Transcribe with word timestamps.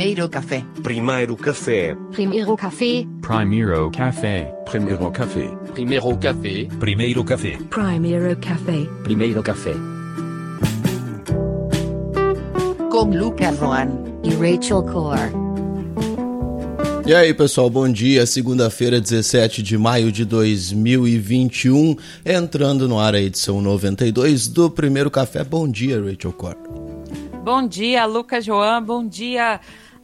Primeiro 0.00 0.30
café. 0.30 0.64
Primeiro 0.82 1.36
café. 1.36 1.94
Primeiro 2.10 2.56
café. 2.56 3.06
Primeiro 3.20 3.90
café. 3.90 4.50
Primeiro 4.64 5.10
café. 5.10 5.50
Primeiro 5.68 6.16
café. 6.16 6.66
Primeiro 6.80 7.22
café. 7.22 7.58
Primeiro 7.68 8.36
café. 8.40 8.88
Primeiro 9.04 9.42
café. 9.42 9.74
Com 12.90 13.10
Lucas 13.14 13.58
Roan. 13.58 13.90
E 14.24 14.30
Rachel 14.30 14.82
Core. 14.84 15.34
E 17.06 17.14
aí, 17.14 17.34
pessoal, 17.34 17.68
bom 17.68 17.86
dia. 17.86 18.24
Segunda-feira, 18.24 19.02
17 19.02 19.62
de 19.62 19.76
maio 19.76 20.10
de 20.10 20.24
2021, 20.24 21.94
entrando 22.24 22.88
no 22.88 22.98
ar 22.98 23.14
a 23.14 23.20
edição 23.20 23.60
92 23.60 24.48
do 24.48 24.70
Primeiro 24.70 25.10
Café. 25.10 25.44
Bom 25.44 25.68
dia, 25.68 26.02
Rachel 26.02 26.32
Core. 26.32 26.56
Bom 27.44 27.66
dia, 27.68 28.06
Lucas 28.06 28.46
João. 28.46 28.82
Bom 28.82 29.06
dia 29.06 29.60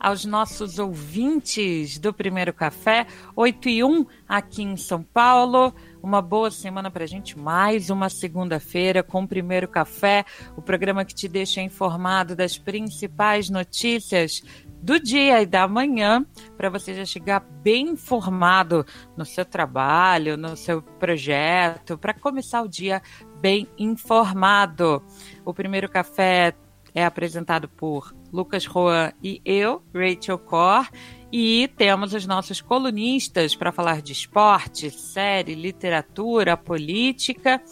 aos 0.07 0.25
nossos 0.25 0.79
ouvintes 0.79 1.99
do 1.99 2.15
Primeiro 2.15 2.55
Café, 2.55 3.09
8 3.35 3.69
e 3.69 3.83
1 3.83 4.07
aqui 4.29 4.63
em 4.63 4.77
São 4.77 5.03
Paulo. 5.03 5.75
Uma 6.01 6.23
boa 6.23 6.49
semana 6.49 6.93
para 6.93 7.03
a 7.03 7.07
gente, 7.09 7.37
mais 7.37 7.91
uma 7.91 8.09
segunda-feira 8.09 9.03
com 9.03 9.25
o 9.25 9.27
Primeiro 9.27 9.67
Café, 9.67 10.25
o 10.57 10.63
programa 10.63 11.05
que 11.05 11.13
te 11.13 11.27
deixa 11.27 11.61
informado 11.61 12.37
das 12.37 12.57
principais 12.57 13.51
notícias 13.51 14.45
do 14.81 15.01
dia 15.01 15.43
e 15.43 15.47
da 15.47 15.67
manhã, 15.67 16.25
para 16.57 16.71
você 16.71 16.95
já 16.95 17.05
chegar 17.05 17.41
bem 17.41 17.89
informado 17.89 18.87
no 19.17 19.25
seu 19.25 19.45
trabalho, 19.45 20.37
no 20.37 20.57
seu 20.57 20.83
projeto, 20.83 21.99
para 21.99 22.15
começar 22.15 22.63
o 22.63 22.69
dia 22.69 23.03
bem 23.41 23.67
informado. 23.77 25.03
O 25.45 25.53
Primeiro 25.53 25.89
Café 25.89 26.55
é 26.95 27.05
apresentado 27.05 27.69
por 27.69 28.15
Lucas 28.37 28.67
Roan 28.67 29.13
e 29.23 29.41
eu, 29.45 29.83
Rachel 29.95 30.39
Cor, 30.39 30.87
e 31.33 31.69
temos 31.77 32.13
os 32.13 32.27
nossos 32.27 32.61
colunistas 32.61 33.57
para 33.57 33.73
falar 33.73 34.03
de 34.03 34.13
esporte, 34.13 34.91
série, 34.91 35.55
literatura, 35.55 36.55
política 36.55 37.63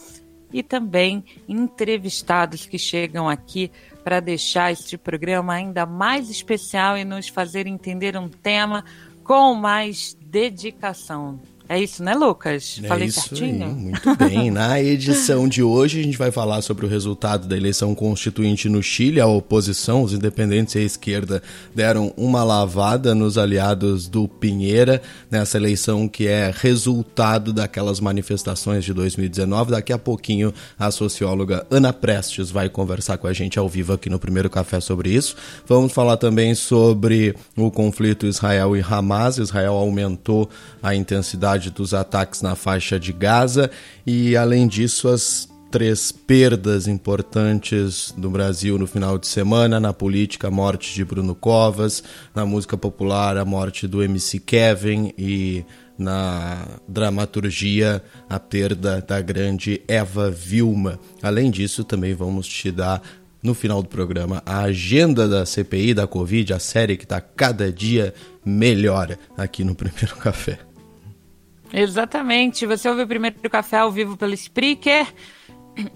e 0.51 0.62
também 0.62 1.23
entrevistados 1.47 2.64
que 2.64 2.79
chegam 2.79 3.29
aqui 3.29 3.70
para 4.02 4.20
deixar 4.20 4.73
este 4.73 4.97
programa 4.97 5.52
ainda 5.52 5.85
mais 5.85 6.30
especial 6.30 6.96
e 6.96 7.05
nos 7.05 7.29
fazer 7.29 7.67
entender 7.67 8.17
um 8.17 8.29
tema 8.29 8.85
com 9.23 9.55
mais 9.55 10.17
dedicação. 10.20 11.41
É 11.67 11.80
isso, 11.80 12.02
né, 12.02 12.14
Lucas? 12.14 12.79
É 12.83 12.86
Falei 12.86 13.11
certinho? 13.11 13.64
Aí, 13.64 13.75
muito 13.75 14.17
bem. 14.17 14.51
Na 14.51 14.79
edição 14.83 15.48
de 15.48 15.63
hoje, 15.63 15.98
a 15.98 16.02
gente 16.02 16.19
vai 16.19 16.30
falar 16.30 16.61
sobre 16.61 16.85
o 16.85 16.89
resultado 16.89 17.48
da 17.48 17.57
eleição 17.57 17.95
constituinte 17.95 18.69
no 18.69 18.83
Chile. 18.83 19.19
A 19.19 19.27
oposição, 19.27 20.02
os 20.02 20.13
independentes 20.13 20.75
e 20.75 20.79
a 20.79 20.83
esquerda, 20.83 21.42
deram 21.75 22.13
uma 22.19 22.45
lavada 22.45 23.14
nos 23.14 23.39
aliados 23.39 24.07
do 24.07 24.29
Pinheira 24.29 25.01
nessa 25.30 25.57
eleição 25.57 26.07
que 26.07 26.27
é 26.27 26.52
resultado 26.55 27.51
daquelas 27.51 27.98
manifestações 27.98 28.85
de 28.85 28.92
2019. 28.92 29.70
Daqui 29.70 29.92
a 29.92 29.98
pouquinho, 29.98 30.52
a 30.79 30.91
socióloga 30.91 31.67
Ana 31.70 31.95
Prestes 31.95 32.51
vai 32.51 32.69
conversar 32.69 33.17
com 33.17 33.27
a 33.27 33.33
gente 33.33 33.58
ao 33.58 33.70
vivo 33.70 33.95
aqui 33.95 34.11
no 34.11 34.19
Primeiro 34.19 34.51
Café 34.51 34.81
sobre 34.81 35.11
isso. 35.11 35.35
Vamos 35.67 35.95
falar 35.95 36.19
também 36.19 36.55
sobre 36.55 37.35
o 37.57 37.70
conflito 37.70 38.27
Israel 38.27 38.77
e 38.77 38.83
Hamas. 38.83 39.39
Israel 39.39 39.75
aumentou 39.75 40.51
a 40.83 40.95
intensidade 40.95 41.54
dos 41.70 41.95
ataques 41.95 42.42
na 42.42 42.55
faixa 42.55 42.98
de 42.98 43.13
Gaza 43.13 43.70
e, 44.07 44.37
além 44.37 44.67
disso, 44.67 45.09
as 45.09 45.48
três 45.75 46.13
perdas 46.13 46.87
importantes 46.87 48.15
do 48.17 48.31
Brasil 48.31 48.79
no 48.79 48.87
final 48.87 49.19
de 49.19 49.27
semana: 49.27 49.81
na 49.81 49.93
política, 49.93 50.47
a 50.47 50.51
morte 50.51 50.95
de 50.95 51.05
Bruno 51.05 51.35
Covas, 51.35 52.03
na 52.33 52.47
música 52.47 52.77
popular, 52.77 53.37
a 53.37 53.45
morte 53.45 53.89
do 53.89 54.01
MC 54.01 54.39
Kevin 54.39 55.13
e 55.19 55.64
na 55.98 56.79
dramaturgia, 56.87 58.03
a 58.29 58.39
perda 58.39 59.01
da 59.01 59.20
grande 59.20 59.83
Eva 59.89 60.31
Vilma. 60.31 60.98
Além 61.20 61.51
disso, 61.51 61.83
também 61.83 62.14
vamos 62.14 62.47
te 62.47 62.70
dar 62.70 63.03
no 63.43 63.53
final 63.53 63.83
do 63.83 63.89
programa 63.89 64.43
a 64.47 64.61
agenda 64.61 65.29
da 65.29 65.45
CPI 65.45 65.93
da 65.93 66.07
Covid, 66.07 66.55
a 66.55 66.59
série 66.59 66.97
que 66.97 67.05
está 67.05 67.20
cada 67.20 67.73
dia 67.73 68.14
melhor 68.45 69.19
aqui 69.37 69.64
no 69.64 69.75
Primeiro 69.75 70.17
Café. 70.17 70.73
Exatamente. 71.77 72.67
Você 72.67 72.89
ouve 72.89 73.02
o 73.02 73.08
primeiro 73.08 73.51
café 73.51 73.79
ao 73.79 73.90
vivo 73.90 74.17
pelo 74.17 74.33
Spreaker 74.33 75.12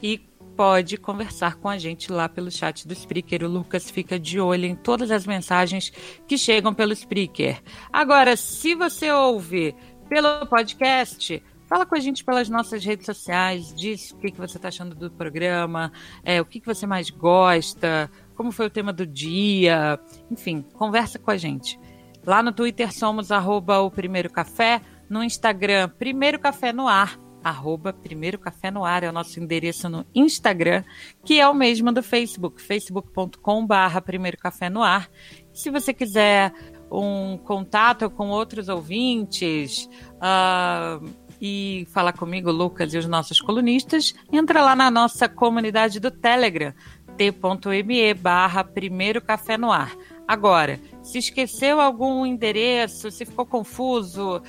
e 0.02 0.18
pode 0.56 0.96
conversar 0.96 1.54
com 1.54 1.68
a 1.68 1.78
gente 1.78 2.10
lá 2.10 2.28
pelo 2.28 2.50
chat 2.50 2.86
do 2.86 2.92
Spreaker. 2.92 3.44
O 3.44 3.48
Lucas 3.48 3.88
fica 3.88 4.18
de 4.18 4.40
olho 4.40 4.64
em 4.64 4.74
todas 4.74 5.08
as 5.12 5.24
mensagens 5.24 5.92
que 6.26 6.36
chegam 6.36 6.74
pelo 6.74 6.92
Spreaker. 6.92 7.62
Agora, 7.92 8.36
se 8.36 8.74
você 8.74 9.08
ouve 9.12 9.72
pelo 10.08 10.44
podcast, 10.46 11.40
fala 11.68 11.86
com 11.86 11.94
a 11.94 12.00
gente 12.00 12.24
pelas 12.24 12.48
nossas 12.48 12.84
redes 12.84 13.06
sociais, 13.06 13.72
diz 13.72 14.10
o 14.10 14.16
que, 14.16 14.32
você 14.32 14.56
está 14.56 14.66
achando 14.66 14.96
do 14.96 15.12
programa, 15.12 15.92
é, 16.24 16.40
o 16.40 16.44
que, 16.44 16.58
que 16.58 16.66
você 16.66 16.88
mais 16.88 17.08
gosta, 17.08 18.10
como 18.34 18.50
foi 18.50 18.66
o 18.66 18.70
tema 18.70 18.92
do 18.92 19.06
dia, 19.06 20.00
enfim, 20.28 20.62
conversa 20.74 21.20
com 21.20 21.30
a 21.30 21.36
gente. 21.36 21.78
Lá 22.26 22.42
no 22.42 22.52
Twitter 22.52 22.92
somos 22.92 23.30
arroba 23.30 23.78
o 23.78 23.90
Primeiro 23.92 24.28
Café, 24.28 24.82
no 25.08 25.22
Instagram 25.22 25.88
Primeiro 25.90 26.38
Café 26.38 26.72
no 26.72 26.86
Ar, 26.86 27.18
arroba 27.42 27.92
Primeiro 27.92 28.38
Café 28.38 28.70
no 28.70 28.84
Ar 28.84 29.02
é 29.02 29.08
o 29.08 29.12
nosso 29.12 29.40
endereço 29.40 29.88
no 29.88 30.04
Instagram, 30.14 30.84
que 31.24 31.40
é 31.40 31.48
o 31.48 31.54
mesmo 31.54 31.92
do 31.92 32.02
Facebook, 32.02 32.60
facebook.com 32.60 33.66
barra 33.66 34.00
Primeiro 34.00 34.36
Café 34.36 34.68
no 34.68 34.82
Ar. 34.82 35.08
Se 35.52 35.70
você 35.70 35.92
quiser 35.92 36.52
um 36.90 37.36
contato 37.38 38.08
com 38.10 38.30
outros 38.30 38.68
ouvintes 38.68 39.88
uh, 40.14 41.06
e 41.40 41.86
falar 41.90 42.12
comigo, 42.12 42.50
Lucas 42.50 42.94
e 42.94 42.98
os 42.98 43.06
nossos 43.06 43.40
colunistas, 43.40 44.14
entra 44.32 44.62
lá 44.62 44.74
na 44.74 44.90
nossa 44.90 45.28
comunidade 45.28 46.00
do 46.00 46.10
Telegram, 46.10 46.72
t.me 47.16 48.14
barra 48.14 48.64
Primeiro 48.64 49.20
Café 49.20 49.58
no 49.58 49.72
Ar. 49.72 49.94
Agora, 50.26 50.78
se 51.02 51.18
esqueceu 51.18 51.80
algum 51.80 52.26
endereço, 52.26 53.10
se 53.10 53.24
ficou 53.24 53.46
confuso, 53.46 54.42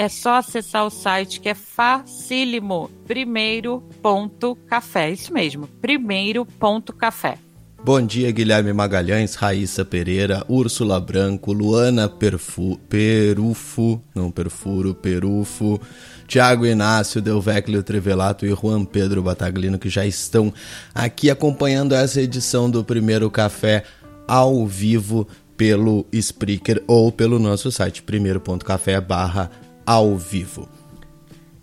é 0.00 0.08
só 0.08 0.36
acessar 0.36 0.86
o 0.86 0.90
site 0.90 1.40
que 1.40 1.50
é 1.50 1.54
facílimo, 1.54 2.90
primeiro.café. 3.06 5.10
Isso 5.10 5.30
mesmo, 5.30 5.66
primeiro.café. 5.66 7.36
Bom 7.84 8.00
dia, 8.00 8.30
Guilherme 8.30 8.72
Magalhães, 8.72 9.34
Raíssa 9.34 9.84
Pereira, 9.84 10.42
Úrsula 10.48 10.98
Branco, 10.98 11.52
Luana 11.52 12.08
Perfu, 12.08 12.78
Perufo, 12.88 14.00
não 14.14 14.30
Perfuro, 14.30 14.94
Perufo, 14.94 15.78
Tiago 16.26 16.64
Inácio, 16.64 17.20
Delveclio 17.20 17.82
Trevelato 17.82 18.46
e 18.46 18.54
Juan 18.54 18.86
Pedro 18.86 19.22
Bataglino, 19.22 19.78
que 19.78 19.90
já 19.90 20.06
estão 20.06 20.50
aqui 20.94 21.28
acompanhando 21.28 21.94
essa 21.94 22.22
edição 22.22 22.70
do 22.70 22.82
Primeiro 22.82 23.30
Café 23.30 23.84
ao 24.26 24.66
vivo 24.66 25.28
pelo 25.58 26.06
Spreaker 26.10 26.82
ou 26.86 27.12
pelo 27.12 27.38
nosso 27.38 27.70
site 27.70 28.02
primeiro.café 28.02 28.98
barra 28.98 29.50
ao 29.86 30.16
vivo. 30.16 30.68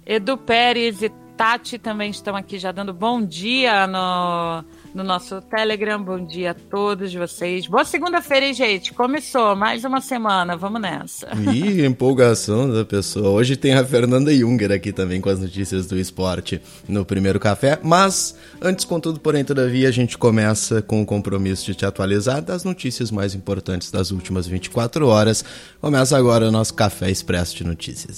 Edu 0.06 0.38
Pérez 0.38 1.02
e 1.02 1.10
Tati 1.38 1.78
também 1.78 2.10
estão 2.10 2.36
aqui 2.36 2.58
já 2.58 2.72
dando 2.72 2.94
bom 2.94 3.22
dia 3.22 3.86
no, 3.86 4.64
no 4.98 5.04
nosso 5.04 5.40
Telegram. 5.44 6.02
Bom 6.02 6.26
dia 6.26 6.52
a 6.52 6.54
todos 6.56 7.14
vocês. 7.14 7.68
Boa 7.68 7.86
segunda-feira, 7.86 8.52
gente? 8.52 8.92
Começou 8.96 9.56
mais 9.56 9.86
uma 9.86 10.02
semana. 10.02 10.58
Vamos 10.58 10.82
nessa. 10.82 11.30
Ih, 11.54 11.86
empolgação 11.86 12.68
da 12.74 12.84
pessoa. 12.84 13.30
Hoje 13.30 13.56
tem 13.56 13.76
a 13.76 13.86
Fernanda 13.86 14.34
Junger 14.34 14.72
aqui 14.72 14.92
também 14.92 15.22
com 15.22 15.30
as 15.30 15.40
notícias 15.40 15.86
do 15.86 16.00
esporte 16.00 16.60
no 16.90 17.06
primeiro 17.06 17.40
café. 17.40 17.80
Mas, 17.84 18.36
antes, 18.60 18.86
contudo, 18.86 19.20
porém, 19.20 19.46
todavia, 19.46 19.88
a 19.88 19.92
gente 19.92 20.18
começa 20.18 20.82
com 20.82 21.00
o 21.00 21.06
compromisso 21.06 21.64
de 21.68 21.76
te 21.76 21.86
atualizar 21.86 22.42
das 22.42 22.64
notícias 22.64 23.12
mais 23.12 23.36
importantes 23.36 23.92
das 23.92 24.10
últimas 24.10 24.48
24 24.48 25.08
horas. 25.08 25.46
Começa 25.80 26.18
agora 26.18 26.48
o 26.48 26.52
nosso 26.52 26.74
Café 26.74 27.12
Expresso 27.12 27.56
de 27.56 27.64
Notícias. 27.64 28.18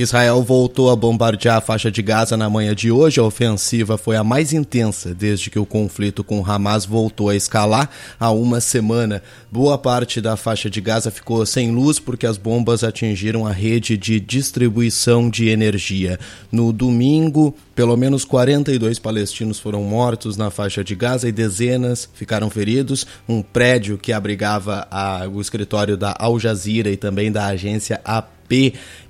Israel 0.00 0.44
voltou 0.44 0.92
a 0.92 0.94
bombardear 0.94 1.56
a 1.56 1.60
faixa 1.60 1.90
de 1.90 2.00
Gaza 2.02 2.36
na 2.36 2.48
manhã 2.48 2.72
de 2.72 2.88
hoje. 2.88 3.18
A 3.18 3.24
ofensiva 3.24 3.98
foi 3.98 4.14
a 4.14 4.22
mais 4.22 4.52
intensa 4.52 5.12
desde 5.12 5.50
que 5.50 5.58
o 5.58 5.66
conflito 5.66 6.22
com 6.22 6.40
Hamas 6.48 6.86
voltou 6.86 7.30
a 7.30 7.34
escalar 7.34 7.90
há 8.16 8.30
uma 8.30 8.60
semana. 8.60 9.20
Boa 9.50 9.76
parte 9.76 10.20
da 10.20 10.36
faixa 10.36 10.70
de 10.70 10.80
Gaza 10.80 11.10
ficou 11.10 11.44
sem 11.44 11.72
luz 11.72 11.98
porque 11.98 12.28
as 12.28 12.38
bombas 12.38 12.84
atingiram 12.84 13.44
a 13.44 13.50
rede 13.50 13.96
de 13.96 14.20
distribuição 14.20 15.28
de 15.28 15.48
energia. 15.48 16.16
No 16.52 16.72
domingo, 16.72 17.52
pelo 17.74 17.96
menos 17.96 18.24
42 18.24 19.00
palestinos 19.00 19.58
foram 19.58 19.82
mortos 19.82 20.36
na 20.36 20.48
faixa 20.48 20.84
de 20.84 20.94
Gaza 20.94 21.28
e 21.28 21.32
dezenas 21.32 22.08
ficaram 22.14 22.48
feridos. 22.48 23.04
Um 23.28 23.42
prédio 23.42 23.98
que 23.98 24.12
abrigava 24.12 24.86
a, 24.92 25.26
o 25.26 25.40
escritório 25.40 25.96
da 25.96 26.14
Al 26.16 26.38
Jazeera 26.38 26.88
e 26.88 26.96
também 26.96 27.32
da 27.32 27.46
agência 27.46 28.00
AP 28.04 28.37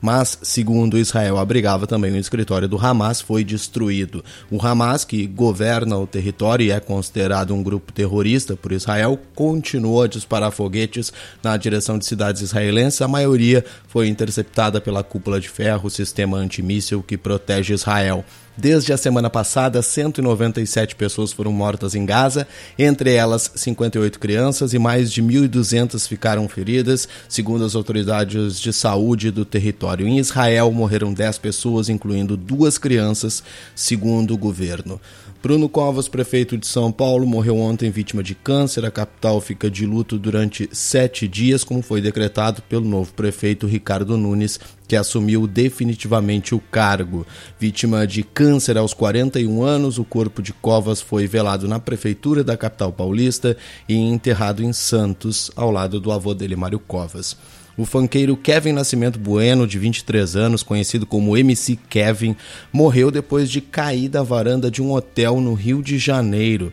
mas, 0.00 0.38
segundo 0.42 0.98
Israel 0.98 1.38
abrigava 1.38 1.86
também 1.86 2.12
o 2.12 2.16
escritório 2.16 2.68
do 2.68 2.78
Hamas, 2.78 3.20
foi 3.20 3.44
destruído. 3.44 4.24
O 4.50 4.64
Hamas, 4.64 5.04
que 5.04 5.26
governa 5.26 5.96
o 5.96 6.06
território 6.06 6.66
e 6.66 6.70
é 6.70 6.80
considerado 6.80 7.54
um 7.54 7.62
grupo 7.62 7.92
terrorista 7.92 8.56
por 8.56 8.72
Israel, 8.72 9.18
continuou 9.34 10.02
a 10.02 10.08
disparar 10.08 10.50
foguetes 10.50 11.12
na 11.42 11.56
direção 11.56 11.98
de 11.98 12.06
cidades 12.06 12.42
israelenses. 12.42 13.00
A 13.02 13.08
maioria 13.08 13.64
foi 13.88 14.08
interceptada 14.08 14.80
pela 14.80 15.02
cúpula 15.02 15.40
de 15.40 15.48
ferro, 15.48 15.90
sistema 15.90 16.36
antimíssil 16.38 17.02
que 17.02 17.16
protege 17.16 17.74
Israel. 17.74 18.24
Desde 18.60 18.92
a 18.92 18.96
semana 18.96 19.30
passada, 19.30 19.80
197 19.80 20.96
pessoas 20.96 21.30
foram 21.30 21.52
mortas 21.52 21.94
em 21.94 22.04
Gaza, 22.04 22.44
entre 22.76 23.14
elas 23.14 23.52
58 23.54 24.18
crianças 24.18 24.74
e 24.74 24.80
mais 24.80 25.12
de 25.12 25.22
1.200 25.22 26.08
ficaram 26.08 26.48
feridas, 26.48 27.08
segundo 27.28 27.64
as 27.64 27.76
autoridades 27.76 28.60
de 28.60 28.72
saúde 28.72 29.30
do 29.30 29.44
território. 29.44 30.08
Em 30.08 30.18
Israel, 30.18 30.72
morreram 30.72 31.14
10 31.14 31.38
pessoas, 31.38 31.88
incluindo 31.88 32.36
duas 32.36 32.78
crianças, 32.78 33.44
segundo 33.76 34.34
o 34.34 34.38
governo. 34.38 35.00
Bruno 35.40 35.68
Covas, 35.68 36.08
prefeito 36.08 36.58
de 36.58 36.66
São 36.66 36.90
Paulo, 36.90 37.24
morreu 37.24 37.56
ontem 37.58 37.92
vítima 37.92 38.24
de 38.24 38.34
câncer. 38.34 38.84
A 38.84 38.90
capital 38.90 39.40
fica 39.40 39.70
de 39.70 39.86
luto 39.86 40.18
durante 40.18 40.68
sete 40.72 41.28
dias, 41.28 41.62
como 41.62 41.80
foi 41.80 42.00
decretado 42.00 42.60
pelo 42.62 42.84
novo 42.84 43.12
prefeito 43.12 43.64
Ricardo 43.64 44.16
Nunes, 44.16 44.58
que 44.88 44.96
assumiu 44.96 45.46
definitivamente 45.46 46.56
o 46.56 46.58
cargo. 46.58 47.24
Vítima 47.56 48.04
de 48.04 48.24
câncer 48.24 48.76
aos 48.76 48.92
41 48.92 49.62
anos, 49.62 49.96
o 49.96 50.04
corpo 50.04 50.42
de 50.42 50.52
Covas 50.52 51.00
foi 51.00 51.28
velado 51.28 51.68
na 51.68 51.78
prefeitura 51.78 52.42
da 52.42 52.56
capital 52.56 52.92
paulista 52.92 53.56
e 53.88 53.94
enterrado 53.94 54.64
em 54.64 54.72
Santos, 54.72 55.52
ao 55.54 55.70
lado 55.70 56.00
do 56.00 56.10
avô 56.10 56.34
dele, 56.34 56.56
Mário 56.56 56.80
Covas. 56.80 57.36
O 57.78 57.84
funkeiro 57.84 58.36
Kevin 58.36 58.72
Nascimento 58.72 59.20
Bueno, 59.20 59.64
de 59.64 59.78
23 59.78 60.34
anos, 60.34 60.64
conhecido 60.64 61.06
como 61.06 61.36
MC 61.36 61.78
Kevin, 61.88 62.34
morreu 62.72 63.08
depois 63.08 63.48
de 63.48 63.60
cair 63.60 64.08
da 64.08 64.20
varanda 64.20 64.68
de 64.68 64.82
um 64.82 64.90
hotel 64.90 65.40
no 65.40 65.54
Rio 65.54 65.80
de 65.80 65.96
Janeiro. 65.96 66.72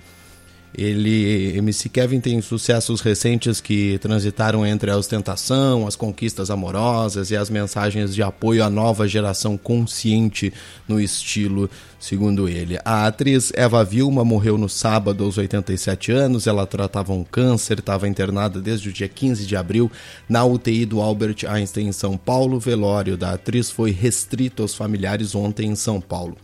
Ele, 0.77 1.57
MC 1.57 1.89
Kevin 1.89 2.19
tem 2.19 2.42
sucessos 2.42 3.01
recentes 3.01 3.62
que 3.62 3.98
transitaram 4.00 4.66
entre 4.66 4.92
a 4.92 4.98
ostentação, 4.98 5.88
as 5.88 5.95
conquistas 5.95 6.50
amorosas 6.50 7.31
e 7.31 7.36
as 7.36 7.50
mensagens 7.50 8.13
de 8.13 8.22
apoio 8.22 8.63
à 8.63 8.69
nova 8.69 9.07
geração 9.07 9.57
consciente 9.57 10.51
no 10.88 11.00
estilo, 11.00 11.69
segundo 12.00 12.50
ele. 12.50 12.77
A 12.83 13.07
atriz 13.07 13.51
Eva 13.56 13.83
Vilma 13.83 14.25
morreu 14.25 14.57
no 14.57 14.68
sábado 14.68 15.24
aos 15.24 15.38
87 15.38 16.12
anos. 16.12 16.48
Ela 16.48 16.66
tratava 16.66 17.13
um 17.13 17.24
câncer, 17.24 17.80
estava 17.80 18.07
internada 18.07 18.60
desde 18.60 18.89
o 18.89 18.94
dia 18.94 19.07
15 19.07 19.45
de 19.45 19.56
abril 19.56 19.89
na 20.27 20.44
UTI 20.44 20.86
do 20.86 21.01
Albert 21.01 21.45
Einstein 21.48 21.88
em 21.88 21.92
São 21.92 22.18
Paulo. 22.18 22.57
O 22.57 22.60
velório 22.60 23.16
da 23.16 23.33
atriz 23.33 23.72
foi 23.72 23.92
restrito 23.92 24.62
aos 24.62 24.75
familiares 24.75 25.36
ontem 25.36 25.69
em 25.69 25.75
São 25.75 26.01
Paulo. 26.01 26.36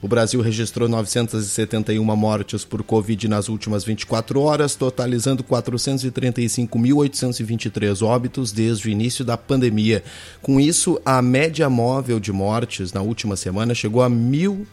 O 0.00 0.06
Brasil 0.06 0.40
registrou 0.40 0.88
971 0.88 2.04
mortes 2.14 2.64
por 2.64 2.84
Covid 2.84 3.26
nas 3.26 3.48
últimas 3.48 3.82
24 3.82 4.40
horas, 4.40 4.76
totalizando 4.76 5.42
435.823 5.42 8.06
óbitos 8.06 8.52
desde 8.52 8.86
o 8.86 8.90
início 8.90 9.24
da 9.24 9.36
pandemia. 9.36 10.04
Com 10.40 10.60
isso, 10.60 11.00
a 11.04 11.20
média 11.20 11.68
móvel 11.68 12.20
de 12.20 12.30
mortes 12.30 12.92
na 12.92 13.02
última 13.02 13.34
semana 13.34 13.74
chegou 13.74 14.00
a 14.00 14.08
1.000 14.08 14.64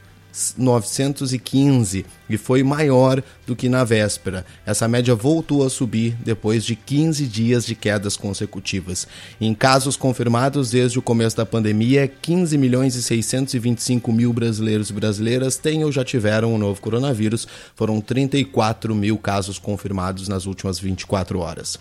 915 0.58 2.06
e 2.30 2.38
foi 2.38 2.64
maior 2.64 3.24
do 3.46 3.56
que 3.56 3.70
na 3.70 3.84
véspera. 3.84 4.46
Essa 4.66 4.88
média 4.88 5.16
voltou 5.16 5.66
a 5.66 5.70
subir 5.70 6.16
depois 6.24 6.66
de 6.66 6.76
15 6.76 7.26
dias 7.26 7.66
de 7.66 7.76
quedas 7.76 8.18
consecutivas. 8.18 9.08
Em 9.40 9.54
casos 9.54 9.96
confirmados 9.96 10.72
desde 10.72 11.00
o 11.00 11.02
começo 11.02 11.38
da 11.38 11.46
pandemia, 11.46 12.08
15 12.08 12.58
milhões 12.58 12.96
e 12.96 13.04
625 13.04 14.12
mil 14.12 14.34
brasileiros 14.34 14.90
e 14.90 14.94
brasileiras 14.94 15.58
têm 15.58 15.84
ou 15.84 15.92
já 15.92 16.04
tiveram 16.04 16.54
o 16.54 16.58
novo 16.58 16.81
coronavírus. 16.81 17.48
Foram 17.76 18.02
34 18.02 18.94
mil 18.94 19.18
casos 19.18 19.60
confirmados 19.60 20.28
nas 20.28 20.46
últimas 20.46 20.80
24 20.80 21.40
horas. 21.40 21.80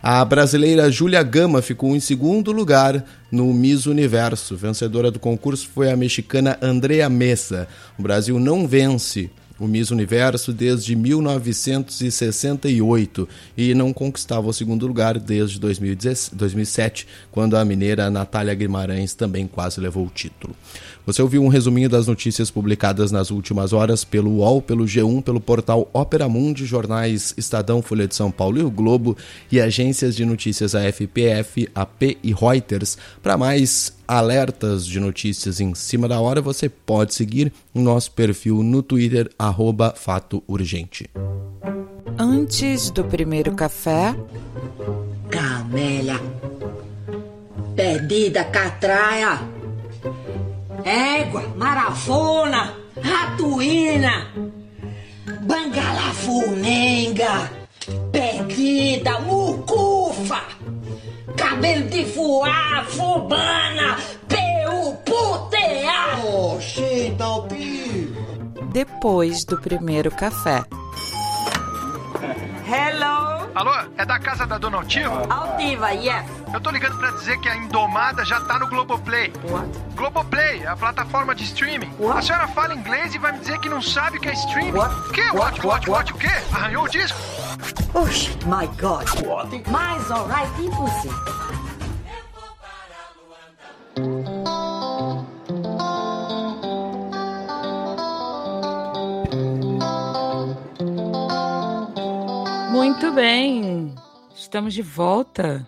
A 0.00 0.24
brasileira 0.24 0.88
Júlia 0.92 1.24
Gama 1.24 1.60
ficou 1.60 1.96
em 1.96 1.98
segundo 1.98 2.52
lugar 2.52 3.04
no 3.32 3.52
Miss 3.52 3.86
Universo. 3.86 4.56
Vencedora 4.56 5.10
do 5.10 5.18
concurso 5.18 5.68
foi 5.74 5.90
a 5.90 5.96
mexicana 5.96 6.56
Andrea 6.62 7.08
Mesa. 7.08 7.66
O 7.98 8.02
Brasil 8.02 8.38
não 8.38 8.68
vence 8.68 9.28
o 9.58 9.66
Miss 9.66 9.90
Universo 9.90 10.52
desde 10.52 10.94
1968 10.94 13.28
e 13.56 13.74
não 13.74 13.92
conquistava 13.92 14.46
o 14.46 14.52
segundo 14.52 14.86
lugar 14.86 15.18
desde 15.18 15.58
2007, 15.58 17.08
quando 17.32 17.56
a 17.56 17.64
mineira 17.64 18.08
Natália 18.08 18.54
Guimarães 18.54 19.14
também 19.14 19.48
quase 19.48 19.80
levou 19.80 20.06
o 20.06 20.10
título. 20.10 20.54
Você 21.08 21.22
ouviu 21.22 21.42
um 21.42 21.48
resuminho 21.48 21.88
das 21.88 22.06
notícias 22.06 22.50
publicadas 22.50 23.10
nas 23.10 23.30
últimas 23.30 23.72
horas 23.72 24.04
pelo 24.04 24.30
UOL, 24.30 24.60
pelo 24.60 24.84
G1, 24.84 25.22
pelo 25.22 25.40
portal 25.40 25.88
Opera 25.90 26.28
Mundi, 26.28 26.66
jornais 26.66 27.32
Estadão, 27.34 27.80
Folha 27.80 28.06
de 28.06 28.14
São 28.14 28.30
Paulo 28.30 28.58
e 28.58 28.62
o 28.62 28.70
Globo 28.70 29.16
e 29.50 29.58
agências 29.58 30.14
de 30.14 30.26
notícias 30.26 30.74
AFPF, 30.74 31.66
AP 31.74 32.18
e 32.22 32.34
Reuters. 32.34 32.98
Para 33.22 33.38
mais 33.38 33.96
alertas 34.06 34.84
de 34.84 35.00
notícias 35.00 35.62
em 35.62 35.74
cima 35.74 36.06
da 36.06 36.20
hora, 36.20 36.42
você 36.42 36.68
pode 36.68 37.14
seguir 37.14 37.50
o 37.72 37.80
nosso 37.80 38.10
perfil 38.10 38.62
no 38.62 38.82
Twitter, 38.82 39.30
arroba 39.38 39.94
Fato 39.96 40.44
Urgente. 40.46 41.08
Antes 42.18 42.90
do 42.90 43.02
primeiro 43.02 43.54
café. 43.54 44.14
Camélia. 45.30 46.20
Perdida, 47.74 48.44
catraia. 48.44 49.56
Égua, 50.84 51.42
marafona, 51.56 52.74
ratuína, 52.96 54.26
bangalafunenga, 55.42 57.50
perdida, 58.12 59.18
mucufa, 59.20 60.42
cabelo 61.36 61.88
de 61.88 62.04
fuá, 62.04 62.84
fubana, 62.88 63.96
peu, 64.28 64.94
putear. 65.04 66.24
Oxê, 66.24 67.10
Dalpi. 67.16 68.12
Depois 68.72 69.44
do 69.44 69.58
primeiro 69.58 70.10
café. 70.10 70.62
Alô, 73.58 73.72
é 73.96 74.06
da 74.06 74.20
casa 74.20 74.46
da 74.46 74.56
Dona 74.56 74.76
Altiva? 74.76 75.26
Altiva, 75.28 75.90
yes. 75.90 76.24
Eu 76.54 76.60
tô 76.60 76.70
ligando 76.70 76.96
pra 76.96 77.10
dizer 77.10 77.36
que 77.40 77.48
a 77.48 77.56
Indomada 77.56 78.24
já 78.24 78.40
tá 78.42 78.56
no 78.56 78.68
Globoplay. 78.68 79.32
What? 79.50 79.68
Globoplay, 79.96 80.64
a 80.64 80.76
plataforma 80.76 81.34
de 81.34 81.42
streaming. 81.42 81.92
What? 81.98 82.18
A 82.18 82.22
senhora 82.22 82.46
fala 82.46 82.72
inglês 82.72 83.16
e 83.16 83.18
vai 83.18 83.32
me 83.32 83.40
dizer 83.40 83.58
que 83.58 83.68
não 83.68 83.82
sabe 83.82 84.18
o 84.18 84.20
que 84.20 84.28
é 84.28 84.32
streaming? 84.34 84.78
What? 84.78 84.94
O 84.94 85.12
quê? 85.12 85.22
What? 85.32 85.36
What, 85.36 85.66
what, 85.66 85.90
what, 85.90 86.12
o 86.12 86.16
quê? 86.18 86.28
Arranhou 86.52 86.84
o 86.84 86.88
disco? 86.88 87.18
Oxe, 87.94 88.30
my 88.44 88.68
God. 88.80 89.08
What? 89.26 89.64
Mas, 89.68 90.08
alright, 90.08 90.62
impossível. 90.62 91.47
Muito 102.78 103.10
bem. 103.12 103.92
Estamos 104.36 104.72
de 104.72 104.82
volta 104.82 105.66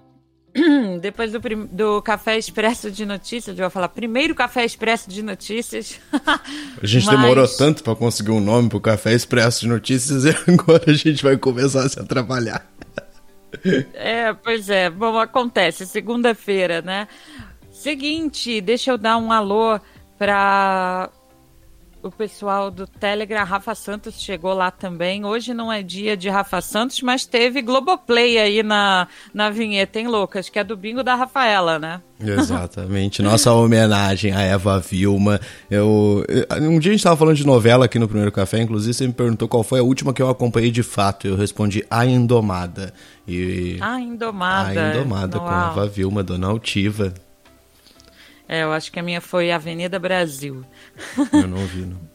Depois 1.01 1.33
do, 1.33 1.41
do 1.67 2.01
café 2.03 2.39
expresso 2.39 2.89
de 2.89 3.05
notícias, 3.05 3.59
eu 3.59 3.65
vou 3.65 3.71
falar 3.71 3.89
primeiro 3.89 4.33
café 4.33 4.65
expresso 4.65 5.11
de 5.11 5.21
notícias. 5.21 6.01
A 6.81 6.87
gente 6.87 7.07
Mas- 7.07 7.21
demorou 7.21 7.49
tanto 7.49 7.83
pra 7.83 7.97
conseguir 7.97 8.31
um 8.31 8.41
nome 8.41 8.69
pro 8.69 8.81
Café 8.81 9.13
Expresso 9.13 9.61
de 9.63 9.69
Notícias 9.69 10.23
e 10.25 10.31
agora 10.49 10.85
a 10.87 10.93
gente 10.93 11.23
vai 11.23 11.37
começar 11.37 11.85
a 11.85 11.89
se 11.89 11.99
atrapalhar. 11.99 12.65
É, 13.93 14.33
pois 14.33 14.71
é. 14.71 14.89
Bom, 14.89 15.19
acontece, 15.19 15.87
segunda-feira, 15.87 16.81
né? 16.81 17.09
Seguinte, 17.73 18.61
deixa 18.61 18.93
eu 18.93 18.99
dar 18.99 19.17
um 19.17 19.33
alô 19.33 19.81
para 20.17 21.11
o 22.03 22.11
pessoal 22.11 22.71
do 22.71 22.87
Telegram. 22.87 23.45
Rafa 23.45 23.75
Santos 23.75 24.21
chegou 24.21 24.53
lá 24.55 24.71
também. 24.71 25.25
Hoje 25.25 25.53
não 25.53 25.73
é 25.73 25.83
dia 25.83 26.17
de 26.17 26.29
Rafa 26.29 26.61
Santos, 26.61 27.01
mas 27.03 27.27
teve 27.27 27.63
Globoplay 27.63 28.39
aí 28.39 28.63
na, 28.63 29.09
na 29.33 29.51
vinheta, 29.51 29.99
hein, 29.99 30.09
Lucas? 30.09 30.49
Que 30.49 30.59
é 30.59 30.65
do 30.65 30.77
bingo 30.77 31.03
da 31.03 31.15
Rafaela, 31.15 31.79
né? 31.79 32.01
Exatamente, 32.23 33.23
nossa 33.23 33.51
homenagem 33.53 34.33
a 34.33 34.43
Eva 34.43 34.79
Vilma. 34.79 35.41
Eu, 35.71 36.23
um 36.61 36.79
dia 36.79 36.93
a 36.93 36.95
gente 36.95 37.03
tava 37.03 37.17
falando 37.17 37.37
de 37.37 37.47
novela 37.47 37.87
aqui 37.87 37.99
no 37.99 38.07
Primeiro 38.07 38.31
Café, 38.31 38.61
inclusive 38.61 38.93
você 38.93 39.07
me 39.07 39.13
perguntou 39.15 39.49
qual 39.49 39.63
foi 39.63 39.81
a 39.81 39.83
última 39.83 40.13
que 40.13 40.21
eu 40.21 40.29
acompanhei 40.29 40.71
de 40.71 40.83
fato. 40.83 41.27
Eu 41.27 41.37
respondi 41.37 41.83
A 41.91 42.05
Indomada. 42.05 42.93
E 43.27 43.79
A 43.81 43.99
Indomada. 43.99 44.89
A 44.89 44.91
Indomada 44.91 45.39
com 45.39 45.49
a. 45.49 45.71
Eva 45.71 45.87
Vilma, 45.87 46.23
Dona 46.23 46.49
Altiva. 46.49 47.15
É, 48.53 48.65
eu 48.65 48.73
acho 48.73 48.91
que 48.91 48.99
a 48.99 49.03
minha 49.03 49.21
foi 49.21 49.53
Avenida 49.53 49.97
Brasil. 49.97 50.65
Eu 51.33 51.47
não 51.47 51.61
ouvi, 51.61 51.87
não. 51.87 52.01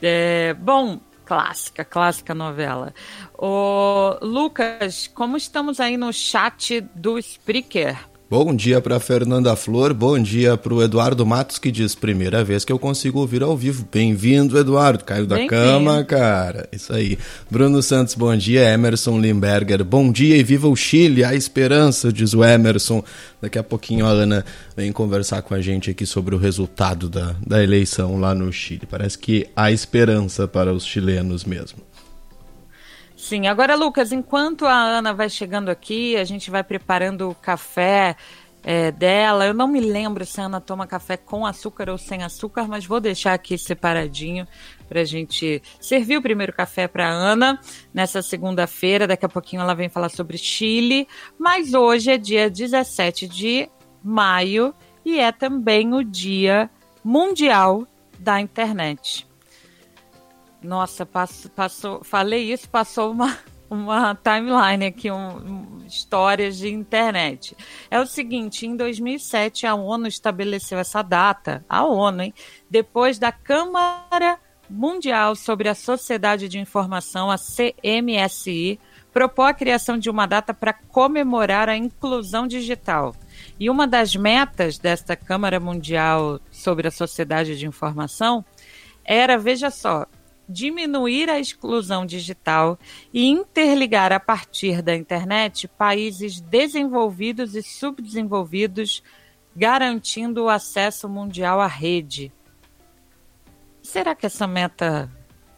É, 0.00 0.54
bom, 0.54 1.00
clássica, 1.24 1.84
clássica 1.84 2.32
novela. 2.32 2.94
Ô, 3.36 4.16
Lucas, 4.22 5.08
como 5.08 5.36
estamos 5.36 5.80
aí 5.80 5.96
no 5.96 6.12
chat 6.12 6.80
do 6.94 7.18
Spreaker? 7.18 7.98
Bom 8.30 8.54
dia 8.54 8.78
para 8.78 9.00
Fernanda 9.00 9.56
Flor, 9.56 9.94
bom 9.94 10.18
dia 10.18 10.54
para 10.54 10.74
o 10.74 10.82
Eduardo 10.82 11.24
Matos 11.24 11.58
que 11.58 11.72
diz 11.72 11.94
primeira 11.94 12.44
vez 12.44 12.62
que 12.62 12.70
eu 12.70 12.78
consigo 12.78 13.20
ouvir 13.20 13.42
ao 13.42 13.56
vivo. 13.56 13.88
Bem-vindo, 13.90 14.58
Eduardo. 14.58 15.02
Caiu 15.02 15.26
da 15.26 15.46
cama, 15.46 16.04
cara. 16.04 16.68
Isso 16.70 16.92
aí. 16.92 17.18
Bruno 17.50 17.82
Santos, 17.82 18.14
bom 18.14 18.36
dia. 18.36 18.68
Emerson 18.68 19.18
Limberger, 19.18 19.82
bom 19.82 20.12
dia 20.12 20.36
e 20.36 20.42
viva 20.42 20.68
o 20.68 20.76
Chile, 20.76 21.24
a 21.24 21.34
esperança, 21.34 22.12
diz 22.12 22.34
o 22.34 22.44
Emerson. 22.44 23.02
Daqui 23.40 23.58
a 23.58 23.64
pouquinho 23.64 24.04
a 24.04 24.10
Ana 24.10 24.44
vem 24.76 24.92
conversar 24.92 25.40
com 25.40 25.54
a 25.54 25.62
gente 25.62 25.90
aqui 25.90 26.04
sobre 26.04 26.34
o 26.34 26.38
resultado 26.38 27.08
da, 27.08 27.34
da 27.46 27.62
eleição 27.62 28.20
lá 28.20 28.34
no 28.34 28.52
Chile. 28.52 28.82
Parece 28.90 29.18
que 29.18 29.46
há 29.56 29.72
esperança 29.72 30.46
para 30.46 30.70
os 30.70 30.84
chilenos 30.84 31.46
mesmo. 31.46 31.87
Sim, 33.18 33.48
agora, 33.48 33.74
Lucas, 33.74 34.12
enquanto 34.12 34.64
a 34.64 34.72
Ana 34.72 35.12
vai 35.12 35.28
chegando 35.28 35.70
aqui, 35.70 36.16
a 36.16 36.22
gente 36.22 36.52
vai 36.52 36.62
preparando 36.62 37.28
o 37.28 37.34
café 37.34 38.16
é, 38.62 38.92
dela. 38.92 39.44
Eu 39.44 39.52
não 39.52 39.66
me 39.66 39.80
lembro 39.80 40.24
se 40.24 40.40
a 40.40 40.44
Ana 40.44 40.60
toma 40.60 40.86
café 40.86 41.16
com 41.16 41.44
açúcar 41.44 41.90
ou 41.90 41.98
sem 41.98 42.22
açúcar, 42.22 42.68
mas 42.68 42.86
vou 42.86 43.00
deixar 43.00 43.34
aqui 43.34 43.58
separadinho 43.58 44.46
para 44.88 45.00
a 45.00 45.04
gente 45.04 45.60
servir 45.80 46.16
o 46.16 46.22
primeiro 46.22 46.52
café 46.52 46.86
para 46.86 47.10
Ana 47.10 47.60
nessa 47.92 48.22
segunda-feira. 48.22 49.04
Daqui 49.04 49.26
a 49.26 49.28
pouquinho 49.28 49.62
ela 49.62 49.74
vem 49.74 49.88
falar 49.88 50.10
sobre 50.10 50.38
Chile, 50.38 51.08
mas 51.36 51.74
hoje 51.74 52.12
é 52.12 52.16
dia 52.16 52.48
17 52.48 53.26
de 53.26 53.68
maio 54.00 54.72
e 55.04 55.18
é 55.18 55.32
também 55.32 55.92
o 55.92 56.04
Dia 56.04 56.70
Mundial 57.02 57.84
da 58.16 58.40
Internet. 58.40 59.27
Nossa, 60.62 61.06
passo- 61.06 61.48
passou, 61.50 62.02
falei 62.02 62.52
isso, 62.52 62.68
passou 62.68 63.12
uma, 63.12 63.38
uma 63.70 64.14
timeline 64.16 64.86
aqui, 64.86 65.10
um- 65.10 65.78
histórias 65.86 66.58
de 66.58 66.68
internet. 66.68 67.56
É 67.90 68.00
o 68.00 68.06
seguinte, 68.06 68.66
em 68.66 68.76
2007 68.76 69.66
a 69.66 69.74
ONU 69.74 70.06
estabeleceu 70.08 70.78
essa 70.78 71.02
data, 71.02 71.64
a 71.68 71.84
ONU, 71.84 72.22
hein, 72.22 72.34
depois 72.68 73.18
da 73.18 73.30
Câmara 73.32 74.38
Mundial 74.68 75.34
sobre 75.34 75.68
a 75.68 75.74
Sociedade 75.74 76.48
de 76.48 76.58
Informação, 76.58 77.30
a 77.30 77.36
CMSI, 77.38 78.78
propôs 79.12 79.48
a 79.48 79.54
criação 79.54 79.96
de 79.98 80.10
uma 80.10 80.26
data 80.26 80.52
para 80.52 80.72
comemorar 80.74 81.68
a 81.68 81.76
inclusão 81.76 82.46
digital. 82.46 83.14
E 83.58 83.70
uma 83.70 83.86
das 83.86 84.14
metas 84.14 84.76
desta 84.78 85.16
Câmara 85.16 85.58
Mundial 85.58 86.38
sobre 86.50 86.86
a 86.86 86.90
Sociedade 86.90 87.56
de 87.58 87.66
Informação 87.66 88.44
era, 89.04 89.38
veja 89.38 89.70
só, 89.70 90.04
diminuir 90.48 91.28
a 91.28 91.38
exclusão 91.38 92.06
digital 92.06 92.78
e 93.12 93.26
interligar 93.26 94.12
a 94.12 94.18
partir 94.18 94.80
da 94.80 94.96
internet 94.96 95.68
países 95.68 96.40
desenvolvidos 96.40 97.54
e 97.54 97.62
subdesenvolvidos, 97.62 99.02
garantindo 99.54 100.44
o 100.44 100.48
acesso 100.48 101.08
mundial 101.08 101.60
à 101.60 101.66
rede. 101.66 102.32
Será 103.82 104.14
que 104.14 104.26
essa 104.26 104.46
meta 104.46 105.10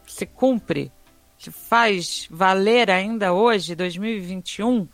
se 0.05 0.25
cumpre? 0.25 0.91
Se 1.37 1.51
faz 1.51 2.27
valer 2.29 2.91
ainda 2.91 3.33
hoje, 3.33 3.75
2021? 3.75 4.87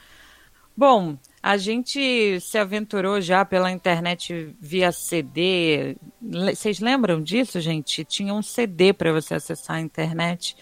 Bom, 0.76 1.18
a 1.42 1.56
gente 1.58 2.40
se 2.42 2.58
aventurou 2.58 3.22
já 3.22 3.46
pela 3.46 3.72
internet 3.72 4.56
via 4.60 4.92
CD. 4.92 5.96
Vocês 6.22 6.80
lembram 6.80 7.22
disso, 7.22 7.62
gente? 7.62 8.04
Tinha 8.04 8.34
um 8.34 8.42
CD 8.42 8.92
para 8.94 9.12
você 9.14 9.36
acessar 9.36 9.78
a 9.78 9.82
internet. 9.82 10.56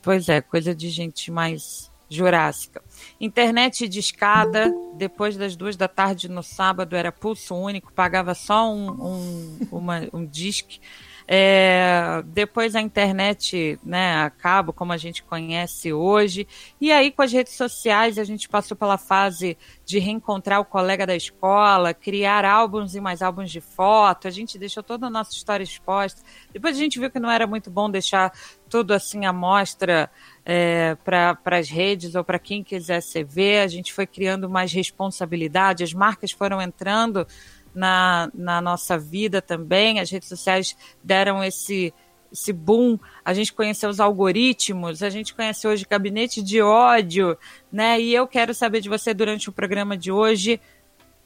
Pois 0.00 0.28
é, 0.28 0.40
coisa 0.40 0.74
de 0.74 0.88
gente 0.90 1.30
mais 1.30 1.90
jurássica. 2.08 2.82
Internet 3.20 3.88
de 3.88 3.98
escada, 4.00 4.72
depois 4.96 5.36
das 5.36 5.56
duas 5.56 5.76
da 5.76 5.88
tarde 5.88 6.28
no 6.28 6.42
sábado, 6.42 6.94
era 6.94 7.10
pulso 7.10 7.54
único, 7.54 7.92
pagava 7.92 8.34
só 8.34 8.70
um, 8.72 8.90
um, 8.90 9.58
uma- 9.70 10.08
um 10.12 10.26
disque. 10.26 10.80
É, 11.26 12.22
depois 12.26 12.74
a 12.74 12.80
internet, 12.80 13.78
né, 13.82 14.16
a 14.16 14.30
cabo, 14.30 14.72
como 14.72 14.92
a 14.92 14.96
gente 14.96 15.22
conhece 15.22 15.92
hoje. 15.92 16.46
E 16.80 16.90
aí, 16.90 17.10
com 17.10 17.22
as 17.22 17.32
redes 17.32 17.54
sociais, 17.54 18.18
a 18.18 18.24
gente 18.24 18.48
passou 18.48 18.76
pela 18.76 18.98
fase 18.98 19.56
de 19.84 19.98
reencontrar 19.98 20.60
o 20.60 20.64
colega 20.64 21.06
da 21.06 21.14
escola, 21.14 21.94
criar 21.94 22.44
álbuns 22.44 22.94
e 22.94 23.00
mais 23.00 23.22
álbuns 23.22 23.50
de 23.50 23.60
foto. 23.60 24.26
A 24.26 24.30
gente 24.30 24.58
deixou 24.58 24.82
toda 24.82 25.06
a 25.06 25.10
nossa 25.10 25.32
história 25.32 25.64
exposta. 25.64 26.22
Depois 26.52 26.76
a 26.76 26.78
gente 26.78 26.98
viu 26.98 27.10
que 27.10 27.20
não 27.20 27.30
era 27.30 27.46
muito 27.46 27.70
bom 27.70 27.90
deixar 27.90 28.32
tudo 28.68 28.94
assim 28.94 29.26
à 29.26 29.32
mostra 29.32 30.10
é, 30.44 30.96
para 31.04 31.38
as 31.44 31.68
redes 31.68 32.14
ou 32.14 32.24
para 32.24 32.38
quem 32.38 32.64
quisesse 32.64 33.22
ver. 33.22 33.60
A 33.60 33.68
gente 33.68 33.92
foi 33.92 34.06
criando 34.06 34.48
mais 34.48 34.72
responsabilidade, 34.72 35.84
as 35.84 35.92
marcas 35.92 36.32
foram 36.32 36.60
entrando 36.60 37.26
na, 37.74 38.30
na 38.34 38.60
nossa 38.60 38.98
vida 38.98 39.40
também. 39.40 40.00
As 40.00 40.10
redes 40.10 40.28
sociais 40.28 40.76
deram 41.02 41.42
esse, 41.42 41.92
esse 42.32 42.52
boom. 42.52 42.98
A 43.24 43.34
gente 43.34 43.52
conheceu 43.52 43.90
os 43.90 44.00
algoritmos, 44.00 45.02
a 45.02 45.10
gente 45.10 45.34
conhece 45.34 45.66
hoje 45.66 45.86
gabinete 45.88 46.42
de 46.42 46.60
ódio, 46.60 47.36
né? 47.70 48.00
E 48.00 48.14
eu 48.14 48.26
quero 48.26 48.54
saber 48.54 48.80
de 48.80 48.88
você 48.88 49.12
durante 49.12 49.48
o 49.48 49.52
programa 49.52 49.96
de 49.96 50.10
hoje. 50.10 50.60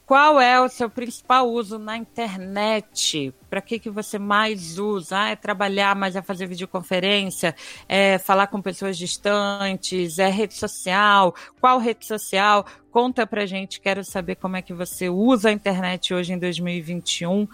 Qual 0.07 0.39
é 0.39 0.57
o 0.61 0.69
seu 0.69 0.89
principal 0.89 1.51
uso 1.51 1.77
na 1.77 1.97
internet? 1.97 3.33
Para 3.49 3.59
que, 3.59 3.77
que 3.77 3.89
você 3.89 4.17
mais 4.17 4.79
usa? 4.79 5.19
Ah, 5.19 5.29
é 5.31 5.35
trabalhar, 5.35 5.93
mas 5.97 6.15
é 6.15 6.21
fazer 6.21 6.47
videoconferência? 6.47 7.53
É 7.89 8.17
falar 8.17 8.47
com 8.47 8.61
pessoas 8.61 8.97
distantes? 8.97 10.17
É 10.17 10.29
rede 10.29 10.53
social? 10.53 11.35
Qual 11.59 11.77
rede 11.77 12.05
social? 12.05 12.65
Conta 12.89 13.27
pra 13.27 13.45
gente, 13.45 13.81
quero 13.81 14.01
saber 14.01 14.35
como 14.35 14.55
é 14.55 14.61
que 14.61 14.73
você 14.73 15.09
usa 15.09 15.49
a 15.49 15.51
internet 15.51 16.13
hoje 16.13 16.31
em 16.31 16.39
2021, 16.39 17.45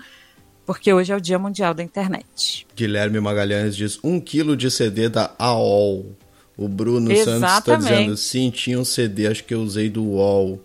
porque 0.64 0.94
hoje 0.94 1.12
é 1.12 1.16
o 1.16 1.20
Dia 1.20 1.40
Mundial 1.40 1.74
da 1.74 1.82
Internet. 1.82 2.68
Guilherme 2.76 3.20
Magalhães 3.20 3.76
diz: 3.76 4.00
um 4.04 4.20
quilo 4.20 4.56
de 4.56 4.70
CD 4.70 5.10
da 5.10 5.34
AOL. 5.40 6.16
O 6.56 6.68
Bruno 6.68 7.10
Santos 7.16 7.34
está 7.34 7.36
Exatamente. 7.36 7.90
dizendo: 7.90 8.16
sim, 8.16 8.52
tinha 8.52 8.80
um 8.80 8.86
CD, 8.86 9.26
acho 9.26 9.44
que 9.44 9.56
eu 9.56 9.62
usei 9.62 9.90
do 9.90 10.04
UOL. 10.04 10.62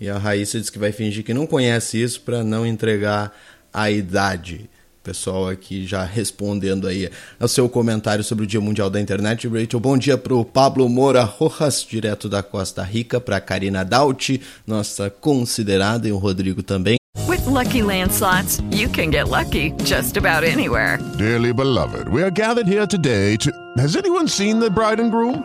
E 0.00 0.08
a 0.08 0.16
Raíssa 0.16 0.58
diz 0.58 0.70
que 0.70 0.78
vai 0.78 0.92
fingir 0.92 1.22
que 1.22 1.34
não 1.34 1.46
conhece 1.46 2.02
isso 2.02 2.22
para 2.22 2.42
não 2.42 2.64
entregar 2.64 3.36
a 3.72 3.90
idade. 3.90 4.70
Pessoal 5.02 5.48
aqui 5.48 5.86
já 5.86 6.04
respondendo 6.04 6.86
aí 6.86 7.10
ao 7.38 7.48
seu 7.48 7.68
comentário 7.68 8.24
sobre 8.24 8.44
o 8.44 8.46
Dia 8.46 8.60
Mundial 8.60 8.88
da 8.88 9.00
Internet. 9.00 9.46
Rachel, 9.46 9.80
bom 9.80 9.98
dia 9.98 10.16
para 10.16 10.34
o 10.34 10.44
Pablo 10.44 10.88
Moura 10.88 11.22
Rojas, 11.22 11.86
direto 11.88 12.28
da 12.28 12.42
Costa 12.42 12.82
Rica, 12.82 13.20
para 13.20 13.40
Karina 13.40 13.84
Dauti, 13.84 14.40
nossa 14.66 15.10
considerada, 15.10 16.08
e 16.08 16.12
o 16.12 16.18
Rodrigo 16.18 16.62
também. 16.62 16.96
With 17.26 17.46
Lucky 17.46 17.82
Land 17.82 18.12
slots, 18.12 18.60
you 18.70 18.88
can 18.88 19.10
get 19.10 19.28
lucky 19.28 19.74
just 19.84 20.16
about 20.16 20.44
anywhere. 20.46 20.98
Dearly 21.18 21.52
beloved, 21.52 22.08
we 22.08 22.22
are 22.22 22.30
gathered 22.30 22.68
here 22.68 22.86
today 22.86 23.36
to. 23.38 23.50
Has 23.78 23.96
anyone 23.96 24.28
seen 24.28 24.60
the 24.60 24.70
bride 24.70 25.00
and 25.00 25.10
groom? 25.10 25.44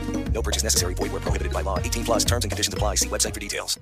No 0.33 0.41
purchase 0.41 0.63
necessary. 0.63 0.93
Void 0.95 1.11
where 1.11 1.19
prohibited 1.21 1.51
by 1.53 1.61
law. 1.61 1.77
18 1.79 2.03
plus 2.05 2.23
terms 2.23 2.45
and 2.45 2.49
conditions 2.49 2.73
apply. 2.73 2.95
See 2.95 3.09
website 3.09 3.33
for 3.33 3.39
details. 3.39 3.77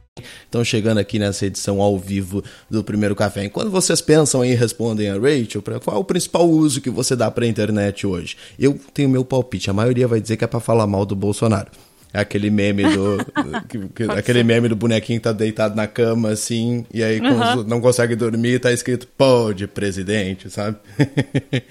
Então, 0.50 0.64
chegando 0.64 0.98
aqui 1.00 1.20
nessa 1.20 1.46
edição 1.46 1.80
ao 1.80 1.98
vivo 1.98 2.44
do 2.70 2.84
Primeiro 2.84 3.16
Café, 3.16 3.44
enquanto 3.46 3.70
vocês 3.70 4.02
pensam 4.02 4.44
e 4.44 4.56
respondem 4.56 5.10
a 5.10 5.14
Rachel, 5.14 5.62
qual 5.84 5.98
é 5.98 6.00
o 6.00 6.04
principal 6.04 6.50
uso 6.50 6.82
que 6.82 6.90
você 6.90 7.16
dá 7.16 7.30
para 7.30 7.46
a 7.46 7.48
internet 7.48 8.06
hoje? 8.08 8.36
Eu 8.58 8.80
tenho 8.94 9.10
meu 9.10 9.24
palpite, 9.24 9.70
a 9.70 9.74
maioria 9.74 10.08
vai 10.08 10.20
dizer 10.20 10.38
que 10.38 10.44
é 10.44 10.48
para 10.48 10.60
falar 10.60 10.88
mal 10.88 11.06
do 11.06 11.16
Bolsonaro. 11.16 11.70
É 12.12 12.20
aquele 12.22 12.50
meme 12.50 12.82
do. 12.82 13.18
que- 13.94 14.04
aquele 14.04 14.40
ser. 14.40 14.44
meme 14.46 14.68
do 14.68 14.76
bonequinho 14.76 15.20
que 15.20 15.24
tá 15.24 15.32
deitado 15.32 15.76
na 15.76 15.86
cama, 15.86 16.30
assim, 16.30 16.84
e 16.92 17.04
aí 17.04 17.20
quando 17.20 17.44
Aham. 17.44 17.64
não 17.68 17.80
consegue 17.80 18.16
dormir, 18.16 18.60
tá 18.60 18.72
escrito 18.72 19.08
pode, 19.16 19.68
presidente, 19.68 20.50
sabe? 20.50 20.78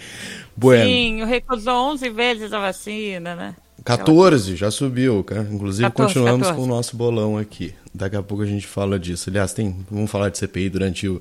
bueno. 0.57 0.85
Sim, 0.85 1.25
recusou 1.25 1.75
11 1.93 2.09
vezes 2.11 2.53
a 2.53 2.61
vacina, 2.61 3.35
né? 3.35 3.57
14, 3.97 4.57
já 4.57 4.71
subiu, 4.71 5.25
cara. 5.25 5.49
Inclusive 5.51 5.89
14, 5.91 6.15
continuamos 6.15 6.47
14. 6.49 6.57
com 6.57 6.63
o 6.65 6.77
nosso 6.77 6.97
bolão 6.97 7.37
aqui. 7.39 7.73
Daqui 7.95 8.17
a 8.17 8.23
pouco 8.23 8.43
a 8.43 8.47
gente 8.47 8.67
fala 8.67 8.99
disso. 8.99 9.29
Aliás, 9.31 9.53
tem, 9.53 9.75
vamos 9.91 10.11
falar 10.11 10.29
de 10.29 10.39
CPI 10.39 10.69
durante 10.71 11.09
o, 11.09 11.21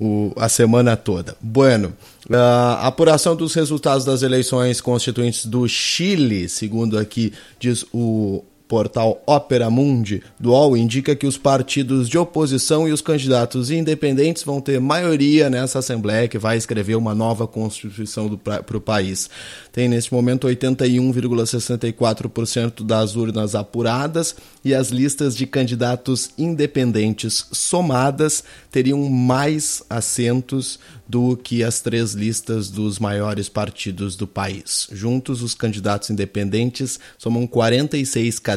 o- 0.00 0.32
a 0.36 0.48
semana 0.48 0.96
toda. 0.96 1.36
Bueno, 1.40 1.92
a 2.30 2.86
apuração 2.86 3.34
dos 3.36 3.52
resultados 3.54 4.04
das 4.04 4.22
eleições 4.22 4.80
constituintes 4.80 5.44
do 5.46 5.68
Chile, 5.68 6.48
segundo 6.48 6.96
aqui 6.98 7.32
diz 7.58 7.84
o 7.92 8.42
portal 8.66 9.22
Opera 9.26 9.68
Mundi 9.68 10.22
do 10.40 10.50
UOL, 10.50 10.76
indica 10.76 11.14
que 11.14 11.26
os 11.26 11.36
partidos 11.36 12.08
de 12.08 12.16
oposição 12.16 12.88
e 12.88 12.92
os 12.92 13.00
candidatos 13.00 13.68
independentes 13.70 14.42
vão 14.42 14.60
ter 14.60 14.80
maioria 14.80 15.48
nessa 15.50 15.80
Assembleia 15.80 16.28
que 16.28 16.38
vai 16.38 16.56
escrever 16.56 16.94
uma 16.96 17.14
nova 17.14 17.46
Constituição 17.46 18.34
para 18.36 18.76
o 18.76 18.80
país. 18.80 19.30
Tem 19.70 19.88
neste 19.88 20.12
momento 20.12 20.48
81,64% 20.48 22.84
das 22.84 23.14
urnas 23.16 23.54
apuradas 23.54 24.34
e 24.64 24.74
as 24.74 24.88
listas 24.88 25.36
de 25.36 25.46
candidatos 25.46 26.30
independentes 26.38 27.46
somadas 27.52 28.42
teriam 28.72 29.06
mais 29.08 29.82
assentos 29.90 30.78
do 31.06 31.36
que 31.36 31.62
as 31.62 31.82
três 31.82 32.14
listas 32.14 32.70
dos 32.70 32.98
maiores 32.98 33.46
partidos 33.48 34.16
do 34.16 34.26
país. 34.26 34.88
Juntos, 34.90 35.42
os 35.42 35.54
candidatos 35.54 36.08
independentes 36.08 36.98
somam 37.18 37.46
46 37.46 38.38
cadeiras 38.38 38.53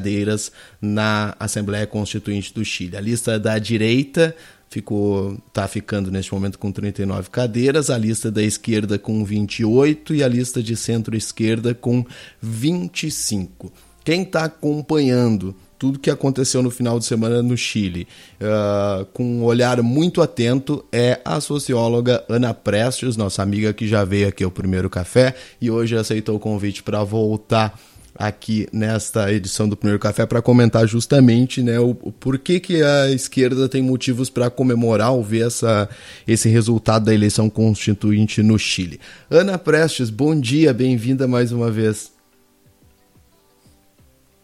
na 0.81 1.35
Assembleia 1.39 1.87
Constituinte 1.87 2.53
do 2.53 2.63
Chile. 2.63 2.97
A 2.97 3.01
lista 3.01 3.39
da 3.39 3.57
direita 3.57 4.35
ficou 4.69 5.37
tá 5.53 5.67
ficando 5.67 6.11
neste 6.11 6.33
momento 6.33 6.59
com 6.59 6.71
39 6.71 7.29
cadeiras, 7.29 7.89
a 7.89 7.97
lista 7.97 8.29
da 8.29 8.43
esquerda 8.43 8.99
com 8.99 9.23
28 9.23 10.15
e 10.15 10.23
a 10.23 10.27
lista 10.27 10.61
de 10.61 10.75
centro-esquerda 10.75 11.73
com 11.73 12.05
25. 12.41 13.71
Quem 14.03 14.23
está 14.23 14.45
acompanhando 14.45 15.55
tudo 15.77 15.99
que 15.99 16.09
aconteceu 16.09 16.63
no 16.63 16.71
final 16.71 16.97
de 16.97 17.05
semana 17.05 17.41
no 17.43 17.55
Chile, 17.55 18.07
ah, 18.41 19.05
com 19.13 19.23
um 19.23 19.43
olhar 19.43 19.81
muito 19.81 20.21
atento, 20.21 20.83
é 20.91 21.19
a 21.23 21.39
socióloga 21.39 22.23
Ana 22.27 22.53
Prestes, 22.53 23.15
nossa 23.15 23.43
amiga 23.43 23.73
que 23.73 23.87
já 23.87 24.03
veio 24.03 24.27
aqui 24.27 24.43
ao 24.43 24.51
primeiro 24.51 24.89
café 24.89 25.35
e 25.61 25.69
hoje 25.69 25.95
aceitou 25.95 26.35
o 26.35 26.39
convite 26.39 26.81
para 26.81 27.03
voltar 27.03 27.79
aqui 28.17 28.67
nesta 28.73 29.31
edição 29.31 29.69
do 29.69 29.77
Primeiro 29.77 29.99
Café 29.99 30.25
para 30.25 30.41
comentar 30.41 30.87
justamente 30.87 31.61
né, 31.61 31.79
o, 31.79 31.91
o 32.01 32.11
porquê 32.11 32.59
que 32.59 32.81
a 32.81 33.11
esquerda 33.11 33.69
tem 33.69 33.81
motivos 33.81 34.29
para 34.29 34.49
comemorar 34.49 35.11
ou 35.11 35.23
ver 35.23 35.47
essa, 35.47 35.87
esse 36.27 36.49
resultado 36.49 37.05
da 37.05 37.13
eleição 37.13 37.49
constituinte 37.49 38.41
no 38.41 38.57
Chile. 38.57 38.99
Ana 39.29 39.57
Prestes, 39.57 40.09
bom 40.09 40.37
dia, 40.39 40.73
bem-vinda 40.73 41.27
mais 41.27 41.51
uma 41.51 41.69
vez. 41.69 42.11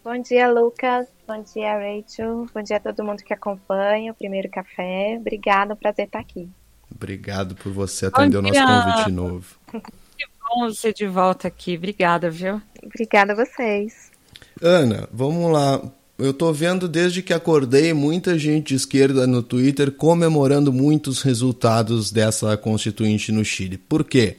Bom 0.04 0.20
dia, 0.20 0.50
Lucas. 0.50 1.06
Bom 1.26 1.42
dia, 1.42 1.72
Rachel. 1.78 2.46
Bom 2.54 2.62
dia 2.62 2.76
a 2.76 2.80
todo 2.80 3.02
mundo 3.02 3.22
que 3.24 3.32
acompanha 3.32 4.12
o 4.12 4.14
Primeiro 4.14 4.50
Café. 4.50 5.16
Obrigada, 5.18 5.72
um 5.72 5.76
prazer 5.76 6.04
estar 6.04 6.20
aqui. 6.20 6.48
Obrigado 6.94 7.54
por 7.54 7.72
você 7.72 8.06
atender 8.06 8.36
o 8.36 8.42
nosso 8.42 8.60
convite 8.60 9.10
novo. 9.10 9.56
Bom 10.48 10.68
você 10.68 10.92
de 10.92 11.06
volta 11.06 11.48
aqui. 11.48 11.76
Obrigada, 11.76 12.30
viu? 12.30 12.60
Obrigada 12.82 13.32
a 13.32 13.36
vocês. 13.36 14.12
Ana, 14.60 15.08
vamos 15.12 15.50
lá. 15.50 15.80
Eu 16.16 16.32
tô 16.32 16.52
vendo 16.52 16.88
desde 16.88 17.22
que 17.22 17.32
acordei 17.32 17.92
muita 17.92 18.38
gente 18.38 18.68
de 18.68 18.74
esquerda 18.76 19.26
no 19.26 19.42
Twitter 19.42 19.90
comemorando 19.90 20.72
muitos 20.72 21.22
resultados 21.22 22.12
dessa 22.12 22.56
constituinte 22.56 23.32
no 23.32 23.44
Chile. 23.44 23.76
Por 23.76 24.04
quê? 24.04 24.38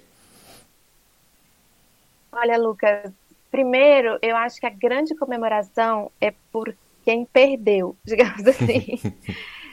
Olha, 2.32 2.58
Lucas, 2.58 3.12
primeiro, 3.52 4.18
eu 4.22 4.38
acho 4.38 4.60
que 4.60 4.66
a 4.66 4.70
grande 4.70 5.16
comemoração 5.16 6.12
é 6.22 6.34
por 6.52 6.74
quem 7.04 7.26
perdeu, 7.26 7.96
digamos 8.06 8.48
assim. 8.48 9.00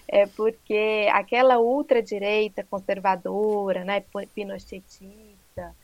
é 0.08 0.26
porque 0.26 1.08
aquela 1.12 1.58
ultradireita 1.58 2.66
conservadora, 2.68 3.84
né, 3.84 4.02
pinochetista, 4.34 5.74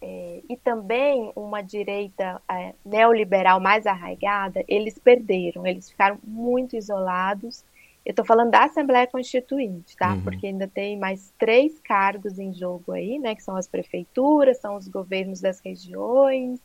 é, 0.00 0.42
e 0.48 0.56
também 0.56 1.32
uma 1.34 1.62
direita 1.62 2.40
é, 2.50 2.74
neoliberal 2.84 3.60
mais 3.60 3.86
arraigada, 3.86 4.64
eles 4.68 4.98
perderam, 4.98 5.66
eles 5.66 5.90
ficaram 5.90 6.18
muito 6.22 6.76
isolados. 6.76 7.64
Eu 8.04 8.10
estou 8.10 8.24
falando 8.24 8.50
da 8.50 8.64
Assembleia 8.64 9.06
Constituinte, 9.06 9.96
tá? 9.96 10.14
Uhum. 10.14 10.22
Porque 10.22 10.46
ainda 10.46 10.66
tem 10.66 10.98
mais 10.98 11.32
três 11.38 11.78
cargos 11.80 12.38
em 12.38 12.54
jogo 12.54 12.92
aí, 12.92 13.18
né? 13.18 13.34
Que 13.34 13.42
são 13.42 13.56
as 13.56 13.68
prefeituras, 13.68 14.58
são 14.58 14.76
os 14.76 14.88
governos 14.88 15.40
das 15.40 15.60
regiões 15.60 16.60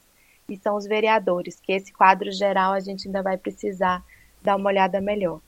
e 0.47 0.57
são 0.57 0.75
os 0.75 0.85
vereadores, 0.85 1.59
que 1.59 1.71
esse 1.71 1.91
quadro 1.91 2.31
geral 2.31 2.73
a 2.73 2.79
gente 2.79 3.07
ainda 3.07 3.21
vai 3.21 3.37
precisar 3.37 4.03
dar 4.41 4.55
uma 4.55 4.69
olhada 4.69 5.01
melhor. 5.01 5.39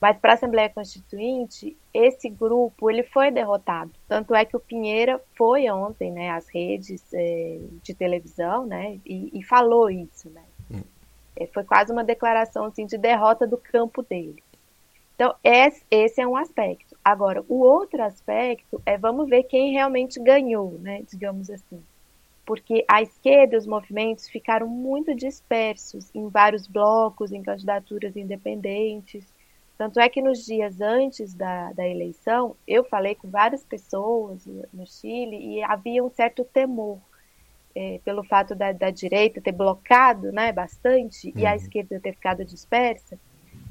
Mas 0.00 0.16
para 0.16 0.32
a 0.32 0.34
Assembleia 0.34 0.70
Constituinte, 0.70 1.76
esse 1.92 2.30
grupo 2.30 2.90
ele 2.90 3.02
foi 3.02 3.30
derrotado. 3.30 3.90
Tanto 4.08 4.34
é 4.34 4.44
que 4.44 4.56
o 4.56 4.60
Pinheira 4.60 5.20
foi 5.36 5.68
ontem, 5.70 6.10
né, 6.10 6.30
às 6.30 6.48
redes 6.48 7.04
é, 7.12 7.58
de 7.82 7.92
televisão, 7.92 8.64
né, 8.64 8.98
e, 9.04 9.30
e 9.38 9.42
falou 9.42 9.90
isso, 9.90 10.30
né. 10.30 10.42
É, 11.36 11.46
foi 11.46 11.64
quase 11.64 11.92
uma 11.92 12.02
declaração 12.02 12.64
assim 12.64 12.86
de 12.86 12.96
derrota 12.96 13.46
do 13.46 13.58
campo 13.58 14.02
dele. 14.02 14.42
Então 15.14 15.34
esse, 15.44 15.84
esse 15.90 16.20
é 16.20 16.26
um 16.26 16.36
aspecto. 16.36 16.96
Agora 17.04 17.44
o 17.46 17.60
outro 17.60 18.02
aspecto 18.02 18.80
é 18.86 18.96
vamos 18.96 19.28
ver 19.28 19.42
quem 19.44 19.72
realmente 19.72 20.18
ganhou, 20.18 20.78
né, 20.80 21.02
digamos 21.10 21.50
assim 21.50 21.82
porque 22.50 22.84
a 22.88 23.00
esquerda 23.00 23.54
e 23.54 23.58
os 23.58 23.66
movimentos 23.66 24.28
ficaram 24.28 24.66
muito 24.66 25.14
dispersos 25.14 26.12
em 26.12 26.28
vários 26.28 26.66
blocos, 26.66 27.30
em 27.30 27.40
candidaturas 27.44 28.16
independentes. 28.16 29.24
Tanto 29.80 29.98
é 29.98 30.10
que 30.10 30.20
nos 30.20 30.44
dias 30.44 30.78
antes 30.78 31.32
da, 31.32 31.72
da 31.72 31.88
eleição, 31.88 32.54
eu 32.68 32.84
falei 32.84 33.14
com 33.14 33.30
várias 33.30 33.64
pessoas 33.64 34.46
no 34.74 34.86
Chile 34.86 35.38
e 35.38 35.62
havia 35.62 36.04
um 36.04 36.10
certo 36.10 36.44
temor 36.44 36.98
é, 37.74 37.98
pelo 38.04 38.22
fato 38.22 38.54
da, 38.54 38.72
da, 38.72 38.90
direita 38.90 39.40
ter 39.40 39.52
blocado 39.52 40.30
né, 40.32 40.52
bastante 40.52 41.28
uhum. 41.28 41.32
e 41.34 41.46
a 41.46 41.56
esquerda 41.56 41.98
ter 41.98 42.12
ficado 42.12 42.44
dispersa, 42.44 43.18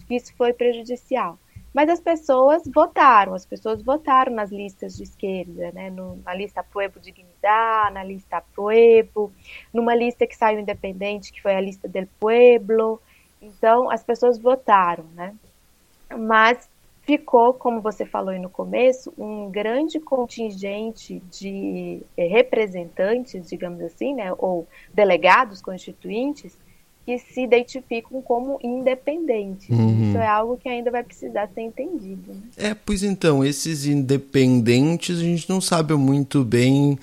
que 0.08 0.16
isso 0.16 0.34
foi 0.36 0.52
prejudicial. 0.52 1.38
Mas 1.72 1.88
as 1.88 2.00
pessoas 2.00 2.64
votaram, 2.74 3.36
as 3.36 3.46
pessoas 3.46 3.84
votaram 3.84 4.34
nas 4.34 4.50
listas 4.50 4.98
de 4.98 5.04
esquerda, 5.04 5.72
né? 5.74 5.92
No, 5.92 6.16
na 6.26 6.34
lista 6.34 6.64
Pueblo 6.64 7.00
Dignidad, 7.00 7.94
na 7.94 8.04
lista 8.04 8.42
Pueblo, 8.56 9.32
numa 9.72 9.94
lista 9.94 10.26
que 10.26 10.36
saiu 10.36 10.60
independente, 10.60 11.32
que 11.32 11.40
foi 11.40 11.54
a 11.54 11.62
lista 11.62 11.88
del 11.88 12.08
Pueblo. 12.20 13.00
Então, 13.40 13.92
as 13.92 14.04
pessoas 14.04 14.40
votaram, 14.40 15.04
né? 15.14 15.36
Mas 16.18 16.70
ficou, 17.04 17.54
como 17.54 17.82
você 17.82 18.06
falou 18.06 18.30
aí 18.30 18.40
no 18.40 18.50
começo, 18.50 19.12
um 19.18 19.50
grande 19.50 20.00
contingente 20.00 21.22
de 21.32 22.02
eh, 22.16 22.28
representantes, 22.28 23.50
digamos 23.50 23.82
assim, 23.82 24.14
né? 24.14 24.32
Ou 24.38 24.68
delegados 24.94 25.62
constituintes, 25.62 26.56
que 27.06 27.18
se 27.18 27.42
identificam 27.42 28.22
como 28.22 28.60
independentes. 28.62 29.70
Uhum. 29.70 30.10
Isso 30.10 30.18
é 30.20 30.28
algo 30.28 30.58
que 30.58 30.70
ainda 30.70 30.92
vai 30.92 31.04
precisar 31.04 31.50
ser 31.56 31.62
entendido. 31.62 32.32
Né? 32.32 32.42
É, 32.56 32.74
pois 32.76 33.02
então, 33.02 33.44
esses 33.44 33.88
independentes 33.88 35.18
a 35.18 35.24
gente 35.24 35.50
não 35.50 35.60
sabe 35.60 35.96
muito 35.96 36.44
bem 36.44 37.00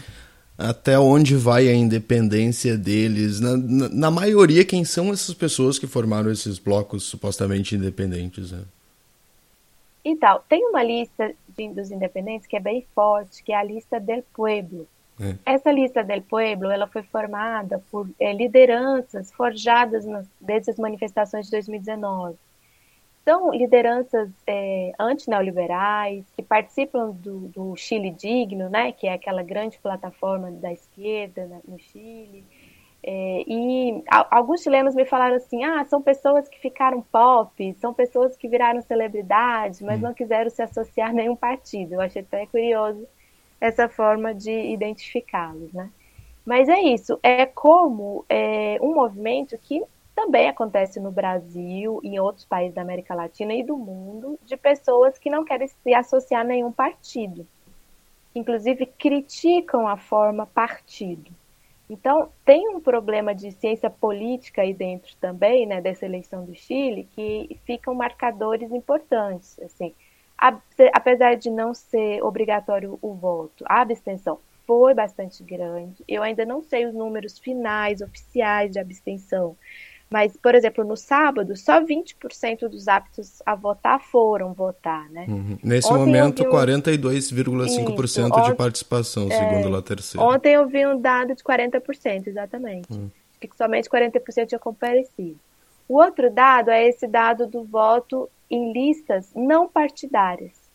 até 0.56 0.96
onde 0.98 1.34
vai 1.34 1.68
a 1.68 1.74
independência 1.74 2.78
deles? 2.78 3.40
Na, 3.40 3.56
na, 3.56 3.88
na, 3.88 4.10
maioria, 4.10 4.64
quem 4.64 4.84
são 4.84 5.12
essas 5.12 5.34
pessoas 5.34 5.78
que 5.78 5.88
formaram 5.88 6.30
esses 6.30 6.58
blocos 6.58 7.02
supostamente 7.02 7.74
independentes? 7.74 8.52
Né? 8.52 8.60
Então, 10.08 10.40
tem 10.48 10.64
uma 10.68 10.84
lista 10.84 11.34
de, 11.48 11.68
dos 11.70 11.90
independentes 11.90 12.46
que 12.46 12.56
é 12.56 12.60
bem 12.60 12.86
forte, 12.94 13.42
que 13.42 13.52
é 13.52 13.56
a 13.56 13.62
lista 13.64 13.98
del 13.98 14.22
pueblo. 14.32 14.86
É. 15.20 15.54
Essa 15.54 15.72
lista 15.72 16.04
del 16.04 16.22
pueblo, 16.22 16.70
ela 16.70 16.86
foi 16.86 17.02
formada 17.02 17.82
por 17.90 18.08
é, 18.20 18.32
lideranças 18.32 19.32
forjadas 19.32 20.04
nas, 20.04 20.24
desde 20.40 20.70
as 20.70 20.78
manifestações 20.78 21.46
de 21.46 21.50
2019. 21.50 22.36
São 23.24 23.50
lideranças 23.50 24.30
é, 24.46 24.92
antineoliberais 24.96 26.24
que 26.36 26.42
participam 26.42 27.10
do, 27.10 27.48
do, 27.48 27.74
Chile 27.74 28.12
Digno, 28.12 28.70
né, 28.70 28.92
que 28.92 29.08
é 29.08 29.12
aquela 29.12 29.42
grande 29.42 29.76
plataforma 29.80 30.52
da 30.52 30.72
esquerda 30.72 31.46
né, 31.46 31.60
no 31.66 31.80
Chile. 31.80 32.44
É, 33.08 33.44
e 33.46 34.02
a, 34.10 34.36
alguns 34.36 34.62
chilenos 34.62 34.96
me 34.96 35.04
falaram 35.04 35.36
assim: 35.36 35.62
ah, 35.62 35.84
são 35.84 36.02
pessoas 36.02 36.48
que 36.48 36.58
ficaram 36.58 37.00
pop, 37.00 37.74
são 37.74 37.94
pessoas 37.94 38.36
que 38.36 38.48
viraram 38.48 38.82
celebridade, 38.82 39.84
mas 39.84 40.00
hum. 40.00 40.02
não 40.02 40.14
quiseram 40.14 40.50
se 40.50 40.60
associar 40.60 41.10
a 41.10 41.12
nenhum 41.12 41.36
partido. 41.36 41.94
Eu 41.94 42.00
achei 42.00 42.22
até 42.22 42.46
curioso 42.46 43.06
essa 43.60 43.88
forma 43.88 44.34
de 44.34 44.50
identificá-los, 44.50 45.72
né? 45.72 45.88
Mas 46.44 46.68
é 46.68 46.80
isso, 46.80 47.18
é 47.22 47.46
como 47.46 48.24
é, 48.28 48.78
um 48.80 48.94
movimento 48.94 49.56
que 49.58 49.82
também 50.14 50.48
acontece 50.48 50.98
no 50.98 51.10
Brasil 51.10 52.00
e 52.02 52.08
em 52.08 52.18
outros 52.18 52.44
países 52.44 52.74
da 52.74 52.82
América 52.82 53.14
Latina 53.14 53.54
e 53.54 53.62
do 53.62 53.76
mundo, 53.76 54.38
de 54.44 54.56
pessoas 54.56 55.18
que 55.18 55.30
não 55.30 55.44
querem 55.44 55.68
se 55.68 55.94
associar 55.94 56.40
a 56.40 56.44
nenhum 56.44 56.72
partido. 56.72 57.46
Inclusive 58.34 58.86
criticam 58.86 59.86
a 59.86 59.96
forma 59.96 60.46
partido. 60.46 61.30
Então, 61.88 62.32
tem 62.44 62.68
um 62.68 62.80
problema 62.80 63.34
de 63.34 63.52
ciência 63.52 63.88
política 63.88 64.62
aí 64.62 64.74
dentro 64.74 65.14
também, 65.16 65.66
né, 65.66 65.80
dessa 65.80 66.04
eleição 66.04 66.44
do 66.44 66.54
Chile, 66.54 67.08
que 67.12 67.60
ficam 67.64 67.94
marcadores 67.94 68.72
importantes. 68.72 69.58
Assim, 69.60 69.94
apesar 70.92 71.36
de 71.36 71.50
não 71.50 71.72
ser 71.72 72.22
obrigatório 72.22 72.98
o 73.00 73.14
voto, 73.14 73.64
a 73.68 73.80
abstenção 73.82 74.40
foi 74.66 74.94
bastante 74.94 75.44
grande. 75.44 76.02
Eu 76.08 76.22
ainda 76.24 76.44
não 76.44 76.60
sei 76.60 76.86
os 76.86 76.94
números 76.94 77.38
finais, 77.38 78.00
oficiais 78.00 78.72
de 78.72 78.80
abstenção. 78.80 79.56
Mas, 80.08 80.36
por 80.36 80.54
exemplo, 80.54 80.84
no 80.84 80.96
sábado, 80.96 81.56
só 81.56 81.80
20% 81.82 82.68
dos 82.68 82.86
aptos 82.86 83.42
a 83.44 83.56
votar 83.56 84.00
foram 84.00 84.52
votar, 84.52 85.10
né? 85.10 85.26
Uhum. 85.28 85.58
Nesse 85.62 85.88
ontem 85.88 85.98
momento, 85.98 86.44
vi... 86.44 86.50
42,5% 86.50 88.44
de 88.44 88.54
participação, 88.54 89.26
é... 89.30 89.36
segundo 89.36 89.76
a 89.76 89.82
terceira. 89.82 90.24
Ontem 90.24 90.54
eu 90.54 90.66
vi 90.68 90.86
um 90.86 91.00
dado 91.00 91.34
de 91.34 91.42
40%, 91.42 92.28
exatamente. 92.28 92.92
Uhum. 92.92 93.10
Que 93.40 93.50
somente 93.56 93.88
40% 93.90 94.46
tinha 94.46 94.58
comparecido. 94.58 95.38
O 95.88 95.96
outro 95.96 96.30
dado 96.30 96.70
é 96.70 96.86
esse 96.86 97.06
dado 97.06 97.46
do 97.46 97.64
voto 97.64 98.28
em 98.48 98.72
listas 98.72 99.32
não 99.34 99.68
partidárias. 99.68 100.65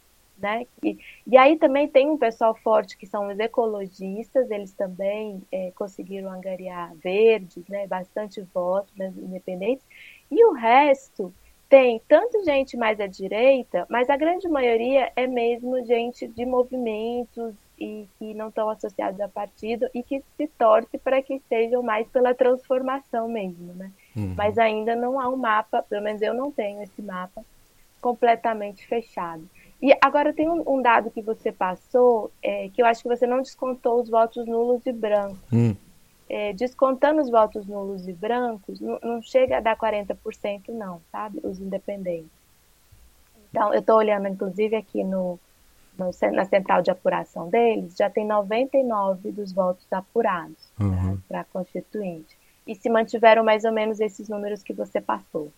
Né? 0.41 0.65
E, 0.84 0.97
e 1.27 1.38
aí 1.38 1.58
também 1.58 1.88
tem 1.88 2.10
um 2.10 2.17
pessoal 2.17 2.56
forte 2.56 2.97
que 2.97 3.06
são 3.06 3.27
os 3.27 3.39
ecologistas, 3.39 4.49
eles 4.49 4.73
também 4.73 5.41
é, 5.51 5.71
conseguiram 5.75 6.32
angariar 6.32 6.95
verdes, 6.95 7.67
né? 7.69 7.86
bastante 7.86 8.41
votos 8.54 8.91
né, 8.95 9.13
independentes, 9.17 9.86
e 10.32 10.43
o 10.45 10.54
resto 10.54 11.32
tem 11.69 12.01
tanto 12.06 12.43
gente 12.43 12.75
mais 12.75 12.99
à 12.99 13.08
direita, 13.08 13.86
mas 13.89 14.10
a 14.10 14.17
grande 14.17 14.49
maioria 14.49 15.10
é 15.15 15.25
mesmo 15.25 15.86
gente 15.86 16.27
de 16.27 16.45
movimentos 16.45 17.56
e 17.80 18.10
que 18.19 18.34
não 18.34 18.49
estão 18.49 18.69
associados 18.69 19.21
a 19.21 19.30
partido 19.30 19.88
e 19.93 20.04
que 20.04 20.21
se 20.36 20.47
torce 20.47 20.97
para 20.97 21.21
que 21.21 21.41
sejam 21.47 21.82
mais 21.82 22.08
pela 22.10 22.36
transformação 22.36 23.30
mesmo, 23.30 23.73
né? 23.73 23.89
Uhum. 24.15 24.34
Mas 24.36 24.58
ainda 24.58 24.95
não 24.97 25.17
há 25.17 25.30
um 25.30 25.38
mapa, 25.38 25.82
pelo 25.82 26.04
menos 26.04 26.21
eu 26.21 26.34
não 26.34 26.51
tenho 26.51 26.84
esse 26.84 27.01
mapa 27.01 27.41
completamente 28.01 28.86
fechado. 28.86 29.47
E 29.81 29.95
agora 29.99 30.31
tem 30.31 30.47
um, 30.47 30.63
um 30.67 30.81
dado 30.81 31.09
que 31.09 31.21
você 31.21 31.51
passou, 31.51 32.31
é, 32.41 32.69
que 32.69 32.81
eu 32.81 32.85
acho 32.85 33.01
que 33.01 33.09
você 33.09 33.25
não 33.25 33.41
descontou 33.41 34.01
os 34.01 34.09
votos 34.09 34.45
nulos 34.45 34.85
e 34.85 34.91
brancos. 34.91 35.51
Hum. 35.51 35.75
É, 36.29 36.53
descontando 36.53 37.21
os 37.21 37.29
votos 37.29 37.65
nulos 37.67 38.07
e 38.07 38.13
brancos, 38.13 38.79
não, 38.79 38.99
não 39.01 39.21
chega 39.21 39.57
a 39.57 39.59
dar 39.59 39.75
40% 39.75 40.69
não, 40.69 41.01
sabe? 41.11 41.41
Os 41.43 41.59
independentes. 41.59 42.31
Então, 43.49 43.73
eu 43.73 43.81
estou 43.81 43.97
olhando, 43.97 44.27
inclusive, 44.27 44.75
aqui 44.75 45.03
no, 45.03 45.37
no, 45.97 46.11
na 46.31 46.45
central 46.45 46.81
de 46.81 46.89
apuração 46.89 47.49
deles, 47.49 47.95
já 47.97 48.09
tem 48.09 48.25
99 48.25 49.31
dos 49.31 49.51
votos 49.51 49.85
apurados 49.91 50.71
uhum. 50.79 51.17
para 51.27 51.43
constituinte 51.45 52.40
e 52.71 52.75
se 52.75 52.89
mantiveram 52.89 53.43
mais 53.43 53.65
ou 53.65 53.71
menos 53.71 53.99
esses 53.99 54.29
números 54.29 54.63
que 54.63 54.73
você 54.73 55.01
passou. 55.01 55.51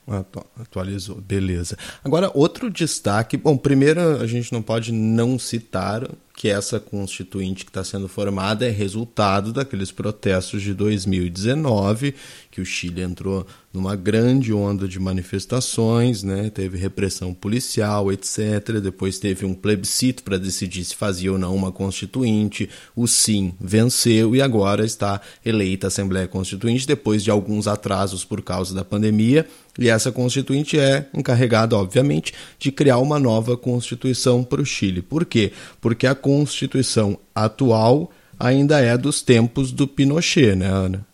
Atualizou, 0.59 1.21
beleza. 1.21 1.77
Agora, 2.03 2.31
outro 2.33 2.71
destaque. 2.71 3.37
Bom, 3.37 3.55
primeiro, 3.55 4.01
a 4.21 4.25
gente 4.25 4.51
não 4.51 4.61
pode 4.61 4.91
não 4.91 5.37
citar 5.37 6.09
que 6.43 6.49
essa 6.49 6.77
constituinte 6.77 7.63
que 7.63 7.71
está 7.71 7.85
sendo 7.85 8.09
formada 8.09 8.67
é 8.67 8.69
resultado 8.69 9.53
daqueles 9.53 9.93
protestos 9.93 10.61
de 10.61 10.73
2019, 10.73 12.13
que 12.51 12.59
o 12.59 12.65
Chile 12.65 13.01
entrou 13.01 13.47
numa 13.71 13.95
grande 13.95 14.51
onda 14.51 14.85
de 14.85 14.99
manifestações, 14.99 16.21
né? 16.21 16.49
teve 16.49 16.77
repressão 16.77 17.33
policial, 17.33 18.11
etc. 18.11 18.81
Depois 18.83 19.19
teve 19.19 19.45
um 19.45 19.53
plebiscito 19.53 20.21
para 20.21 20.37
decidir 20.37 20.83
se 20.83 20.97
fazia 20.97 21.31
ou 21.31 21.39
não 21.39 21.55
uma 21.55 21.71
constituinte. 21.71 22.69
O 22.93 23.07
sim 23.07 23.53
venceu 23.57 24.35
e 24.35 24.41
agora 24.41 24.83
está 24.83 25.21
eleita 25.45 25.87
a 25.87 25.89
Assembleia 25.89 26.27
Constituinte 26.27 26.85
depois 26.85 27.23
de 27.23 27.31
alguns 27.31 27.69
atrasos 27.69 28.25
por 28.25 28.41
causa 28.41 28.75
da 28.75 28.83
pandemia 28.83 29.47
e 29.77 29.89
essa 29.89 30.11
constituinte 30.11 30.79
é 30.79 31.07
encarregada, 31.13 31.75
obviamente, 31.75 32.33
de 32.59 32.71
criar 32.71 32.99
uma 32.99 33.19
nova 33.19 33.57
constituição 33.57 34.43
para 34.43 34.61
o 34.61 34.65
Chile. 34.65 35.01
Por 35.01 35.25
quê? 35.25 35.51
Porque 35.81 36.05
a 36.05 36.13
constituição 36.13 37.17
atual 37.33 38.11
ainda 38.39 38.79
é 38.79 38.97
dos 38.97 39.21
tempos 39.21 39.71
do 39.71 39.87
Pinochet, 39.87 40.55
né, 40.55 40.67
Ana? 40.67 41.05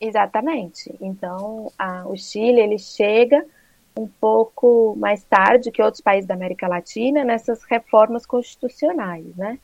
Exatamente. 0.00 0.94
Então, 1.00 1.72
a, 1.78 2.06
o 2.06 2.16
Chile 2.16 2.60
ele 2.60 2.78
chega 2.78 3.44
um 3.98 4.06
pouco 4.06 4.94
mais 4.98 5.24
tarde 5.24 5.70
que 5.70 5.82
outros 5.82 6.02
países 6.02 6.26
da 6.26 6.34
América 6.34 6.68
Latina 6.68 7.24
nessas 7.24 7.62
reformas 7.64 8.26
constitucionais, 8.26 9.24
né? 9.36 9.58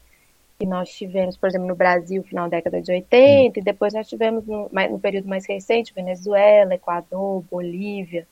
Que 0.63 0.67
nós 0.67 0.91
tivemos, 0.91 1.37
por 1.37 1.49
exemplo, 1.49 1.67
no 1.67 1.75
Brasil, 1.75 2.23
final 2.23 2.49
da 2.49 2.57
década 2.59 2.81
de 2.81 2.93
80, 2.93 3.59
e 3.59 3.63
depois 3.65 3.93
nós 3.93 4.09
tivemos, 4.09 4.47
no, 4.47 4.71
no 4.71 5.01
período 5.01 5.29
mais 5.29 5.45
recente, 5.45 5.93
Venezuela, 5.93 6.73
Equador, 6.73 7.43
Bolívia, 7.51 8.29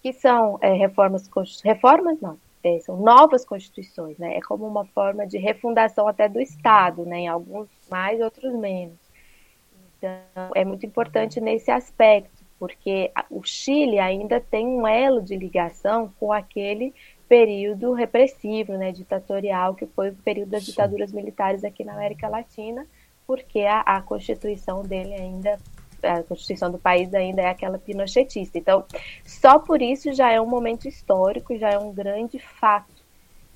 que 0.00 0.12
são 0.12 0.56
é, 0.62 0.72
reformas, 0.72 1.28
reformas 1.64 2.20
não, 2.20 2.38
é, 2.62 2.78
são 2.78 2.96
novas 2.96 3.44
constituições, 3.44 4.16
né? 4.18 4.36
É 4.36 4.40
como 4.40 4.64
uma 4.68 4.84
forma 4.84 5.26
de 5.26 5.36
refundação 5.36 6.06
até 6.06 6.28
do 6.28 6.40
Estado, 6.40 7.04
né? 7.04 7.22
Em 7.22 7.28
alguns 7.28 7.68
mais, 7.90 8.20
outros 8.20 8.54
menos. 8.54 9.00
Então, 9.98 10.52
é 10.54 10.64
muito 10.64 10.86
importante 10.86 11.40
nesse 11.40 11.72
aspecto, 11.72 12.44
porque 12.56 13.10
o 13.28 13.42
Chile 13.42 13.98
ainda 13.98 14.38
tem 14.38 14.64
um 14.64 14.86
elo 14.86 15.20
de 15.20 15.36
ligação 15.36 16.12
com 16.20 16.32
aquele 16.32 16.94
período 17.34 17.92
repressivo, 17.92 18.74
né, 18.74 18.92
ditatorial, 18.92 19.74
que 19.74 19.86
foi 19.86 20.10
o 20.10 20.14
período 20.14 20.50
das 20.50 20.64
ditaduras 20.64 21.10
militares 21.10 21.64
aqui 21.64 21.82
na 21.82 21.92
América 21.92 22.28
Latina, 22.28 22.86
porque 23.26 23.62
a, 23.62 23.80
a 23.80 24.00
Constituição 24.02 24.84
dele 24.84 25.14
ainda, 25.14 25.58
a 26.00 26.22
Constituição 26.22 26.70
do 26.70 26.78
país 26.78 27.12
ainda 27.12 27.42
é 27.42 27.48
aquela 27.48 27.76
pinochetista. 27.76 28.56
Então, 28.56 28.84
só 29.24 29.58
por 29.58 29.82
isso 29.82 30.12
já 30.12 30.30
é 30.30 30.40
um 30.40 30.46
momento 30.46 30.86
histórico, 30.86 31.58
já 31.58 31.70
é 31.70 31.78
um 31.78 31.92
grande 31.92 32.38
fato 32.38 33.02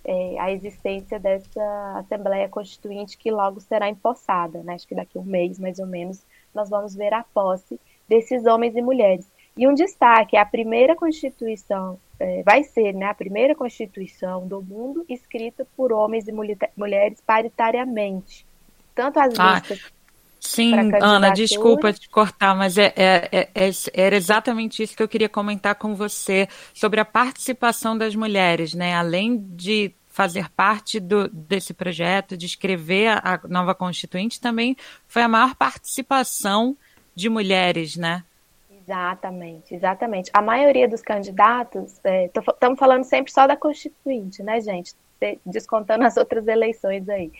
é, 0.04 0.40
a 0.40 0.50
existência 0.50 1.20
dessa 1.20 1.98
Assembleia 1.98 2.48
Constituinte 2.48 3.16
que 3.16 3.30
logo 3.30 3.60
será 3.60 3.88
empossada, 3.88 4.60
né? 4.64 4.74
Acho 4.74 4.88
que 4.88 4.94
daqui 4.96 5.16
a 5.16 5.20
um 5.20 5.24
mês, 5.24 5.56
mais 5.56 5.78
ou 5.78 5.86
menos, 5.86 6.26
nós 6.52 6.68
vamos 6.68 6.96
ver 6.96 7.14
a 7.14 7.22
posse 7.22 7.78
desses 8.08 8.44
homens 8.44 8.74
e 8.74 8.82
mulheres. 8.82 9.30
E 9.56 9.68
um 9.68 9.74
destaque, 9.74 10.36
a 10.36 10.44
primeira 10.44 10.96
Constituição 10.96 11.96
é, 12.20 12.42
vai 12.42 12.64
ser 12.64 12.92
né, 12.92 13.06
a 13.06 13.14
primeira 13.14 13.54
Constituição 13.54 14.46
do 14.46 14.60
mundo 14.62 15.04
escrita 15.08 15.66
por 15.76 15.92
homens 15.92 16.26
e 16.26 16.32
mulheres 16.76 17.20
paritariamente. 17.24 18.46
Tanto 18.94 19.20
as 19.20 19.38
ah, 19.38 19.54
listas. 19.54 19.92
Sim, 20.40 20.72
Ana, 21.00 21.30
desculpa 21.30 21.92
te 21.92 22.08
cortar, 22.08 22.56
mas 22.56 22.78
é, 22.78 22.92
é, 22.96 23.28
é, 23.32 23.48
é, 23.54 23.70
era 23.92 24.16
exatamente 24.16 24.82
isso 24.82 24.96
que 24.96 25.02
eu 25.02 25.08
queria 25.08 25.28
comentar 25.28 25.74
com 25.74 25.94
você 25.94 26.48
sobre 26.72 27.00
a 27.00 27.04
participação 27.04 27.98
das 27.98 28.14
mulheres, 28.14 28.72
né? 28.72 28.94
Além 28.94 29.36
de 29.36 29.92
fazer 30.08 30.48
parte 30.50 30.98
do, 30.98 31.28
desse 31.28 31.74
projeto, 31.74 32.36
de 32.36 32.46
escrever 32.46 33.08
a, 33.08 33.40
a 33.44 33.48
nova 33.48 33.74
Constituinte, 33.74 34.40
também 34.40 34.76
foi 35.06 35.22
a 35.22 35.28
maior 35.28 35.54
participação 35.54 36.76
de 37.14 37.28
mulheres, 37.28 37.96
né? 37.96 38.24
Exatamente, 38.88 39.74
exatamente. 39.74 40.30
A 40.32 40.40
maioria 40.40 40.88
dos 40.88 41.02
candidatos, 41.02 42.00
estamos 42.02 42.78
é, 42.78 42.80
falando 42.80 43.04
sempre 43.04 43.30
só 43.30 43.46
da 43.46 43.56
Constituinte, 43.56 44.42
né, 44.42 44.60
gente? 44.60 44.94
descontando 45.44 46.04
as 46.04 46.16
outras 46.16 46.46
eleições 46.46 47.08
aí. 47.08 47.32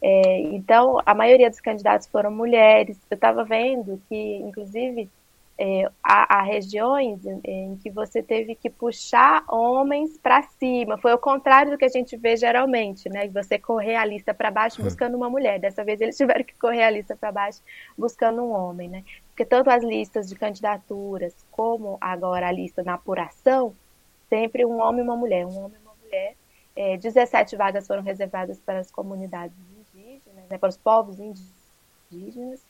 É, 0.00 0.40
então, 0.44 0.98
a 1.04 1.14
maioria 1.14 1.50
dos 1.50 1.60
candidatos 1.60 2.06
foram 2.06 2.30
mulheres. 2.30 2.98
Eu 3.10 3.16
estava 3.16 3.44
vendo 3.44 4.00
que, 4.08 4.36
inclusive, 4.36 5.10
é, 5.58 5.90
há, 6.02 6.38
há, 6.38 6.42
regiões 6.42 7.20
em 7.44 7.76
que 7.82 7.90
você 7.90 8.22
teve 8.22 8.54
que 8.54 8.70
puxar 8.70 9.44
homens 9.48 10.16
para 10.16 10.40
cima. 10.42 10.96
Foi 10.96 11.12
o 11.12 11.18
contrário 11.18 11.72
do 11.72 11.76
que 11.76 11.84
a 11.84 11.90
gente 11.90 12.16
vê 12.16 12.36
geralmente, 12.36 13.08
né? 13.08 13.26
Você 13.28 13.58
correr 13.58 13.96
a 13.96 14.04
lista 14.04 14.32
para 14.32 14.52
baixo 14.52 14.80
buscando 14.80 15.16
uma 15.16 15.28
mulher. 15.28 15.58
Dessa 15.58 15.84
vez 15.84 16.00
eles 16.00 16.16
tiveram 16.16 16.44
que 16.44 16.56
correr 16.58 16.84
a 16.84 16.90
lista 16.90 17.16
para 17.16 17.32
baixo 17.32 17.60
buscando 17.96 18.40
um 18.40 18.52
homem, 18.52 18.88
né? 18.88 19.04
Porque 19.38 19.48
tanto 19.48 19.70
as 19.70 19.84
listas 19.84 20.28
de 20.28 20.34
candidaturas 20.34 21.32
como 21.52 21.96
agora 22.00 22.48
a 22.48 22.50
lista 22.50 22.82
na 22.82 22.94
apuração, 22.94 23.72
sempre 24.28 24.66
um 24.66 24.80
homem 24.80 24.98
e 24.98 25.04
uma 25.04 25.16
mulher, 25.16 25.46
um 25.46 25.56
homem 25.56 25.78
e 25.78 25.80
uma 25.80 25.94
mulher. 26.02 26.34
É, 26.74 26.96
17 26.96 27.54
vagas 27.54 27.86
foram 27.86 28.02
reservadas 28.02 28.58
para 28.58 28.80
as 28.80 28.90
comunidades 28.90 29.56
indígenas, 29.94 30.44
né, 30.50 30.58
para 30.58 30.68
os 30.68 30.76
povos 30.76 31.20
indígenas 31.20 32.60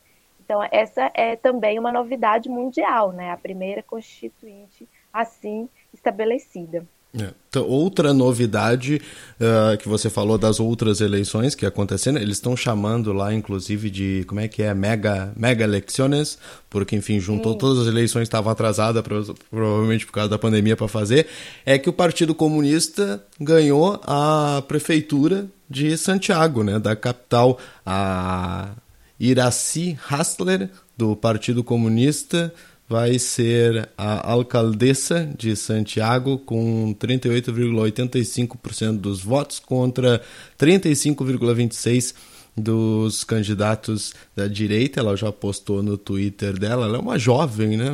então, 0.49 0.67
essa 0.73 1.11
é 1.13 1.37
também 1.37 1.79
uma 1.79 1.93
novidade 1.93 2.49
mundial, 2.49 3.13
né? 3.13 3.31
A 3.31 3.37
primeira 3.37 3.83
constituinte 3.83 4.89
assim 5.13 5.69
estabelecida. 5.93 6.87
É. 7.21 7.31
Então, 7.49 7.67
outra 7.67 8.13
novidade 8.13 9.01
uh, 9.41 9.77
que 9.79 9.89
você 9.89 10.11
falou 10.11 10.37
das 10.37 10.61
outras 10.61 11.01
eleições 11.01 11.55
que 11.55 11.65
aconteceram, 11.65 12.19
eles 12.21 12.37
estão 12.37 12.57
chamando 12.57 13.13
lá, 13.13 13.33
inclusive, 13.33 13.89
de 13.91 14.25
como 14.27 14.41
é 14.41 14.49
que 14.49 14.63
é? 14.63 14.75
Mega, 14.75 15.33
mega 15.37 15.65
eleições, 15.65 16.39
porque, 16.69 16.95
enfim, 16.95 17.19
juntou 17.19 17.53
Sim. 17.53 17.59
todas 17.59 17.79
as 17.83 17.87
eleições 17.87 18.23
que 18.23 18.29
estavam 18.29 18.53
atrasadas, 18.53 19.03
provavelmente 19.51 20.05
por 20.05 20.13
causa 20.13 20.29
da 20.29 20.39
pandemia, 20.39 20.77
para 20.77 20.89
fazer. 20.89 21.27
É 21.65 21.79
que 21.79 21.89
o 21.89 21.93
Partido 21.93 22.35
Comunista 22.35 23.25
ganhou 23.41 23.99
a 24.05 24.63
prefeitura 24.69 25.47
de 25.69 25.97
Santiago, 25.97 26.63
né? 26.63 26.79
Da 26.79 26.95
capital. 26.95 27.59
A 27.85 28.71
Iraci 29.19 29.99
Hassler, 30.09 30.71
do 30.97 31.17
Partido 31.17 31.65
Comunista, 31.65 32.53
vai 32.89 33.19
ser 33.19 33.89
a 33.99 34.31
alcaldessa 34.33 35.31
de 35.37 35.55
Santiago 35.55 36.39
com 36.39 36.95
38,85% 36.99 38.97
dos 38.99 39.23
votos 39.23 39.59
contra 39.59 40.23
35,26% 40.59 42.15
dos 42.57 43.23
candidatos 43.25 44.15
da 44.35 44.49
direita. 44.49 45.01
Ela 45.01 45.17
já 45.17 45.31
postou 45.31 45.83
no 45.83 45.97
Twitter 45.97 46.59
dela. 46.59 46.87
Ela 46.87 46.99
é 46.99 47.01
uma 47.01 47.19
jovem, 47.19 47.77
né? 47.77 47.91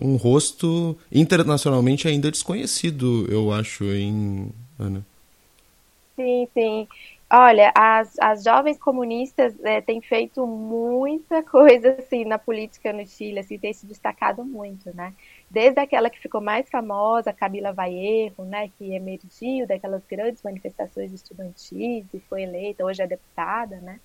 um 0.00 0.16
rosto 0.16 0.96
internacionalmente 1.10 2.06
ainda 2.06 2.30
desconhecido, 2.30 3.26
eu 3.30 3.52
acho, 3.52 3.84
em 3.84 4.52
Ana. 4.78 5.04
Sim, 6.16 6.48
sim. 6.54 6.86
Olha, 7.30 7.70
as, 7.74 8.18
as 8.20 8.42
jovens 8.42 8.78
comunistas 8.78 9.54
é, 9.62 9.82
têm 9.82 10.00
feito 10.00 10.46
muita 10.46 11.42
coisa 11.44 11.92
assim 11.98 12.24
na 12.24 12.38
política 12.38 12.90
no 12.90 13.06
Chile, 13.06 13.40
assim, 13.40 13.58
tem 13.58 13.70
se 13.72 13.84
destacado 13.86 14.42
muito, 14.44 14.94
né? 14.96 15.14
Desde 15.50 15.78
aquela 15.78 16.08
que 16.08 16.18
ficou 16.18 16.40
mais 16.40 16.70
famosa, 16.70 17.30
Camila 17.32 17.70
Vallejo, 17.72 18.42
né, 18.44 18.70
que 18.70 18.94
emergiu 18.94 19.66
daquelas 19.66 20.02
grandes 20.06 20.42
manifestações 20.42 21.12
estudantis 21.12 22.06
e 22.14 22.20
foi 22.30 22.42
eleita, 22.44 22.82
hoje 22.84 23.02
é 23.02 23.06
deputada, 23.06 23.78
né? 23.80 24.00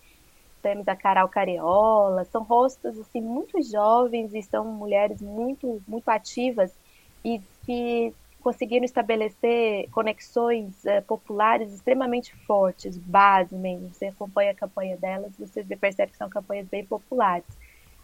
Temos 0.62 0.88
a 0.88 0.96
Carol 0.96 1.30
Cariola, 1.30 2.26
são 2.26 2.44
rostos 2.44 2.98
assim 3.00 3.22
muito 3.22 3.62
jovens 3.64 4.34
e 4.34 4.42
são 4.44 4.66
mulheres 4.66 5.22
muito 5.22 5.82
muito 5.88 6.10
ativas 6.10 6.78
e 7.24 7.42
que 7.66 8.14
conseguiram 8.44 8.84
estabelecer 8.84 9.90
conexões 9.90 10.86
é, 10.86 11.00
populares 11.00 11.74
extremamente 11.74 12.36
fortes, 12.46 12.98
base 12.98 13.56
mesmo. 13.56 13.90
Você 13.90 14.08
acompanha 14.08 14.52
a 14.52 14.56
campanha 14.56 14.98
delas, 14.98 15.32
você 15.40 15.64
percebe 15.78 16.12
que 16.12 16.18
são 16.18 16.30
campanhas 16.30 16.68
bem 16.68 16.86
populares. 16.86 17.48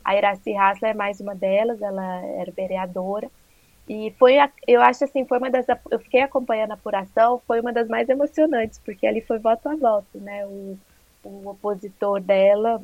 A 0.03 0.15
Iraci 0.15 0.55
Hassler 0.55 0.91
é 0.91 0.93
mais 0.93 1.19
uma 1.19 1.35
delas, 1.35 1.81
ela 1.81 2.25
era 2.25 2.51
vereadora. 2.51 3.29
E 3.87 4.11
foi, 4.17 4.37
eu 4.65 4.81
acho 4.81 5.03
assim, 5.03 5.25
foi 5.25 5.39
uma 5.39 5.49
das. 5.49 5.65
Eu 5.91 5.99
fiquei 5.99 6.21
acompanhando 6.21 6.71
a 6.71 6.75
apuração, 6.75 7.41
foi 7.45 7.59
uma 7.59 7.73
das 7.73 7.87
mais 7.89 8.07
emocionantes, 8.07 8.79
porque 8.79 9.05
ali 9.05 9.19
foi 9.19 9.39
voto 9.39 9.67
a 9.67 9.75
voto, 9.75 10.17
né? 10.19 10.45
O, 10.45 10.77
o 11.23 11.49
opositor 11.49 12.21
dela 12.21 12.81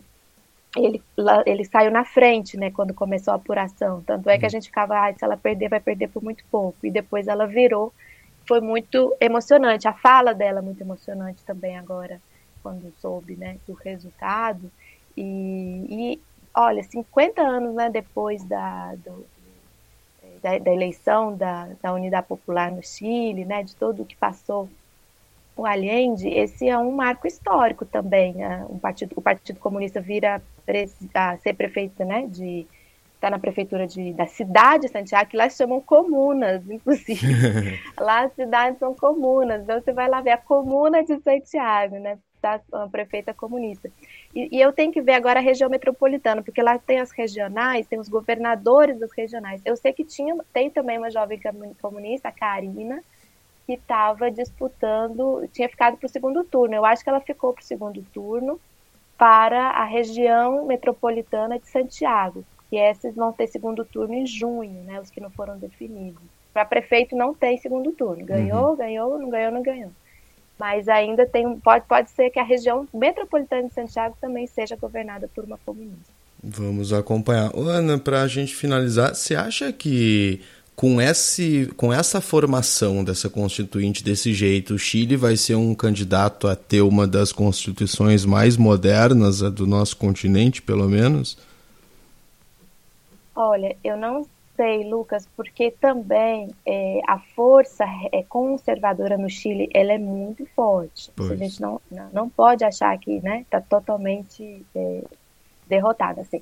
ele, 0.76 1.02
ele 1.46 1.64
saiu 1.66 1.92
na 1.92 2.04
frente, 2.04 2.58
né, 2.58 2.70
quando 2.70 2.94
começou 2.94 3.34
a 3.34 3.38
apuração. 3.38 4.02
Tanto 4.02 4.30
é 4.30 4.38
que 4.38 4.46
a 4.46 4.48
uhum. 4.48 4.52
gente 4.52 4.68
ficava, 4.68 5.08
ah, 5.08 5.14
se 5.14 5.24
ela 5.24 5.38
perder, 5.38 5.70
vai 5.70 5.80
perder 5.80 6.10
por 6.10 6.24
muito 6.24 6.44
pouco. 6.52 6.78
E 6.84 6.92
depois 6.92 7.28
ela 7.28 7.48
virou. 7.48 7.94
Foi 8.48 8.62
muito 8.62 9.16
emocionante. 9.20 9.88
A 9.88 9.94
fala 9.94 10.34
dela 10.34 10.60
é 10.60 10.62
muito 10.62 10.82
emocionante 10.82 11.44
também 11.46 11.78
agora, 11.78 12.22
quando 12.62 12.94
soube, 13.00 13.36
né, 13.36 13.58
do 13.66 13.74
resultado. 13.74 14.72
E, 15.16 15.86
e 15.90 16.22
olha, 16.54 16.84
50 16.84 17.42
anos, 17.42 17.74
né, 17.74 17.90
depois 17.90 18.44
da, 18.44 18.96
do, 18.96 19.26
da, 20.42 20.58
da, 20.58 20.72
eleição 20.72 21.36
da, 21.36 21.70
da 21.82 21.94
Unidade 21.94 22.28
Popular 22.28 22.72
no 22.72 22.84
Chile, 22.84 23.46
né, 23.46 23.64
de 23.64 23.76
tudo 23.76 24.04
o 24.04 24.06
que 24.06 24.16
passou 24.16 24.70
o 25.56 25.65
Allende, 25.65 26.28
esse 26.28 26.68
é 26.68 26.78
um 26.78 26.91
marco 26.91 27.28
histórico 27.28 27.86
também. 27.86 28.34
Né? 28.34 28.65
Um 28.70 28.78
partido, 28.78 29.13
o 29.15 29.22
Partido 29.22 29.60
Comunista 29.60 30.02
vira 30.02 30.41
a 31.13 31.38
ser 31.38 31.54
prefeito, 31.54 32.04
né, 32.04 32.28
de 32.28 32.68
está 33.15 33.30
na 33.30 33.39
prefeitura 33.39 33.88
de, 33.88 34.13
da 34.13 34.28
cidade 34.28 34.84
de 34.86 34.91
Santiago, 34.91 35.30
que 35.30 35.38
lá 35.38 35.50
se 35.50 35.58
chamam 35.58 35.82
comunas, 35.82 36.70
inclusive. 36.70 37.80
lá 37.98 38.26
as 38.26 38.34
cidades 38.34 38.78
são 38.78 38.94
comunas, 38.94 39.63
então 39.63 39.82
você 39.82 39.94
vai 39.94 40.08
lá 40.08 40.22
ver 40.22 40.32
a 40.32 40.38
comuna 40.38 41.04
de 41.04 41.18
Santiago, 41.22 41.96
né, 41.98 42.20
tá 42.41 42.62
a 42.72 42.88
prefeita 42.88 43.34
comunista. 43.34 43.89
E, 44.34 44.56
e, 44.56 44.62
eu 44.62 44.72
tenho 44.72 44.91
que 44.91 45.02
ver 45.02 45.13
agora 45.13 45.39
a 45.39 45.44
região 45.44 45.70
metropolitana, 45.70 46.44
porque 46.44 46.62
lá 46.62 46.78
tem 46.78 47.00
as 47.00 47.10
regionais, 47.12 47.88
tem 47.88 48.00
os 48.00 48.10
governadores 48.10 49.00
das 49.00 49.12
regionais. 49.12 49.62
Eu 49.65 49.76
sei 49.76 49.91
que 49.91 50.04
tinha, 50.04 50.36
tem 50.54 50.70
também 50.70 50.98
uma 50.98 51.10
jovem 51.10 51.39
comunista, 51.82 52.30
a 52.30 52.32
Karina, 52.32 53.02
que 53.65 53.73
estava 53.73 54.30
disputando, 54.30 55.47
tinha 55.51 55.67
ficado 55.67 55.97
para 55.97 56.06
o 56.06 56.10
segundo 56.10 56.43
turno. 56.43 56.75
Eu 56.75 56.86
acho 56.86 57.04
que 57.04 57.10
ela 57.10 57.19
ficou 57.19 57.54
para 57.54 57.62
o 57.62 57.65
segundo 57.65 58.01
turno 58.13 58.60
para 59.17 59.69
a 59.69 59.86
região 59.86 60.65
metropolitana 60.65 61.58
de 61.58 61.67
Santiago, 61.69 62.43
que 62.69 62.75
esses 62.75 63.15
vão 63.15 63.32
ter 63.32 63.47
segundo 63.47 63.86
turno 63.86 64.13
em 64.13 64.25
junho, 64.25 64.84
né, 64.84 64.99
os 64.99 65.10
que 65.10 65.21
não 65.21 65.30
foram 65.30 65.58
definidos. 65.58 66.21
Para 66.54 66.65
prefeito 66.65 67.15
não 67.15 67.34
tem 67.34 67.58
segundo 67.58 67.91
turno. 67.91 68.25
Ganhou, 68.25 68.71
uhum. 68.71 68.75
ganhou, 68.75 69.19
não 69.19 69.30
ganhou, 69.30 69.51
não 69.51 69.62
ganhou. 69.62 69.91
Mas 70.58 70.88
ainda 70.88 71.25
tem, 71.25 71.60
pode, 71.60 71.86
pode 71.86 72.10
ser 72.12 72.30
que 72.30 72.39
a 72.39 72.43
região 72.43 72.88
metropolitana 72.93 73.67
de 73.67 73.73
Santiago 73.73 74.15
também 74.21 74.47
seja 74.47 74.78
governada 74.78 75.30
por 75.34 75.43
uma 75.43 75.58
comunista. 75.65 76.13
Vamos 76.41 76.93
acompanhar. 76.93 77.51
Ana, 77.56 77.97
para 77.97 78.21
a 78.21 78.28
gente 78.28 78.56
finalizar, 78.56 79.15
você 79.15 79.36
acha 79.36 79.73
que 79.73 80.41
com, 80.76 81.00
esse, 81.00 81.72
com 81.78 81.94
essa 81.94 82.20
formação 82.20 83.04
dessa 83.04 83.30
constituinte 83.30 84.04
desse 84.04 84.34
jeito, 84.34 84.74
o 84.74 84.80
Chile 84.80 85.16
vai 85.16 85.38
ser 85.38 85.56
um 85.56 85.74
candidato 85.74 86.48
a 86.48 86.56
ter 86.56 86.82
uma 86.82 87.08
das 87.08 87.32
constituições 87.32 88.26
mais 88.26 88.58
modernas 88.58 89.40
do 89.40 89.66
nosso 89.66 89.96
continente, 89.96 90.62
pelo 90.62 90.90
menos? 90.90 91.38
Olha, 93.34 93.76
eu 93.84 93.96
não 93.96 94.28
sei, 94.56 94.90
Lucas, 94.90 95.28
porque 95.36 95.72
também 95.72 96.54
é, 96.66 97.02
a 97.08 97.20
força 97.20 97.86
é, 98.12 98.24
conservadora 98.24 99.18
no 99.18 99.30
Chile 99.30 99.70
ela 99.74 99.94
é 99.94 99.98
muito 99.98 100.46
forte. 100.56 101.10
Pois. 101.16 101.32
A 101.32 101.36
gente 101.36 101.62
não, 101.62 101.82
não 102.12 102.30
pode 102.30 102.64
achar 102.66 102.98
que 102.98 103.12
está 103.12 103.30
né, 103.30 103.46
tá 103.50 103.62
totalmente 103.62 104.66
é, 104.76 105.04
derrotada. 105.68 106.22
Assim 106.22 106.42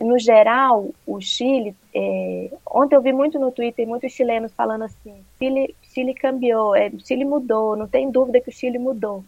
no 0.00 0.18
geral, 0.18 0.90
o 1.06 1.20
Chile, 1.20 1.74
é, 1.94 2.50
ontem 2.66 2.96
eu 2.96 3.02
vi 3.02 3.12
muito 3.12 3.38
no 3.38 3.52
Twitter, 3.52 3.86
muitos 3.86 4.12
chilenos 4.12 4.52
falando 4.52 4.82
assim, 4.82 5.24
Chile, 5.38 5.74
Chile 5.82 6.14
cambiou, 6.14 6.74
é, 6.74 6.90
Chile 7.04 7.24
mudou, 7.24 7.76
não 7.76 7.86
tem 7.86 8.10
dúvida 8.10 8.40
que 8.40 8.50
o 8.50 8.52
Chile 8.52 8.78
mudou. 8.78 9.24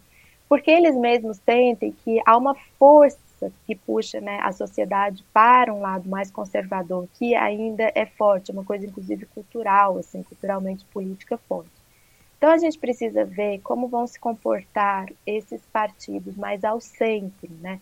Porque 0.49 0.71
eles 0.71 0.95
mesmos 0.95 1.37
sentem 1.37 1.93
que 2.03 2.21
há 2.25 2.37
uma 2.37 2.55
força 2.77 3.51
que 3.65 3.75
puxa 3.75 4.19
né, 4.21 4.39
a 4.41 4.51
sociedade 4.51 5.23
para 5.33 5.73
um 5.73 5.79
lado 5.79 6.09
mais 6.09 6.31
conservador, 6.31 7.07
que 7.17 7.35
ainda 7.35 7.91
é 7.93 8.05
forte, 8.05 8.51
é 8.51 8.53
uma 8.53 8.63
coisa 8.63 8.85
inclusive 8.85 9.25
cultural, 9.27 9.97
assim, 9.97 10.23
culturalmente 10.23 10.85
política 10.85 11.37
forte. 11.37 11.77
Então 12.37 12.51
a 12.51 12.57
gente 12.57 12.77
precisa 12.77 13.25
ver 13.25 13.59
como 13.59 13.87
vão 13.87 14.05
se 14.05 14.19
comportar 14.19 15.07
esses 15.25 15.61
partidos 15.73 16.35
mais 16.35 16.63
ao 16.63 16.79
centro, 16.79 17.49
né? 17.61 17.81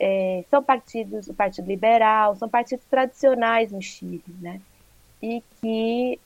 eh, 0.00 0.44
são 0.50 0.62
partidos, 0.62 1.28
o 1.28 1.34
Partido 1.34 1.66
Liberal, 1.68 2.36
são 2.36 2.48
partidos 2.48 2.86
tradicionais 2.86 3.72
no 3.72 3.82
Chile, 3.82 4.24
né? 4.40 4.62
E 5.22 5.42
que, 5.60 6.20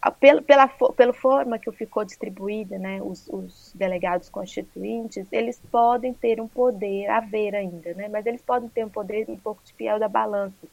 a- 0.00 0.10
pelo, 0.10 0.42
pela, 0.42 0.68
pela 0.96 1.12
forma 1.12 1.58
que 1.58 1.70
ficou 1.72 2.04
distribuída, 2.04 2.78
né, 2.78 3.00
os, 3.02 3.28
os 3.28 3.72
delegados 3.74 4.28
constituintes, 4.28 5.28
eles 5.32 5.60
podem 5.70 6.12
ter 6.14 6.40
um 6.40 6.48
poder, 6.48 7.06
haver 7.08 7.54
ainda, 7.54 7.94
né? 7.94 8.08
Mas 8.08 8.26
eles 8.26 8.42
podem 8.42 8.68
ter 8.68 8.84
um 8.84 8.90
poder 8.90 9.28
um 9.30 9.38
pouco 9.38 9.62
de 9.64 9.72
fiel 9.74 9.98
da 9.98 10.08
balança 10.08 10.68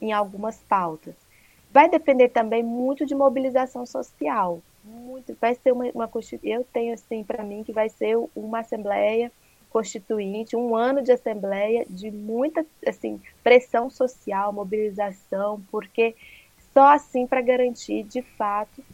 em 0.00 0.12
algumas 0.12 0.62
pautas. 0.64 1.16
Vai 1.70 1.88
depender 1.88 2.28
também 2.30 2.62
muito 2.62 3.06
de 3.06 3.14
mobilização 3.14 3.86
social. 3.86 4.62
Muito, 4.82 5.36
vai 5.40 5.54
ser 5.54 5.72
uma, 5.72 5.84
uma 5.94 6.10
eu 6.42 6.64
tenho 6.72 6.92
assim 6.94 7.22
para 7.24 7.44
mim 7.44 7.62
que 7.64 7.72
vai 7.72 7.88
ser 7.88 8.16
uma 8.34 8.60
assembleia 8.60 9.32
constituinte, 9.72 10.56
um 10.56 10.76
ano 10.76 11.02
de 11.02 11.12
assembleia 11.12 11.86
de 11.88 12.10
muita 12.10 12.66
assim 12.86 13.20
pressão 13.42 13.90
social, 13.90 14.52
mobilização, 14.52 15.64
porque 15.70 16.16
só 16.72 16.88
assim 16.94 17.26
para 17.26 17.40
garantir 17.42 18.04
de 18.04 18.22
fato 18.22 18.84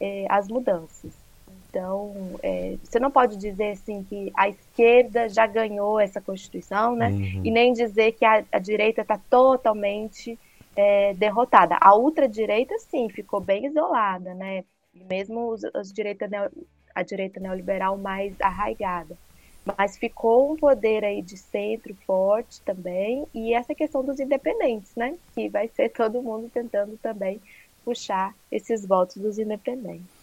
eh, 0.00 0.26
as 0.28 0.48
mudanças. 0.48 1.14
Então, 1.48 2.38
eh, 2.42 2.78
você 2.82 2.98
não 3.00 3.10
pode 3.10 3.36
dizer 3.36 3.72
assim 3.72 4.04
que 4.04 4.32
a 4.36 4.48
esquerda 4.48 5.28
já 5.28 5.46
ganhou 5.46 6.00
essa 6.00 6.20
constituição, 6.20 6.96
né? 6.96 7.10
Uhum. 7.10 7.44
E 7.44 7.50
nem 7.50 7.72
dizer 7.72 8.12
que 8.12 8.24
a, 8.24 8.44
a 8.52 8.58
direita 8.58 9.02
está 9.02 9.18
totalmente 9.30 10.38
eh, 10.76 11.14
derrotada. 11.14 11.76
A 11.80 11.96
ultradireita, 11.96 12.76
sim, 12.78 13.08
ficou 13.10 13.40
bem 13.40 13.66
isolada, 13.66 14.34
né? 14.34 14.64
E 14.94 15.04
mesmo 15.04 15.50
os, 15.52 15.62
os 15.74 15.92
direita 15.92 16.26
neo- 16.28 16.50
a 16.94 17.02
direita 17.02 17.40
neoliberal 17.40 17.96
mais 17.98 18.34
arraigada. 18.40 19.18
Mas 19.64 19.96
ficou 19.96 20.52
um 20.52 20.56
poder 20.56 21.04
aí 21.04 21.22
de 21.22 21.36
centro 21.36 21.94
forte 22.06 22.62
também, 22.62 23.26
e 23.34 23.52
essa 23.54 23.74
questão 23.74 24.04
dos 24.04 24.18
independentes, 24.18 24.94
né? 24.96 25.18
Que 25.34 25.48
vai 25.48 25.68
ser 25.68 25.90
todo 25.92 26.22
mundo 26.22 26.50
tentando 26.52 26.96
também 26.98 27.40
puxar 27.84 28.34
esses 28.50 28.86
votos 28.86 29.16
dos 29.16 29.38
independentes. 29.38 30.19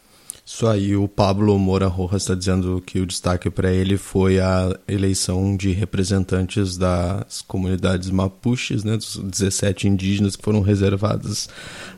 Isso 0.49 0.65
aí, 0.65 0.95
o 0.95 1.10
Pablo 1.10 1.60
Moura 1.60 1.88
Rojas 1.88 2.21
está 2.21 2.33
dizendo 2.33 2.81
que 2.86 3.01
o 3.01 3.05
destaque 3.05 3.49
para 3.49 3.69
ele 3.69 3.97
foi 3.97 4.39
a 4.39 4.73
eleição 4.88 5.57
de 5.57 5.73
representantes 5.73 6.77
das 6.77 7.41
comunidades 7.41 8.10
mapuches, 8.10 8.81
né, 8.86 8.95
dos 8.95 9.17
17 9.17 9.89
indígenas 9.89 10.38
que 10.38 10.43
foram 10.45 10.62
reservadas 10.62 11.49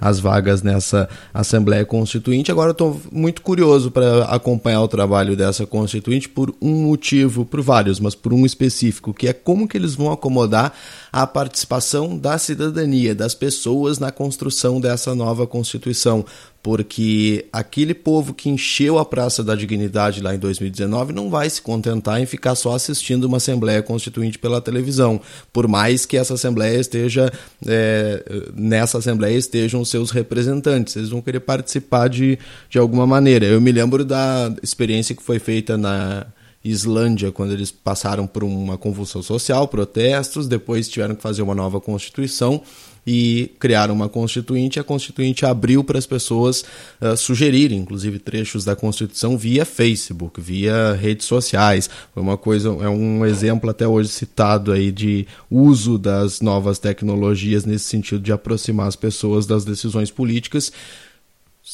as 0.02 0.20
vagas 0.20 0.64
nessa 0.64 1.08
Assembleia 1.32 1.86
Constituinte. 1.86 2.52
Agora 2.52 2.72
estou 2.72 3.00
muito 3.12 3.44
curioso 3.44 3.92
para 3.92 4.24
acompanhar 4.26 4.82
o 4.82 4.88
trabalho 4.88 5.38
dessa 5.38 5.68
Constituinte 5.68 6.28
por 6.28 6.52
um 6.60 6.88
motivo, 6.88 7.46
por 7.46 7.62
vários, 7.62 8.00
mas 8.00 8.16
por 8.16 8.34
um 8.34 8.48
específico, 8.48 9.14
que 9.14 9.28
é 9.28 9.34
como 9.34 9.68
que 9.68 9.78
eles 9.78 9.94
vão 9.94 10.12
acomodar 10.12 10.74
a 11.12 11.26
participação 11.26 12.18
da 12.18 12.38
cidadania, 12.38 13.16
das 13.16 13.34
pessoas 13.34 14.00
na 14.00 14.12
construção 14.12 14.80
dessa 14.80 15.16
nova 15.16 15.48
Constituição. 15.48 16.26
Porque 16.62 17.46
aquele 17.54 17.94
povo 17.94 18.34
que 18.34 18.50
encheu 18.50 19.00
a 19.00 19.06
Praça 19.06 19.42
da 19.42 19.56
Dignidade 19.56 20.22
lá 20.22 20.36
em 20.36 20.38
2019 20.38 21.14
não 21.14 21.30
vai 21.30 21.50
se 21.50 21.62
contentar 21.62 22.22
em 22.22 22.26
ficar 22.26 22.54
só 22.54 22.74
assistindo 22.74 23.24
uma 23.24 23.38
Assembleia 23.38 23.82
Constituinte 23.82 24.38
pela 24.38 24.60
televisão, 24.60 25.22
por 25.54 25.70
mais 25.70 26.06
que 26.06 26.18
essa 26.18 26.34
Assembleia 26.34 26.78
esteja, 26.78 27.32
é, 27.66 28.24
nessa 28.54 28.98
Assembleia 28.98 29.38
estejam 29.38 29.86
seus 29.86 30.12
representantes, 30.12 30.98
eles 30.98 31.10
vão 31.10 31.22
querer 31.22 31.40
participar 31.40 32.10
de, 32.10 32.38
de 32.70 32.78
alguma 32.78 33.08
maneira. 33.08 33.46
Eu 33.46 33.62
me 33.62 33.72
lembro 33.72 34.04
da 34.04 34.54
experiência 34.62 35.16
que 35.16 35.24
foi 35.24 35.40
feita 35.40 35.78
na 35.78 36.28
Islândia, 36.64 37.32
quando 37.32 37.54
eles 37.54 37.72
passaram 37.72 38.28
por 38.28 38.44
uma 38.44 38.78
convulsão 38.78 39.24
social, 39.24 39.68
protestos, 39.68 40.48
depois 40.48 40.90
tiveram 40.90 41.16
que 41.16 41.22
fazer 41.22 41.42
uma 41.42 41.56
nova 41.56 41.80
constituição 41.80 42.62
e 43.08 43.52
criaram 43.60 43.94
uma 43.94 44.10
constituinte. 44.10 44.80
A 44.80 44.84
constituinte 44.84 45.46
abriu 45.46 45.84
para 45.84 45.98
as 45.98 46.06
pessoas 46.06 46.66
uh, 47.02 47.16
sugerirem, 47.16 47.80
inclusive, 47.80 48.20
trechos 48.20 48.66
da 48.66 48.76
constituição 48.76 49.38
via 49.38 49.66
Facebook, 49.66 50.42
via 50.42 50.94
redes 50.94 51.26
sociais. 51.26 51.90
Foi 52.14 52.22
uma 52.22 52.38
coisa, 52.38 52.70
é 52.70 52.90
um 52.90 53.26
exemplo 53.26 53.70
até 53.70 53.88
hoje 53.88 54.10
citado 54.10 54.72
aí 54.74 54.92
de 54.92 55.26
uso 55.50 55.98
das 55.98 56.42
novas 56.42 56.78
tecnologias 56.78 57.64
nesse 57.64 57.86
sentido 57.86 58.22
de 58.22 58.34
aproximar 58.34 58.88
as 58.88 58.98
pessoas 58.98 59.46
das 59.48 59.64
decisões 59.64 60.12
políticas 60.12 60.72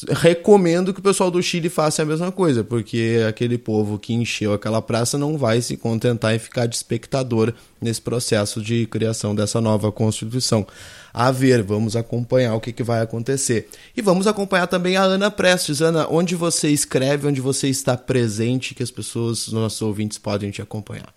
recomendo 0.08 0.92
que 0.92 1.00
o 1.00 1.02
pessoal 1.02 1.30
do 1.30 1.42
Chile 1.42 1.68
faça 1.68 2.02
a 2.02 2.04
mesma 2.04 2.30
coisa, 2.30 2.62
porque 2.62 3.24
aquele 3.26 3.56
povo 3.56 3.98
que 3.98 4.12
encheu 4.12 4.52
aquela 4.52 4.82
praça 4.82 5.16
não 5.16 5.38
vai 5.38 5.60
se 5.60 5.76
contentar 5.76 6.34
em 6.34 6.38
ficar 6.38 6.66
de 6.66 6.76
espectador 6.76 7.52
nesse 7.80 8.02
processo 8.02 8.60
de 8.60 8.86
criação 8.86 9.34
dessa 9.34 9.60
nova 9.60 9.90
Constituição. 9.90 10.66
A 11.14 11.30
ver, 11.30 11.62
vamos 11.62 11.96
acompanhar 11.96 12.54
o 12.54 12.60
que, 12.60 12.72
que 12.72 12.82
vai 12.82 13.00
acontecer. 13.00 13.70
E 13.96 14.02
vamos 14.02 14.26
acompanhar 14.26 14.66
também 14.66 14.96
a 14.96 15.02
Ana 15.02 15.30
Prestes. 15.30 15.80
Ana, 15.80 16.06
onde 16.10 16.34
você 16.34 16.68
escreve, 16.68 17.26
onde 17.26 17.40
você 17.40 17.68
está 17.68 17.96
presente, 17.96 18.74
que 18.74 18.82
as 18.82 18.90
pessoas, 18.90 19.46
os 19.46 19.52
nossos 19.54 19.80
ouvintes, 19.80 20.18
podem 20.18 20.50
te 20.50 20.60
acompanhar. 20.60 21.14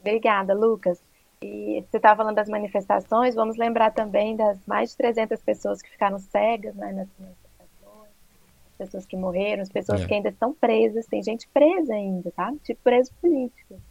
Obrigada, 0.00 0.54
Lucas. 0.54 0.98
E 1.42 1.84
você 1.88 1.98
estava 1.98 2.16
falando 2.16 2.34
das 2.34 2.48
manifestações, 2.48 3.34
vamos 3.34 3.56
lembrar 3.56 3.92
também 3.92 4.36
das 4.36 4.58
mais 4.66 4.90
de 4.90 4.96
300 4.96 5.40
pessoas 5.42 5.80
que 5.80 5.90
ficaram 5.90 6.18
cegas 6.18 6.74
né, 6.74 6.92
nas 6.92 7.08
manifestações, 7.18 8.10
as 8.72 8.76
pessoas 8.76 9.06
que 9.06 9.16
morreram, 9.16 9.62
as 9.62 9.68
pessoas 9.68 10.02
É. 10.02 10.06
que 10.06 10.14
ainda 10.14 10.30
estão 10.30 10.52
presas, 10.52 11.06
tem 11.06 11.22
gente 11.22 11.48
presa 11.48 11.94
ainda, 11.94 12.30
tá? 12.32 12.52
Tipo 12.64 12.82
preso 12.82 13.12
político. 13.20 13.74
assim. 13.74 13.82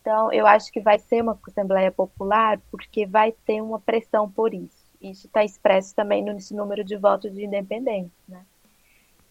Então, 0.00 0.32
eu 0.32 0.46
acho 0.46 0.70
que 0.72 0.80
vai 0.80 0.98
ser 0.98 1.22
uma 1.22 1.38
Assembleia 1.46 1.90
Popular 1.92 2.60
porque 2.70 3.06
vai 3.06 3.32
ter 3.32 3.60
uma 3.62 3.80
pressão 3.80 4.30
por 4.30 4.52
isso. 4.54 4.84
Isso 5.00 5.26
está 5.26 5.44
expresso 5.44 5.94
também 5.94 6.22
nesse 6.22 6.54
número 6.54 6.82
de 6.82 6.96
votos 6.96 7.32
de 7.34 7.44
independentes, 7.44 8.12
né? 8.28 8.44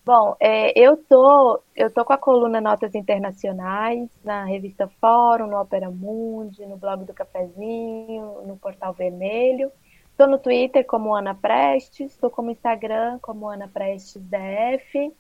Bom, 0.05 0.35
é, 0.37 0.77
eu 0.77 0.97
tô 0.97 1.61
eu 1.73 1.89
tô 1.89 2.03
com 2.03 2.11
a 2.11 2.17
coluna 2.17 2.59
Notas 2.59 2.93
Internacionais 2.93 4.09
na 4.21 4.43
revista 4.43 4.85
Fórum, 4.99 5.47
no 5.47 5.57
Opera 5.57 5.89
Mundi, 5.89 6.65
no 6.65 6.75
blog 6.75 7.05
do 7.05 7.13
Cafezinho, 7.13 8.41
no 8.45 8.57
Portal 8.57 8.91
Vermelho. 8.93 9.71
Estou 10.11 10.27
no 10.27 10.37
Twitter 10.37 10.85
como 10.85 11.15
Ana 11.15 11.33
Prestes, 11.33 12.11
estou 12.11 12.29
como 12.29 12.51
Instagram 12.51 13.17
como 13.21 13.47
Ana 13.47 13.69
Prestes 13.69 14.21
DF. 14.21 15.13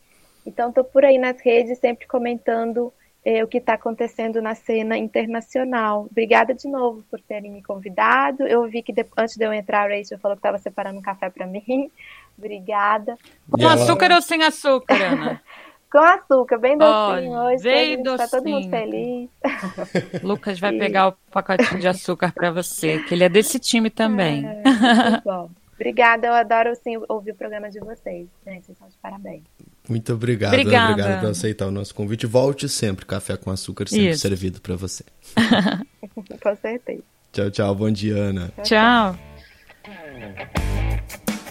Então 0.45 0.67
estou 0.69 0.83
por 0.83 1.05
aí 1.05 1.17
nas 1.17 1.39
redes 1.39 1.79
sempre 1.79 2.05
comentando 2.05 2.91
eh, 3.23 3.41
o 3.41 3.47
que 3.47 3.59
está 3.59 3.75
acontecendo 3.75 4.41
na 4.41 4.53
cena 4.53 4.97
internacional. 4.97 6.07
Obrigada 6.11 6.53
de 6.53 6.67
novo 6.67 7.03
por 7.09 7.21
terem 7.21 7.51
me 7.51 7.63
convidado. 7.63 8.45
Eu 8.45 8.67
vi 8.67 8.83
que 8.83 8.93
antes 9.17 9.37
de 9.37 9.45
eu 9.45 9.53
entrar, 9.53 9.89
a 9.89 9.95
Rachel 9.95 10.19
falou 10.19 10.35
que 10.35 10.39
estava 10.39 10.57
separando 10.57 10.99
um 10.99 11.01
café 11.01 11.29
para 11.29 11.47
mim. 11.47 11.89
Obrigada. 12.37 13.17
Com 13.49 13.67
açúcar 13.67 14.11
ou 14.11 14.21
sem 14.21 14.43
açúcar, 14.43 14.95
Ana? 15.01 15.41
Com 15.91 15.99
açúcar, 15.99 16.57
bem 16.57 16.75
docinho 16.75 17.31
Olha, 17.33 17.53
hoje. 17.55 17.63
bem 17.63 18.01
Tá 18.03 18.27
todo 18.27 18.43
mundo 18.49 18.67
docinho. 18.67 18.71
feliz. 18.71 19.29
Lucas 20.23 20.59
vai 20.59 20.73
E- 20.75 20.79
pegar 20.79 21.09
o 21.09 21.11
pacotinho 21.31 21.79
de 21.79 21.87
açúcar 21.87 22.31
para 22.33 22.49
você, 22.49 22.97
que 23.03 23.13
ele 23.13 23.23
é 23.23 23.29
desse 23.29 23.59
time 23.59 23.91
também. 23.91 24.43
É, 24.43 24.63
muito 24.63 25.23
bom. 25.23 25.49
Obrigada, 25.75 26.25
eu 26.27 26.33
adoro 26.33 26.73
sim, 26.83 26.97
ouvir 27.07 27.31
o 27.31 27.35
programa 27.35 27.69
de 27.69 27.79
vocês. 27.79 28.27
Gente, 28.45 28.65
vocês 28.65 28.69
estão 28.69 28.87
de 28.87 28.95
parabéns. 29.01 29.43
Muito 29.87 30.13
obrigado. 30.13 30.53
Obrigada. 30.53 30.91
Obrigado 30.93 31.19
por 31.21 31.29
aceitar 31.29 31.67
o 31.67 31.71
nosso 31.71 31.93
convite. 31.93 32.25
Volte 32.25 32.67
sempre. 32.67 33.05
Café 33.05 33.37
com 33.37 33.51
açúcar 33.51 33.87
sempre 33.87 34.09
Isso. 34.09 34.21
servido 34.21 34.61
para 34.61 34.75
você. 34.75 35.03
Com 36.41 36.55
certeza. 36.55 37.03
Tchau, 37.31 37.51
tchau. 37.51 37.75
Bom 37.75 37.91
dia, 37.91 38.15
Ana. 38.15 38.51
Tchau. 38.63 39.15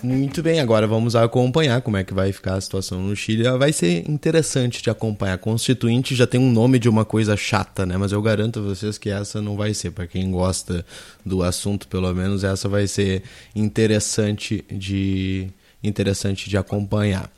Muito 0.02 0.42
bem, 0.42 0.58
agora 0.58 0.84
vamos 0.84 1.14
acompanhar 1.14 1.80
como 1.80 1.96
é 1.96 2.02
que 2.02 2.12
vai 2.12 2.32
ficar 2.32 2.54
a 2.54 2.60
situação 2.60 3.00
no 3.00 3.14
Chile. 3.14 3.46
Ah, 3.46 3.56
Vai 3.56 3.72
ser 3.72 4.08
interessante 4.10 4.82
de 4.82 4.90
acompanhar. 4.90 5.38
Constituinte 5.38 6.16
já 6.16 6.26
tem 6.26 6.40
um 6.40 6.50
nome 6.50 6.80
de 6.80 6.88
uma 6.88 7.04
coisa 7.04 7.36
chata, 7.36 7.86
né? 7.86 7.96
Mas 7.96 8.10
eu 8.10 8.20
garanto 8.20 8.58
a 8.58 8.62
vocês 8.62 8.98
que 8.98 9.08
essa 9.10 9.40
não 9.40 9.56
vai 9.56 9.72
ser. 9.74 9.92
Para 9.92 10.08
quem 10.08 10.28
gosta 10.32 10.84
do 11.24 11.40
assunto, 11.42 11.86
pelo 11.86 12.12
menos, 12.12 12.42
essa 12.42 12.68
vai 12.68 12.88
ser 12.88 13.22
interessante 13.54 14.64
de, 14.72 15.46
interessante 15.84 16.50
de 16.50 16.56
acompanhar. 16.58 17.30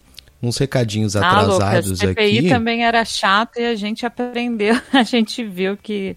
Uns 0.43 0.57
recadinhos 0.57 1.17
Ah, 1.17 1.21
atrasados 1.29 1.91
Lucas, 1.91 1.99
CPI 2.09 2.39
aqui. 2.39 2.49
também 2.49 2.83
era 2.85 3.05
chato 3.05 3.59
e 3.59 3.65
a 3.67 3.75
gente 3.75 4.07
aprendeu, 4.07 4.75
a 4.93 5.03
gente 5.03 5.45
viu 5.45 5.77
que 5.77 6.17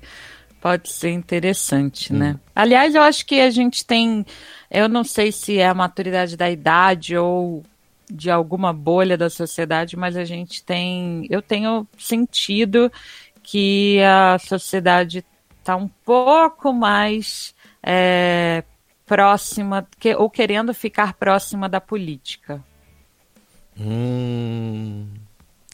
pode 0.61 0.91
ser 0.91 1.11
interessante, 1.11 2.13
hum. 2.13 2.17
né? 2.17 2.39
Aliás, 2.55 2.95
eu 2.95 3.01
acho 3.01 3.25
que 3.25 3.39
a 3.39 3.49
gente 3.49 3.85
tem, 3.85 4.25
eu 4.69 4.87
não 4.89 5.03
sei 5.03 5.31
se 5.31 5.57
é 5.57 5.67
a 5.67 5.73
maturidade 5.73 6.35
da 6.35 6.49
idade 6.49 7.17
ou 7.17 7.63
de 8.09 8.31
alguma 8.31 8.71
bolha 8.71 9.17
da 9.17 9.29
sociedade, 9.29 9.97
mas 9.97 10.15
a 10.15 10.23
gente 10.23 10.63
tem, 10.63 11.27
eu 11.29 11.41
tenho 11.41 11.85
sentido 11.97 12.91
que 13.43 13.99
a 14.01 14.37
sociedade 14.39 15.25
está 15.59 15.75
um 15.75 15.89
pouco 16.05 16.71
mais 16.71 17.53
é, 17.83 18.63
próxima, 19.05 19.87
que, 19.99 20.15
ou 20.15 20.29
querendo 20.29 20.73
ficar 20.73 21.13
próxima 21.13 21.67
da 21.67 21.81
política. 21.81 22.63
Hum, 23.79 25.07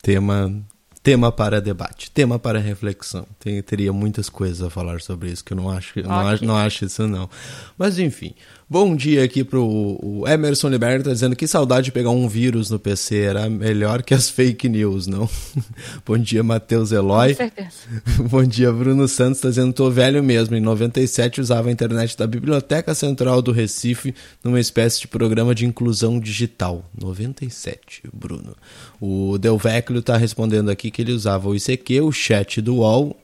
tema 0.01 0.63
tema 1.03 1.31
para 1.33 1.59
debate, 1.59 2.09
tema 2.09 2.39
para 2.39 2.59
reflexão. 2.59 3.27
Tem, 3.37 3.61
teria 3.61 3.91
muitas 3.91 4.29
coisas 4.29 4.65
a 4.65 4.69
falar 4.69 5.01
sobre 5.01 5.29
isso, 5.29 5.43
que 5.43 5.51
eu 5.51 5.57
não 5.57 5.69
acho, 5.69 5.91
okay. 5.91 6.03
não, 6.03 6.27
acho, 6.27 6.45
não 6.45 6.55
acho 6.55 6.85
isso 6.85 7.05
não. 7.07 7.29
Mas 7.77 7.99
enfim, 7.99 8.33
bom 8.73 8.95
dia 8.95 9.23
aqui 9.23 9.43
pro 9.43 9.63
o 9.63 10.27
Emerson 10.27 10.67
Liberta 10.67 11.13
dizendo 11.13 11.35
que 11.35 11.45
saudade 11.45 11.85
de 11.85 11.91
pegar 11.91 12.09
um 12.09 12.27
vírus 12.27 12.71
no 12.71 12.79
PC, 12.79 13.19
era 13.19 13.47
melhor 13.47 14.01
que 14.01 14.15
as 14.15 14.31
fake 14.31 14.67
news, 14.67 15.05
não? 15.05 15.29
bom 16.03 16.17
dia, 16.17 16.41
Matheus 16.41 16.91
Eloy. 16.91 17.35
Com 17.35 17.37
certeza. 17.37 17.69
bom 18.27 18.43
dia, 18.43 18.71
Bruno 18.71 19.07
Santos, 19.07 19.41
tá 19.41 19.49
dizendo, 19.49 19.71
tô 19.73 19.91
velho 19.91 20.23
mesmo, 20.23 20.55
em 20.55 20.59
97 20.59 21.39
usava 21.39 21.69
a 21.69 21.71
internet 21.71 22.17
da 22.17 22.25
Biblioteca 22.25 22.95
Central 22.95 23.43
do 23.43 23.51
Recife 23.51 24.15
numa 24.43 24.59
espécie 24.59 25.01
de 25.01 25.07
programa 25.07 25.53
de 25.53 25.67
inclusão 25.67 26.19
digital. 26.19 26.83
97, 26.99 28.01
Bruno. 28.11 28.55
O 28.99 29.37
Delvecchio 29.37 30.01
tá 30.01 30.17
respondendo 30.17 30.71
aqui 30.71 30.89
que 30.89 31.03
ele 31.03 31.11
usava 31.11 31.47
o 31.47 31.55
ICQ, 31.55 32.01
o 32.01 32.11
chat 32.11 32.59
do 32.59 32.77
UOL 32.77 33.15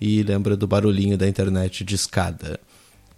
e 0.00 0.22
lembra 0.22 0.56
do 0.56 0.66
barulhinho 0.66 1.18
da 1.18 1.28
internet 1.28 1.84
de 1.84 1.94
escada. 1.94 2.58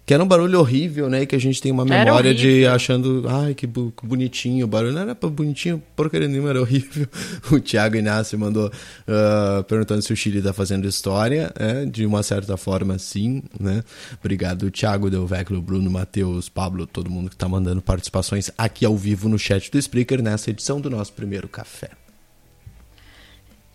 Que 0.07 0.13
era 0.13 0.23
um 0.23 0.27
barulho 0.27 0.57
horrível, 0.61 1.09
né? 1.09 1.25
Que 1.25 1.35
a 1.35 1.39
gente 1.39 1.61
tem 1.61 1.69
uma 1.69 1.83
memória 1.83 2.33
de 2.33 2.65
achando, 2.65 3.25
ai, 3.27 3.53
que, 3.53 3.67
bu 3.67 3.91
que 3.91 4.07
bonitinho 4.07 4.63
o 4.63 4.67
barulho. 4.67 4.93
Não 4.93 5.01
era 5.01 5.13
bonitinho, 5.13 5.83
porcaria 5.97 6.29
nenhuma, 6.29 6.49
era 6.49 6.61
horrível. 6.61 7.05
O 7.51 7.59
Thiago 7.59 7.97
Inácio 7.97 8.39
mandou 8.39 8.67
uh, 8.67 9.63
perguntando 9.65 10.01
se 10.01 10.13
o 10.13 10.15
Chile 10.15 10.37
está 10.37 10.53
fazendo 10.53 10.87
história. 10.87 11.51
É, 11.59 11.83
de 11.83 12.05
uma 12.05 12.23
certa 12.23 12.55
forma, 12.55 12.97
sim, 12.97 13.43
né? 13.59 13.83
Obrigado, 14.17 14.71
Thiago, 14.71 15.09
Delvecchio, 15.09 15.61
Bruno, 15.61 15.91
Matheus, 15.91 16.47
Pablo, 16.47 16.87
todo 16.87 17.09
mundo 17.09 17.27
que 17.27 17.35
está 17.35 17.49
mandando 17.49 17.81
participações 17.81 18.49
aqui 18.57 18.85
ao 18.85 18.95
vivo 18.95 19.27
no 19.27 19.37
chat 19.37 19.69
do 19.69 19.77
Spreaker 19.77 20.23
nessa 20.23 20.51
edição 20.51 20.79
do 20.79 20.89
nosso 20.89 21.11
primeiro 21.11 21.49
café. 21.49 21.89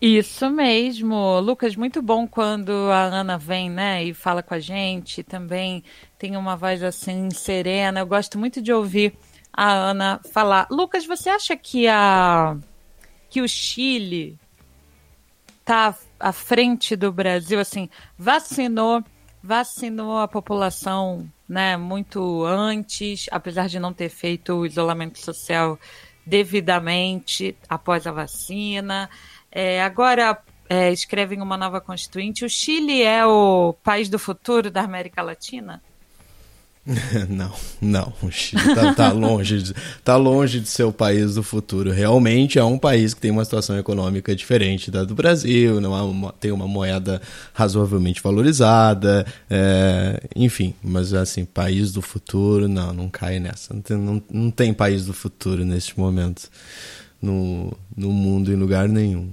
Isso 0.05 0.49
mesmo, 0.49 1.39
Lucas, 1.39 1.77
muito 1.77 2.01
bom 2.01 2.27
quando 2.27 2.73
a 2.91 3.03
Ana 3.03 3.37
vem, 3.37 3.69
né, 3.69 4.03
e 4.03 4.13
fala 4.13 4.43
com 4.43 4.53
a 4.53 4.59
gente, 4.59 5.23
também 5.23 5.81
tem 6.23 6.37
uma 6.37 6.55
voz 6.55 6.81
assim 6.81 7.29
serena. 7.31 7.99
Eu 7.99 8.05
gosto 8.07 8.39
muito 8.39 8.61
de 8.61 8.71
ouvir 8.71 9.13
a 9.51 9.73
Ana 9.73 10.21
falar. 10.31 10.67
Lucas, 10.71 11.05
você 11.05 11.29
acha 11.29 11.57
que 11.57 11.85
a 11.85 12.55
que 13.29 13.41
o 13.41 13.47
Chile 13.47 14.39
tá 15.65 15.93
à 16.17 16.31
frente 16.31 16.95
do 16.95 17.11
Brasil, 17.11 17.59
assim, 17.59 17.89
vacinou, 18.17 19.03
vacinou 19.41 20.17
a 20.19 20.27
população, 20.27 21.29
né, 21.49 21.75
muito 21.75 22.45
antes, 22.45 23.25
apesar 23.29 23.67
de 23.67 23.77
não 23.77 23.91
ter 23.91 24.07
feito 24.07 24.53
o 24.53 24.65
isolamento 24.65 25.19
social 25.19 25.77
devidamente 26.25 27.53
após 27.67 28.07
a 28.07 28.13
vacina. 28.13 29.09
É, 29.51 29.83
agora 29.83 30.41
é, 30.69 30.89
escrevem 30.89 31.41
uma 31.41 31.57
nova 31.57 31.81
constituinte. 31.81 32.45
O 32.45 32.49
Chile 32.49 33.01
é 33.01 33.25
o 33.25 33.73
país 33.83 34.07
do 34.07 34.17
futuro 34.17 34.71
da 34.71 34.83
América 34.83 35.21
Latina? 35.21 35.81
não, 37.29 37.51
não. 37.81 38.13
O 38.21 38.29
Chile 38.29 38.61
está 38.61 38.93
tá 38.93 39.11
longe, 39.11 39.61
de, 39.61 39.73
tá 40.03 40.17
longe 40.17 40.59
de 40.59 40.67
ser 40.67 40.83
o 40.83 40.91
país 40.91 41.35
do 41.35 41.43
futuro. 41.43 41.91
Realmente 41.91 42.59
é 42.59 42.63
um 42.63 42.77
país 42.77 43.13
que 43.13 43.21
tem 43.21 43.31
uma 43.31 43.45
situação 43.45 43.77
econômica 43.77 44.35
diferente 44.35 44.91
da 44.91 45.03
do 45.05 45.15
Brasil, 45.15 45.79
não 45.79 45.95
há 45.95 46.03
uma, 46.03 46.33
tem 46.33 46.51
uma 46.51 46.67
moeda 46.67 47.21
razoavelmente 47.53 48.21
valorizada, 48.21 49.25
é, 49.49 50.21
enfim. 50.35 50.75
Mas 50.83 51.13
assim, 51.13 51.45
país 51.45 51.93
do 51.93 52.01
futuro, 52.01 52.67
não, 52.67 52.93
não 52.93 53.09
cai 53.09 53.39
nessa. 53.39 53.73
Não 53.73 53.81
tem, 53.81 53.97
não, 53.97 54.21
não 54.29 54.51
tem 54.51 54.73
país 54.73 55.05
do 55.05 55.13
futuro 55.13 55.63
neste 55.63 55.97
momento 55.97 56.49
no, 57.21 57.71
no 57.95 58.11
mundo 58.11 58.51
em 58.51 58.55
lugar 58.55 58.89
nenhum. 58.89 59.29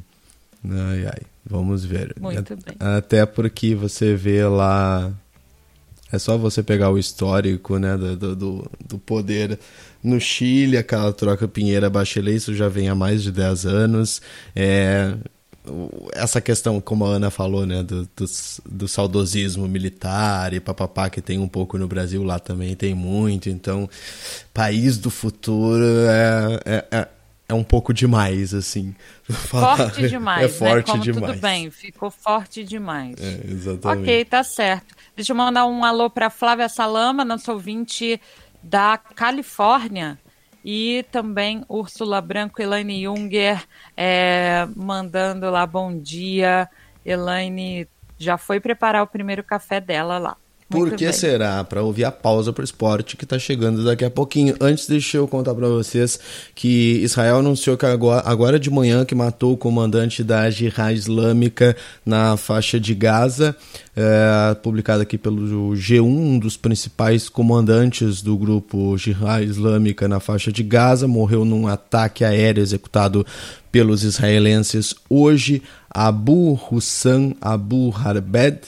Ai, 0.64 1.06
ai, 1.06 1.22
vamos 1.44 1.84
ver. 1.84 2.14
Muito 2.20 2.54
bem. 2.56 2.76
Até 2.78 3.26
porque 3.26 3.74
você 3.74 4.14
vê 4.14 4.44
lá. 4.44 5.12
É 6.12 6.18
só 6.18 6.36
você 6.36 6.62
pegar 6.62 6.90
o 6.90 6.98
histórico 6.98 7.78
né, 7.78 7.96
do, 7.96 8.34
do, 8.34 8.70
do 8.86 8.98
poder 8.98 9.58
no 10.02 10.18
Chile, 10.20 10.76
aquela 10.76 11.12
troca 11.12 11.46
Pinheira-Bachelet, 11.46 12.36
isso 12.36 12.54
já 12.54 12.68
vem 12.68 12.88
há 12.88 12.94
mais 12.94 13.22
de 13.22 13.30
10 13.30 13.66
anos. 13.66 14.20
É, 14.56 15.14
essa 16.14 16.40
questão, 16.40 16.80
como 16.80 17.04
a 17.04 17.10
Ana 17.10 17.30
falou, 17.30 17.66
né, 17.66 17.82
do, 17.82 18.04
do, 18.16 18.24
do, 18.68 18.88
saudosismo 18.88 19.68
militar 19.68 20.52
e 20.52 20.60
papapá, 20.60 21.10
que 21.10 21.20
tem 21.20 21.38
um 21.38 21.48
pouco 21.48 21.76
no 21.78 21.86
Brasil, 21.86 22.22
lá 22.24 22.38
também 22.38 22.74
tem 22.74 22.94
muito. 22.94 23.48
Então, 23.48 23.88
país 24.54 24.98
do 24.98 25.10
futuro 25.10 25.84
é, 25.84 26.60
é, 26.64 26.84
é 26.90 27.08
é 27.50 27.54
um 27.54 27.64
pouco 27.64 27.92
demais, 27.92 28.54
assim. 28.54 28.94
Forte 29.28 30.06
demais, 30.08 30.44
é 30.44 30.48
forte 30.48 30.86
né? 30.86 30.92
Como 30.92 31.02
demais. 31.02 31.32
Tudo 31.32 31.42
bem, 31.42 31.70
ficou 31.70 32.10
forte 32.10 32.62
demais. 32.62 33.16
É, 33.20 33.40
exatamente. 33.50 34.02
Ok, 34.02 34.24
tá 34.24 34.44
certo. 34.44 34.94
Deixa 35.16 35.32
eu 35.32 35.36
mandar 35.36 35.66
um 35.66 35.84
alô 35.84 36.08
para 36.08 36.30
Flávia 36.30 36.68
Salama, 36.68 37.24
nosso 37.24 37.50
ouvinte 37.52 38.20
da 38.62 38.96
Califórnia. 38.96 40.18
E 40.64 41.04
também 41.10 41.64
Úrsula 41.68 42.20
Branco, 42.20 42.60
Elaine 42.60 43.02
Junger, 43.02 43.66
é, 43.96 44.68
mandando 44.76 45.50
lá 45.50 45.66
bom 45.66 45.98
dia. 45.98 46.68
Elaine 47.04 47.88
já 48.18 48.36
foi 48.36 48.60
preparar 48.60 49.02
o 49.02 49.06
primeiro 49.06 49.42
café 49.42 49.80
dela 49.80 50.18
lá. 50.18 50.36
Por 50.70 50.92
que 50.92 51.04
bem. 51.04 51.12
será? 51.12 51.64
Para 51.64 51.82
ouvir 51.82 52.04
a 52.04 52.12
pausa 52.12 52.52
para 52.52 52.62
o 52.62 52.64
esporte 52.64 53.16
que 53.16 53.24
está 53.24 53.36
chegando 53.40 53.84
daqui 53.84 54.04
a 54.04 54.10
pouquinho. 54.10 54.54
Antes, 54.60 54.86
deixa 54.86 55.16
eu 55.16 55.26
contar 55.26 55.52
para 55.52 55.66
vocês 55.66 56.20
que 56.54 57.00
Israel 57.02 57.38
anunciou 57.38 57.76
que 57.76 57.84
agora, 57.84 58.22
agora 58.24 58.58
de 58.58 58.70
manhã 58.70 59.04
que 59.04 59.12
matou 59.12 59.54
o 59.54 59.56
comandante 59.56 60.22
da 60.22 60.48
Jihad 60.48 60.96
Islâmica 60.96 61.76
na 62.06 62.36
faixa 62.36 62.78
de 62.78 62.94
Gaza, 62.94 63.56
é, 63.96 64.54
publicada 64.62 65.02
aqui 65.02 65.18
pelo 65.18 65.72
G1, 65.72 66.04
um 66.04 66.38
dos 66.38 66.56
principais 66.56 67.28
comandantes 67.28 68.22
do 68.22 68.38
grupo 68.38 68.96
Jihad 68.96 69.42
Islâmica 69.42 70.06
na 70.06 70.20
faixa 70.20 70.52
de 70.52 70.62
Gaza, 70.62 71.08
morreu 71.08 71.44
num 71.44 71.66
ataque 71.66 72.24
aéreo 72.24 72.62
executado 72.62 73.26
pelos 73.72 74.04
israelenses 74.04 74.94
hoje. 75.08 75.64
Abu 75.92 76.56
Hussan 76.70 77.34
Abu 77.40 77.90
Harbed 77.90 78.60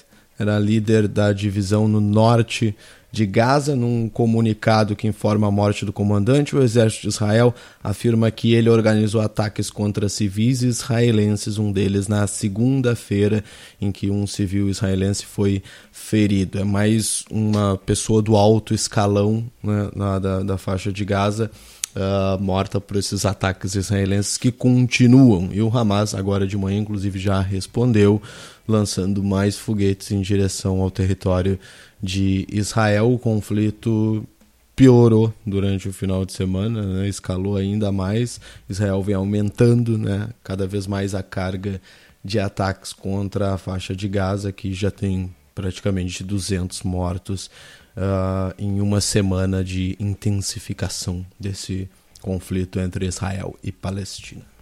era 0.42 0.58
líder 0.58 1.08
da 1.08 1.32
divisão 1.32 1.88
no 1.88 2.00
norte 2.00 2.76
de 3.12 3.26
Gaza. 3.26 3.76
Num 3.76 4.08
comunicado 4.08 4.96
que 4.96 5.06
informa 5.06 5.46
a 5.46 5.50
morte 5.50 5.84
do 5.84 5.92
comandante, 5.92 6.56
o 6.56 6.62
exército 6.62 7.02
de 7.02 7.08
Israel 7.08 7.54
afirma 7.82 8.30
que 8.30 8.54
ele 8.54 8.68
organizou 8.68 9.20
ataques 9.20 9.70
contra 9.70 10.08
civis 10.08 10.62
israelenses, 10.62 11.58
um 11.58 11.70
deles 11.70 12.08
na 12.08 12.26
segunda-feira, 12.26 13.44
em 13.80 13.92
que 13.92 14.10
um 14.10 14.26
civil 14.26 14.68
israelense 14.68 15.24
foi 15.24 15.62
ferido. 15.92 16.58
É 16.58 16.64
mais 16.64 17.24
uma 17.30 17.76
pessoa 17.76 18.22
do 18.22 18.36
alto 18.36 18.74
escalão 18.74 19.44
né, 19.62 19.90
da, 20.20 20.42
da 20.42 20.58
faixa 20.58 20.92
de 20.92 21.04
Gaza. 21.04 21.50
Uh, 21.94 22.42
morta 22.42 22.80
por 22.80 22.96
esses 22.96 23.26
ataques 23.26 23.74
israelenses 23.74 24.38
que 24.38 24.50
continuam. 24.50 25.50
E 25.52 25.60
o 25.60 25.68
Hamas, 25.68 26.14
agora 26.14 26.46
de 26.46 26.56
manhã, 26.56 26.78
inclusive, 26.78 27.18
já 27.18 27.38
respondeu 27.40 28.20
lançando 28.66 29.22
mais 29.22 29.58
foguetes 29.58 30.10
em 30.10 30.22
direção 30.22 30.80
ao 30.80 30.90
território 30.90 31.58
de 32.02 32.46
Israel. 32.50 33.12
O 33.12 33.18
conflito 33.18 34.26
piorou 34.74 35.32
durante 35.46 35.88
o 35.88 35.92
final 35.92 36.24
de 36.24 36.32
semana, 36.32 36.82
né? 36.82 37.08
escalou 37.08 37.56
ainda 37.56 37.92
mais. 37.92 38.40
Israel 38.68 39.02
vem 39.02 39.14
aumentando 39.14 39.98
né? 39.98 40.30
cada 40.42 40.66
vez 40.66 40.86
mais 40.86 41.14
a 41.14 41.22
carga 41.22 41.80
de 42.24 42.38
ataques 42.38 42.92
contra 42.92 43.54
a 43.54 43.58
faixa 43.58 43.94
de 43.94 44.08
Gaza, 44.08 44.52
que 44.52 44.72
já 44.72 44.90
tem 44.90 45.34
praticamente 45.54 46.24
200 46.24 46.82
mortos 46.82 47.50
uh, 47.96 48.54
em 48.58 48.80
uma 48.80 49.00
semana 49.00 49.62
de 49.62 49.96
intensificação 49.98 51.24
desse 51.38 51.88
conflito 52.20 52.78
entre 52.78 53.06
Israel 53.06 53.58
e 53.62 53.72
Palestina. 53.72 54.52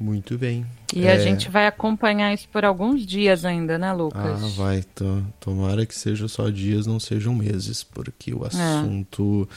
Muito 0.00 0.38
bem. 0.38 0.66
E 0.94 1.04
é... 1.04 1.12
a 1.12 1.18
gente 1.18 1.50
vai 1.50 1.66
acompanhar 1.66 2.32
isso 2.32 2.48
por 2.48 2.64
alguns 2.64 3.04
dias 3.04 3.44
ainda, 3.44 3.78
né, 3.78 3.92
Lucas? 3.92 4.42
Ah, 4.42 4.48
vai. 4.56 4.82
Tomara 5.38 5.84
que 5.84 5.94
seja 5.94 6.26
só 6.26 6.48
dias, 6.48 6.86
não 6.86 6.98
sejam 6.98 7.34
meses, 7.34 7.84
porque 7.84 8.32
o 8.32 8.44
é. 8.44 8.46
assunto 8.46 9.46
é. 9.50 9.54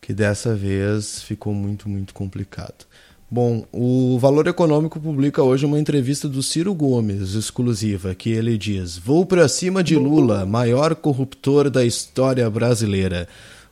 que 0.00 0.12
dessa 0.12 0.52
vez 0.52 1.22
ficou 1.22 1.54
muito, 1.54 1.88
muito 1.88 2.12
complicado. 2.12 2.85
Bom, 3.28 3.66
o 3.72 4.16
Valor 4.20 4.46
Econômico 4.46 5.00
publica 5.00 5.42
hoje 5.42 5.66
uma 5.66 5.80
entrevista 5.80 6.28
do 6.28 6.44
Ciro 6.44 6.72
Gomes, 6.72 7.34
exclusiva, 7.34 8.14
que 8.14 8.30
ele 8.30 8.56
diz: 8.56 8.96
Vou 8.96 9.26
para 9.26 9.48
cima 9.48 9.82
de 9.82 9.96
Lula, 9.96 10.46
maior 10.46 10.94
corruptor 10.94 11.68
da 11.68 11.84
história 11.84 12.48
brasileira. 12.48 13.26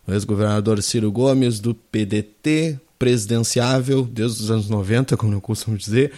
O 0.08 0.12
ex-governador 0.12 0.82
Ciro 0.82 1.10
Gomes, 1.12 1.60
do 1.60 1.72
PDT, 1.72 2.80
presidenciável 2.98 4.02
desde 4.02 4.42
os 4.42 4.50
anos 4.50 4.68
90, 4.68 5.16
como 5.16 5.34
eu 5.34 5.40
costumo 5.40 5.78
dizer, 5.78 6.10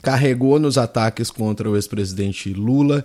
carregou 0.00 0.60
nos 0.60 0.78
ataques 0.78 1.32
contra 1.32 1.68
o 1.68 1.74
ex-presidente 1.74 2.52
Lula 2.52 3.04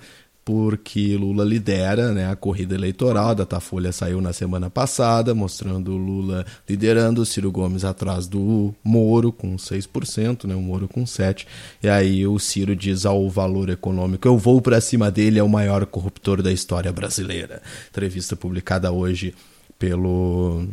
porque 0.50 1.16
Lula 1.16 1.46
lidera 1.46 2.12
né, 2.12 2.28
a 2.28 2.36
corrida 2.36 2.74
eleitoral. 2.74 3.30
A 3.30 3.34
Datafolha 3.36 3.92
saiu 3.92 4.20
na 4.20 4.34
semana 4.34 4.68
passada, 4.68 5.36
mostrando 5.36 5.92
Lula 5.92 6.44
liderando, 6.68 7.24
Ciro 7.24 7.52
Gomes 7.52 7.86
atrás 7.86 8.26
do 8.26 8.74
Moro 8.84 9.32
com 9.32 9.56
6%, 9.58 10.46
né, 10.46 10.56
o 10.56 10.60
Moro 10.60 10.88
com 10.88 11.04
7%. 11.04 11.46
E 11.84 11.88
aí 11.88 12.26
o 12.26 12.40
Ciro 12.40 12.76
diz 12.76 13.06
ao 13.06 13.30
valor 13.30 13.70
econômico: 13.70 14.28
Eu 14.28 14.40
vou 14.40 14.60
para 14.60 14.82
cima 14.82 15.12
dele, 15.12 15.38
é 15.38 15.44
o 15.44 15.48
maior 15.48 15.86
corruptor 15.86 16.42
da 16.42 16.52
história 16.52 16.92
brasileira. 16.92 17.62
Entrevista 17.92 18.36
publicada 18.36 18.92
hoje 18.92 19.36
pelo 19.78 20.68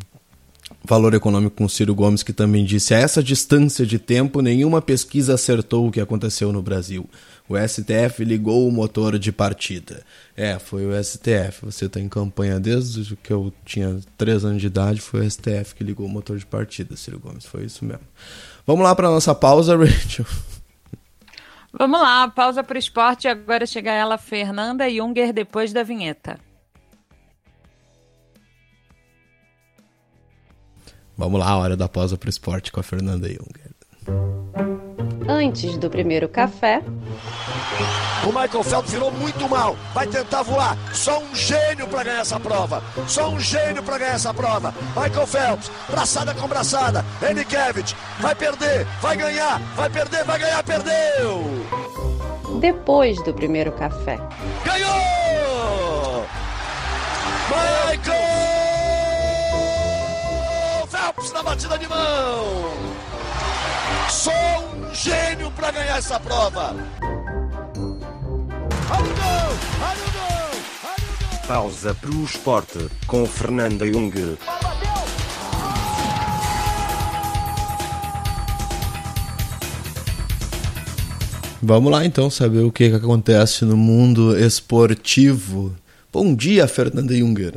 Valor 0.85 1.13
Econômico 1.13 1.57
com 1.57 1.69
Ciro 1.69 1.95
Gomes, 1.95 2.23
que 2.23 2.33
também 2.33 2.65
disse: 2.65 2.95
a 2.95 2.99
essa 2.99 3.23
distância 3.23 3.85
de 3.85 3.99
tempo, 3.99 4.41
nenhuma 4.41 4.81
pesquisa 4.81 5.35
acertou 5.35 5.87
o 5.87 5.93
que 5.93 6.01
aconteceu 6.01 6.51
no 6.51 6.63
Brasil 6.63 7.07
o 7.49 7.57
STF 7.57 8.25
ligou 8.25 8.67
o 8.67 8.73
motor 8.73 9.19
de 9.19 9.31
partida. 9.31 10.03
É, 10.37 10.59
foi 10.59 10.85
o 10.85 11.05
STF. 11.05 11.65
Você 11.65 11.87
está 11.87 12.01
em 12.01 12.09
campanha 12.09 12.59
desde 12.59 13.15
que 13.17 13.33
eu 13.33 13.53
tinha 13.65 14.01
3 14.19 14.45
anos 14.45 14.61
de 14.61 14.67
idade, 14.67 15.01
foi 15.01 15.21
o 15.21 15.31
STF 15.31 15.75
que 15.75 15.85
ligou 15.85 16.07
o 16.07 16.11
motor 16.11 16.37
de 16.39 16.47
partida, 16.47 16.97
Ciro 16.97 17.21
Gomes. 17.21 17.47
Foi 17.47 17.65
isso 17.65 17.85
mesmo. 17.85 18.07
Vamos 18.67 18.85
lá 18.85 18.95
para 18.95 19.09
nossa 19.09 19.35
pausa, 19.35 19.77
Rachel. 19.79 20.27
Vamos 21.73 22.01
lá, 22.01 22.29
pausa 22.29 22.65
para 22.65 22.77
o 22.77 22.79
esporte. 22.79 23.29
Agora 23.29 23.67
chega 23.67 23.93
ela, 23.93 24.19
Fernanda 24.19 24.91
Junger, 24.91 25.33
depois 25.33 25.73
da 25.73 25.83
vinheta. 25.83 26.41
Vamos 31.17 31.41
lá, 31.41 31.57
hora 31.57 31.77
da 31.77 31.89
pausa 31.89 32.19
para 32.19 32.27
o 32.27 32.31
esporte 32.31 32.73
com 32.73 32.81
a 32.81 32.83
Fernanda 32.83 33.29
Junger. 33.29 33.76
Antes 35.29 35.77
do 35.77 35.91
primeiro 35.91 36.29
café. 36.29 36.83
O 38.25 38.29
Michael 38.29 38.65
Phelps 38.65 38.93
virou 38.93 39.11
muito 39.13 39.49
mal. 39.49 39.77
Vai 39.95 40.07
tentar 40.07 40.43
voar. 40.43 40.77
Só 40.93 41.19
um 41.21 41.35
gênio 41.35 41.87
para 41.87 42.05
ganhar 42.05 42.21
essa 42.21 42.41
prova. 42.41 42.83
Só 43.07 43.29
um 43.29 43.39
gênio 43.39 43.83
para 43.83 43.99
ganhar 43.99 44.15
essa 44.15 44.35
prova. 44.35 44.75
Michael 44.97 45.27
Phelps, 45.27 45.71
braçada 45.89 46.35
com 46.35 46.49
braçada. 46.49 47.05
Enikevich, 47.29 47.95
vai 48.19 48.35
perder, 48.35 48.85
vai 49.01 49.17
ganhar, 49.17 49.61
vai 49.77 49.91
perder, 49.91 50.25
vai 50.25 50.39
ganhar, 50.39 50.63
perdeu. 50.65 51.45
Depois 52.61 53.23
do 53.23 53.33
primeiro 53.35 53.71
café. 53.73 54.19
Ganhou! 54.65 56.27
Michael 57.49 58.17
Phelps 60.89 61.33
na 61.33 61.43
batida 61.43 61.79
de 61.79 61.89
mão. 61.89 62.96
Só 64.11 64.31
um 64.31 64.95
gênio 64.95 65.51
para 65.53 65.71
ganhar 65.71 65.99
essa 65.99 66.19
prova. 66.21 66.77
Pausa 71.47 71.95
para 71.95 72.11
o 72.11 72.25
esporte 72.25 72.89
com 73.07 73.27
Fernanda 73.27 73.87
Jung. 73.87 74.37
Vamos 81.63 81.91
lá 81.91 82.05
então 82.05 82.31
saber 82.31 82.61
o 82.61 82.71
que, 82.71 82.91
que 82.91 82.97
acontece 82.97 83.65
no 83.65 83.77
mundo 83.77 84.39
esportivo. 84.39 85.75
Bom 86.13 86.35
dia, 86.35 86.69
Fernanda 86.69 87.13
Junger. 87.13 87.55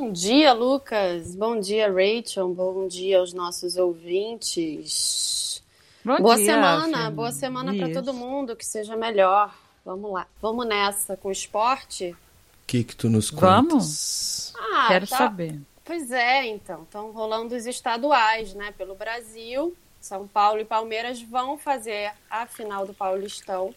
Bom 0.00 0.12
dia, 0.12 0.52
Lucas. 0.52 1.34
Bom 1.34 1.58
dia, 1.58 1.92
Rachel. 1.92 2.54
Bom 2.54 2.86
dia 2.86 3.18
aos 3.18 3.32
nossos 3.32 3.74
ouvintes. 3.74 5.60
Bom 6.04 6.20
boa 6.20 6.36
dia, 6.36 6.44
semana, 6.44 7.10
boa 7.10 7.32
semana 7.32 7.74
para 7.74 7.92
todo 7.92 8.14
mundo, 8.14 8.54
que 8.54 8.64
seja 8.64 8.94
melhor. 8.94 9.52
Vamos 9.84 10.12
lá. 10.12 10.28
Vamos 10.40 10.68
nessa 10.68 11.16
com 11.16 11.30
o 11.30 11.32
esporte? 11.32 12.12
O 12.12 12.16
que, 12.64 12.84
que 12.84 12.94
tu 12.94 13.10
nos 13.10 13.28
contas? 13.28 13.42
Vamos? 13.42 14.54
Ah, 14.56 14.86
Quero 14.86 15.08
tá- 15.08 15.16
saber. 15.16 15.60
Pois 15.84 16.12
é, 16.12 16.46
então. 16.46 16.84
Estão 16.84 17.10
rolando 17.10 17.56
os 17.56 17.66
estaduais, 17.66 18.54
né? 18.54 18.72
Pelo 18.78 18.94
Brasil. 18.94 19.76
São 20.00 20.28
Paulo 20.28 20.60
e 20.60 20.64
Palmeiras 20.64 21.20
vão 21.20 21.58
fazer 21.58 22.12
a 22.30 22.46
final 22.46 22.86
do 22.86 22.94
Paulistão. 22.94 23.74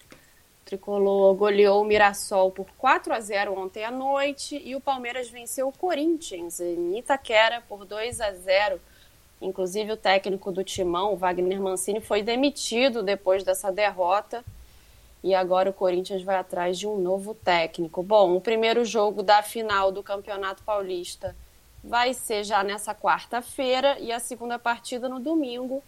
Tricolor 0.66 1.34
goleou 1.36 1.82
o 1.82 1.86
Mirassol 1.86 2.52
por 2.52 2.68
4 2.78 3.14
a 3.14 3.20
0 3.20 3.58
ontem 3.60 3.84
à 3.84 3.92
noite 3.92 4.62
e 4.64 4.76
o 4.76 4.82
Palmeiras 4.82 5.30
venceu 5.30 5.68
o 5.68 5.78
Corinthians 5.78 6.60
em 6.60 6.98
Itaquera 6.98 7.62
por 7.68 7.86
2 7.86 8.22
a 8.22 8.32
0. 8.32 8.80
Inclusive 9.42 9.92
o 9.92 9.98
técnico 9.98 10.52
do 10.52 10.64
Timão, 10.64 11.16
Wagner 11.16 11.60
Mancini, 11.60 12.00
foi 12.00 12.22
demitido 12.22 13.02
depois 13.02 13.44
dessa 13.44 13.72
derrota. 13.72 14.46
E 15.24 15.36
agora 15.36 15.70
o 15.70 15.74
Corinthians 15.74 16.24
vai 16.24 16.36
atrás 16.36 16.78
de 16.78 16.88
um 16.88 16.98
novo 16.98 17.34
técnico. 17.34 18.02
Bom, 18.02 18.36
o 18.36 18.42
primeiro 18.42 18.86
jogo 18.86 19.22
da 19.22 19.44
final 19.44 19.92
do 19.92 20.02
Campeonato 20.02 20.64
Paulista 20.64 21.36
vai 21.84 22.14
ser 22.14 22.44
já 22.44 22.64
nessa 22.64 22.94
quarta-feira 22.94 24.00
e 24.00 24.12
a 24.12 24.20
segunda 24.20 24.58
partida 24.60 25.10
no 25.10 25.20
domingo. 25.20 25.84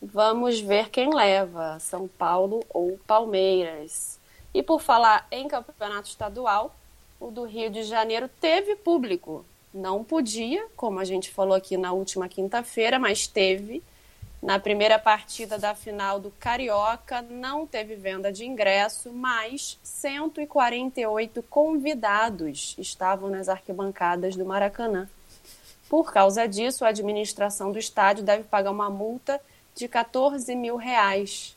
Vamos 0.00 0.60
ver 0.60 0.90
quem 0.90 1.12
leva, 1.12 1.76
São 1.80 2.06
Paulo 2.06 2.64
ou 2.70 2.96
Palmeiras. 3.04 4.20
E 4.54 4.62
por 4.62 4.80
falar 4.80 5.26
em 5.28 5.48
campeonato 5.48 6.08
estadual, 6.08 6.72
o 7.18 7.32
do 7.32 7.42
Rio 7.42 7.68
de 7.68 7.82
Janeiro 7.82 8.30
teve 8.40 8.76
público. 8.76 9.44
Não 9.74 10.04
podia, 10.04 10.66
como 10.76 11.00
a 11.00 11.04
gente 11.04 11.32
falou 11.32 11.54
aqui 11.54 11.76
na 11.76 11.92
última 11.92 12.28
quinta-feira, 12.28 12.96
mas 12.96 13.26
teve. 13.26 13.82
Na 14.40 14.60
primeira 14.60 15.00
partida 15.00 15.58
da 15.58 15.74
final 15.74 16.20
do 16.20 16.30
Carioca, 16.30 17.20
não 17.22 17.66
teve 17.66 17.96
venda 17.96 18.32
de 18.32 18.46
ingresso, 18.46 19.12
mas 19.12 19.80
148 19.82 21.42
convidados 21.42 22.76
estavam 22.78 23.28
nas 23.30 23.48
arquibancadas 23.48 24.36
do 24.36 24.46
Maracanã. 24.46 25.08
Por 25.88 26.12
causa 26.12 26.46
disso, 26.46 26.84
a 26.84 26.88
administração 26.88 27.72
do 27.72 27.80
estádio 27.80 28.22
deve 28.22 28.44
pagar 28.44 28.70
uma 28.70 28.88
multa 28.88 29.40
de 29.78 29.86
14 29.86 30.56
mil 30.56 30.76
reais. 30.76 31.56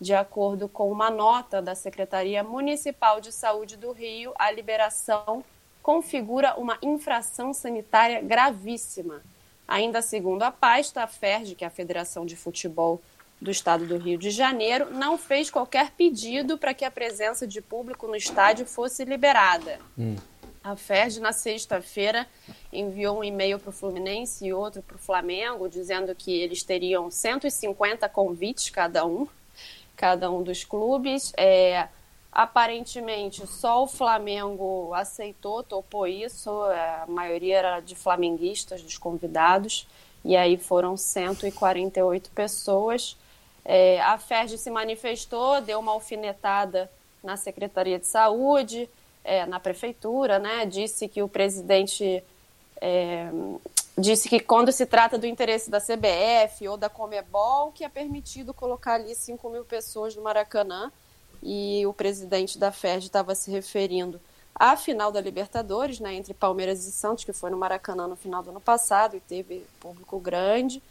De 0.00 0.12
acordo 0.12 0.68
com 0.68 0.90
uma 0.90 1.08
nota 1.08 1.62
da 1.62 1.76
Secretaria 1.76 2.42
Municipal 2.42 3.20
de 3.20 3.30
Saúde 3.30 3.76
do 3.76 3.92
Rio, 3.92 4.32
a 4.36 4.50
liberação 4.50 5.44
configura 5.80 6.54
uma 6.56 6.76
infração 6.82 7.54
sanitária 7.54 8.20
gravíssima. 8.20 9.22
Ainda 9.68 10.02
segundo 10.02 10.42
a 10.42 10.50
pasta, 10.50 11.04
a 11.04 11.06
FERJ, 11.06 11.54
que 11.54 11.62
é 11.62 11.68
a 11.68 11.70
Federação 11.70 12.26
de 12.26 12.34
Futebol 12.34 13.00
do 13.40 13.52
Estado 13.52 13.86
do 13.86 13.96
Rio 13.98 14.18
de 14.18 14.30
Janeiro, 14.30 14.90
não 14.92 15.16
fez 15.16 15.48
qualquer 15.48 15.92
pedido 15.92 16.58
para 16.58 16.74
que 16.74 16.84
a 16.84 16.90
presença 16.90 17.46
de 17.46 17.62
público 17.62 18.08
no 18.08 18.16
estádio 18.16 18.66
fosse 18.66 19.04
liberada. 19.04 19.78
A 20.62 20.76
FERJ, 20.76 21.20
na 21.20 21.32
sexta-feira, 21.32 22.26
enviou 22.70 23.20
um 23.20 23.24
e-mail 23.24 23.58
para 23.58 23.70
o 23.70 23.72
Fluminense 23.72 24.44
e 24.44 24.52
outro 24.52 24.82
para 24.82 24.96
o 24.96 24.98
Flamengo, 24.98 25.70
dizendo 25.70 26.14
que 26.14 26.38
eles 26.38 26.62
teriam 26.62 27.10
150 27.10 28.06
convites 28.10 28.68
cada 28.68 29.06
um, 29.06 29.26
cada 29.96 30.30
um 30.30 30.42
dos 30.42 30.62
clubes. 30.62 31.32
É, 31.34 31.88
aparentemente, 32.30 33.46
só 33.46 33.82
o 33.82 33.86
Flamengo 33.86 34.92
aceitou, 34.92 35.62
topou 35.62 36.06
isso, 36.06 36.50
é, 36.70 37.02
a 37.02 37.06
maioria 37.08 37.56
era 37.56 37.80
de 37.80 37.94
flamenguistas, 37.94 38.82
dos 38.82 38.98
convidados, 38.98 39.88
e 40.22 40.36
aí 40.36 40.58
foram 40.58 40.94
148 40.94 42.30
pessoas. 42.32 43.16
É, 43.64 43.98
a 44.02 44.18
FERJ 44.18 44.58
se 44.58 44.70
manifestou, 44.70 45.62
deu 45.62 45.80
uma 45.80 45.92
alfinetada 45.92 46.90
na 47.24 47.38
Secretaria 47.38 47.98
de 47.98 48.06
Saúde, 48.06 48.88
é, 49.24 49.46
na 49.46 49.60
prefeitura, 49.60 50.38
né? 50.38 50.66
Disse 50.66 51.08
que 51.08 51.22
o 51.22 51.28
presidente 51.28 52.22
é, 52.80 53.30
disse 53.96 54.28
que 54.28 54.40
quando 54.40 54.72
se 54.72 54.86
trata 54.86 55.18
do 55.18 55.26
interesse 55.26 55.70
da 55.70 55.80
CBF 55.80 56.66
ou 56.68 56.76
da 56.76 56.88
Comebol, 56.88 57.72
que 57.72 57.84
é 57.84 57.88
permitido 57.88 58.54
colocar 58.54 58.94
ali 58.94 59.14
5 59.14 59.48
mil 59.50 59.64
pessoas 59.64 60.16
no 60.16 60.22
Maracanã. 60.22 60.90
E 61.42 61.86
o 61.86 61.92
presidente 61.94 62.58
da 62.58 62.70
FERJ 62.70 63.06
estava 63.06 63.34
se 63.34 63.50
referindo 63.50 64.20
à 64.54 64.76
final 64.76 65.10
da 65.10 65.22
Libertadores, 65.22 65.98
né, 65.98 66.14
entre 66.14 66.34
Palmeiras 66.34 66.86
e 66.86 66.92
Santos, 66.92 67.24
que 67.24 67.32
foi 67.32 67.50
no 67.50 67.56
Maracanã 67.56 68.06
no 68.06 68.16
final 68.16 68.42
do 68.42 68.50
ano 68.50 68.60
passado 68.60 69.16
e 69.16 69.20
teve 69.20 69.64
público 69.80 70.18
grande. 70.20 70.82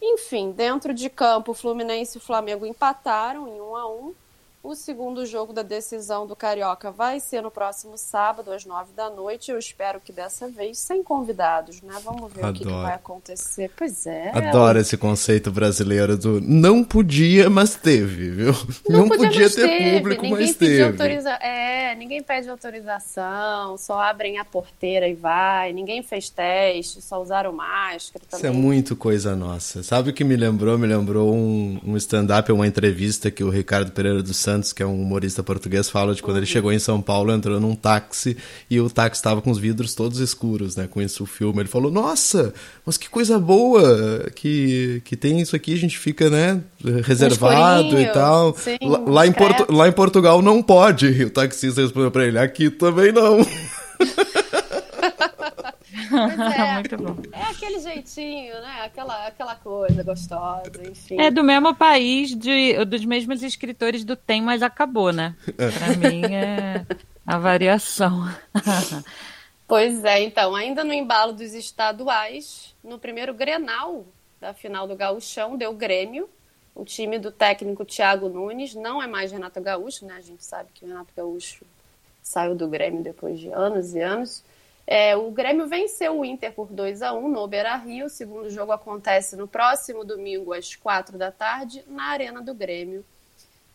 Enfim, 0.00 0.52
dentro 0.52 0.94
de 0.94 1.10
campo, 1.10 1.52
Fluminense 1.52 2.18
e 2.18 2.20
Flamengo 2.20 2.64
empataram 2.64 3.48
em 3.48 3.60
1 3.60 3.76
a 3.76 3.88
1 3.88 4.14
O 4.62 4.76
segundo 4.76 5.26
jogo 5.26 5.52
da 5.52 5.64
decisão 5.64 6.24
do 6.24 6.36
Carioca 6.36 6.92
vai 6.92 7.18
ser 7.18 7.42
no 7.42 7.50
próximo 7.50 7.98
sábado, 7.98 8.52
às 8.52 8.64
nove 8.64 8.92
da 8.94 9.10
noite. 9.10 9.50
Eu 9.50 9.58
espero 9.58 10.00
que 10.00 10.12
dessa 10.12 10.48
vez 10.48 10.78
sem 10.78 11.02
convidados, 11.02 11.82
né? 11.82 11.94
Vamos 12.04 12.32
ver 12.32 12.44
o 12.44 12.52
que, 12.52 12.60
que 12.60 12.68
Adoro. 12.68 12.82
vai 12.82 12.94
acontecer. 12.94 13.72
Pois 13.76 14.06
é. 14.06 14.30
Adoro 14.30 14.78
esse 14.78 14.96
conceito 14.96 15.50
brasileiro 15.50 16.16
do 16.16 16.40
não 16.40 16.84
podia, 16.84 17.50
mas 17.50 17.74
teve, 17.74 18.30
viu? 18.30 18.52
Não, 18.88 19.08
podia, 19.08 19.42
mas 19.42 19.54
ter 19.56 19.66
teve. 19.66 19.96
público, 19.96 20.22
ninguém 20.22 20.46
mas 20.46 20.56
teve. 20.56 20.82
Autoriza... 20.84 21.30
É, 21.32 21.96
ninguém 21.96 22.22
pede 22.22 22.48
autorização, 22.48 23.76
só 23.76 24.00
abrem 24.00 24.38
a 24.38 24.44
porteira 24.44 25.08
e 25.08 25.14
vai. 25.14 25.72
Ninguém 25.72 26.04
fez 26.04 26.30
teste, 26.30 27.02
só 27.02 27.20
usaram 27.20 27.52
máscara 27.52 28.24
Isso 28.28 28.40
também. 28.40 28.56
é 28.56 28.62
muito 28.62 28.94
coisa 28.94 29.34
nossa. 29.34 29.82
Sabe 29.82 30.10
o 30.10 30.12
que 30.12 30.22
me 30.22 30.36
lembrou? 30.36 30.78
Me 30.78 30.86
lembrou 30.86 31.34
um, 31.34 31.80
um 31.84 31.96
stand-up, 31.96 32.52
uma 32.52 32.66
entrevista 32.66 33.28
que 33.28 33.42
o 33.42 33.50
Ricardo 33.50 33.90
Pereira 33.90 34.22
dos 34.22 34.36
Santos, 34.36 34.51
que 34.74 34.82
é 34.82 34.86
um 34.86 35.00
humorista 35.00 35.42
português, 35.42 35.88
fala 35.88 36.14
de 36.14 36.22
quando 36.22 36.36
ele 36.36 36.46
chegou 36.46 36.72
em 36.72 36.78
São 36.78 37.00
Paulo, 37.00 37.32
entrou 37.32 37.58
num 37.58 37.74
táxi 37.74 38.36
e 38.68 38.80
o 38.80 38.90
táxi 38.90 39.20
estava 39.20 39.40
com 39.40 39.50
os 39.50 39.58
vidros 39.58 39.94
todos 39.94 40.18
escuros, 40.18 40.76
né? 40.76 40.86
Com 40.86 41.00
isso 41.00 41.22
o 41.22 41.26
filme. 41.26 41.60
Ele 41.60 41.68
falou: 41.68 41.90
Nossa, 41.90 42.52
mas 42.84 42.98
que 42.98 43.08
coisa 43.08 43.38
boa 43.38 44.30
que, 44.34 45.00
que 45.04 45.16
tem 45.16 45.40
isso 45.40 45.56
aqui, 45.56 45.72
a 45.72 45.78
gente 45.78 45.98
fica, 45.98 46.28
né? 46.28 46.60
Reservado 47.04 47.98
e 47.98 48.06
tal. 48.06 48.54
sim, 48.56 48.76
lá, 48.82 48.98
lá 49.06 49.26
em. 49.26 49.32
Porto, 49.32 49.72
lá 49.72 49.88
em 49.88 49.92
Portugal 49.92 50.42
não 50.42 50.62
pode. 50.62 51.06
E 51.06 51.24
o 51.24 51.30
taxista 51.30 51.80
respondeu 51.80 52.10
pra 52.10 52.26
ele: 52.26 52.38
Aqui 52.38 52.68
também 52.68 53.12
não. 53.12 53.38
É, 56.52 56.74
Muito 56.74 56.96
bom. 56.96 57.16
é 57.32 57.42
aquele 57.44 57.80
jeitinho, 57.80 58.54
né? 58.60 58.82
Aquela, 58.84 59.26
aquela 59.26 59.54
coisa 59.56 60.02
gostosa, 60.02 60.70
enfim. 60.88 61.20
É 61.20 61.30
do 61.30 61.42
mesmo 61.42 61.74
país, 61.74 62.34
de, 62.34 62.84
dos 62.84 63.04
mesmos 63.04 63.42
escritores 63.42 64.04
do 64.04 64.16
Tem, 64.16 64.40
mas 64.42 64.62
acabou, 64.62 65.12
né? 65.12 65.34
É. 65.58 65.70
Pra 65.70 66.10
mim 66.10 66.34
é 66.34 66.86
a 67.26 67.38
variação. 67.38 68.28
Pois 69.74 70.04
é, 70.04 70.20
então, 70.20 70.54
ainda 70.54 70.84
no 70.84 70.92
embalo 70.92 71.32
dos 71.32 71.54
estaduais, 71.54 72.74
no 72.84 72.98
primeiro 72.98 73.32
Grenal 73.32 74.04
da 74.38 74.52
final 74.52 74.86
do 74.86 74.94
Gauchão, 74.94 75.56
deu 75.56 75.72
Grêmio. 75.72 76.28
O 76.74 76.84
time 76.84 77.18
do 77.18 77.30
técnico 77.30 77.82
Thiago 77.82 78.28
Nunes 78.28 78.74
não 78.74 79.02
é 79.02 79.06
mais 79.06 79.32
Renato 79.32 79.62
Gaúcho, 79.62 80.04
né? 80.04 80.16
A 80.18 80.20
gente 80.20 80.44
sabe 80.44 80.68
que 80.74 80.84
o 80.84 80.88
Renato 80.88 81.10
Gaúcho 81.16 81.64
saiu 82.22 82.54
do 82.54 82.68
Grêmio 82.68 83.02
depois 83.02 83.40
de 83.40 83.48
anos 83.48 83.94
e 83.94 84.00
anos. 84.00 84.44
É, 84.86 85.16
o 85.16 85.30
Grêmio 85.30 85.66
venceu 85.66 86.18
o 86.18 86.24
Inter 86.24 86.52
por 86.52 86.68
2 86.68 87.02
a 87.02 87.12
1 87.12 87.28
no 87.28 87.46
Beira-Rio. 87.46 88.06
O 88.06 88.10
segundo 88.10 88.50
jogo 88.50 88.72
acontece 88.72 89.36
no 89.36 89.46
próximo 89.46 90.04
domingo, 90.04 90.52
às 90.52 90.74
4 90.74 91.16
da 91.16 91.30
tarde, 91.30 91.84
na 91.86 92.04
Arena 92.04 92.42
do 92.42 92.54
Grêmio. 92.54 93.04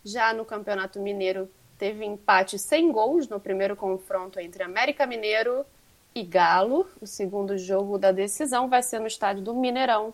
Já 0.03 0.34
no 0.34 0.45
Campeonato 0.45 0.99
Mineiro, 0.99 1.49
teve 1.78 2.05
empate 2.05 2.58
sem 2.60 2.91
gols 2.91 3.28
no 3.28 3.39
primeiro 3.39 3.76
confronto 3.76 4.39
entre 4.39 4.64
América 4.64 5.05
Mineiro 5.05 5.66
e 6.14 6.24
Galo. 6.24 6.88
O 7.01 7.08
segundo 7.08 7.58
jogo 7.58 7.97
da 7.97 8.12
decisão 8.12 8.68
vai 8.68 8.84
ser 8.84 8.99
no 8.99 9.08
estádio 9.08 9.43
do 9.43 9.53
Mineirão 9.53 10.14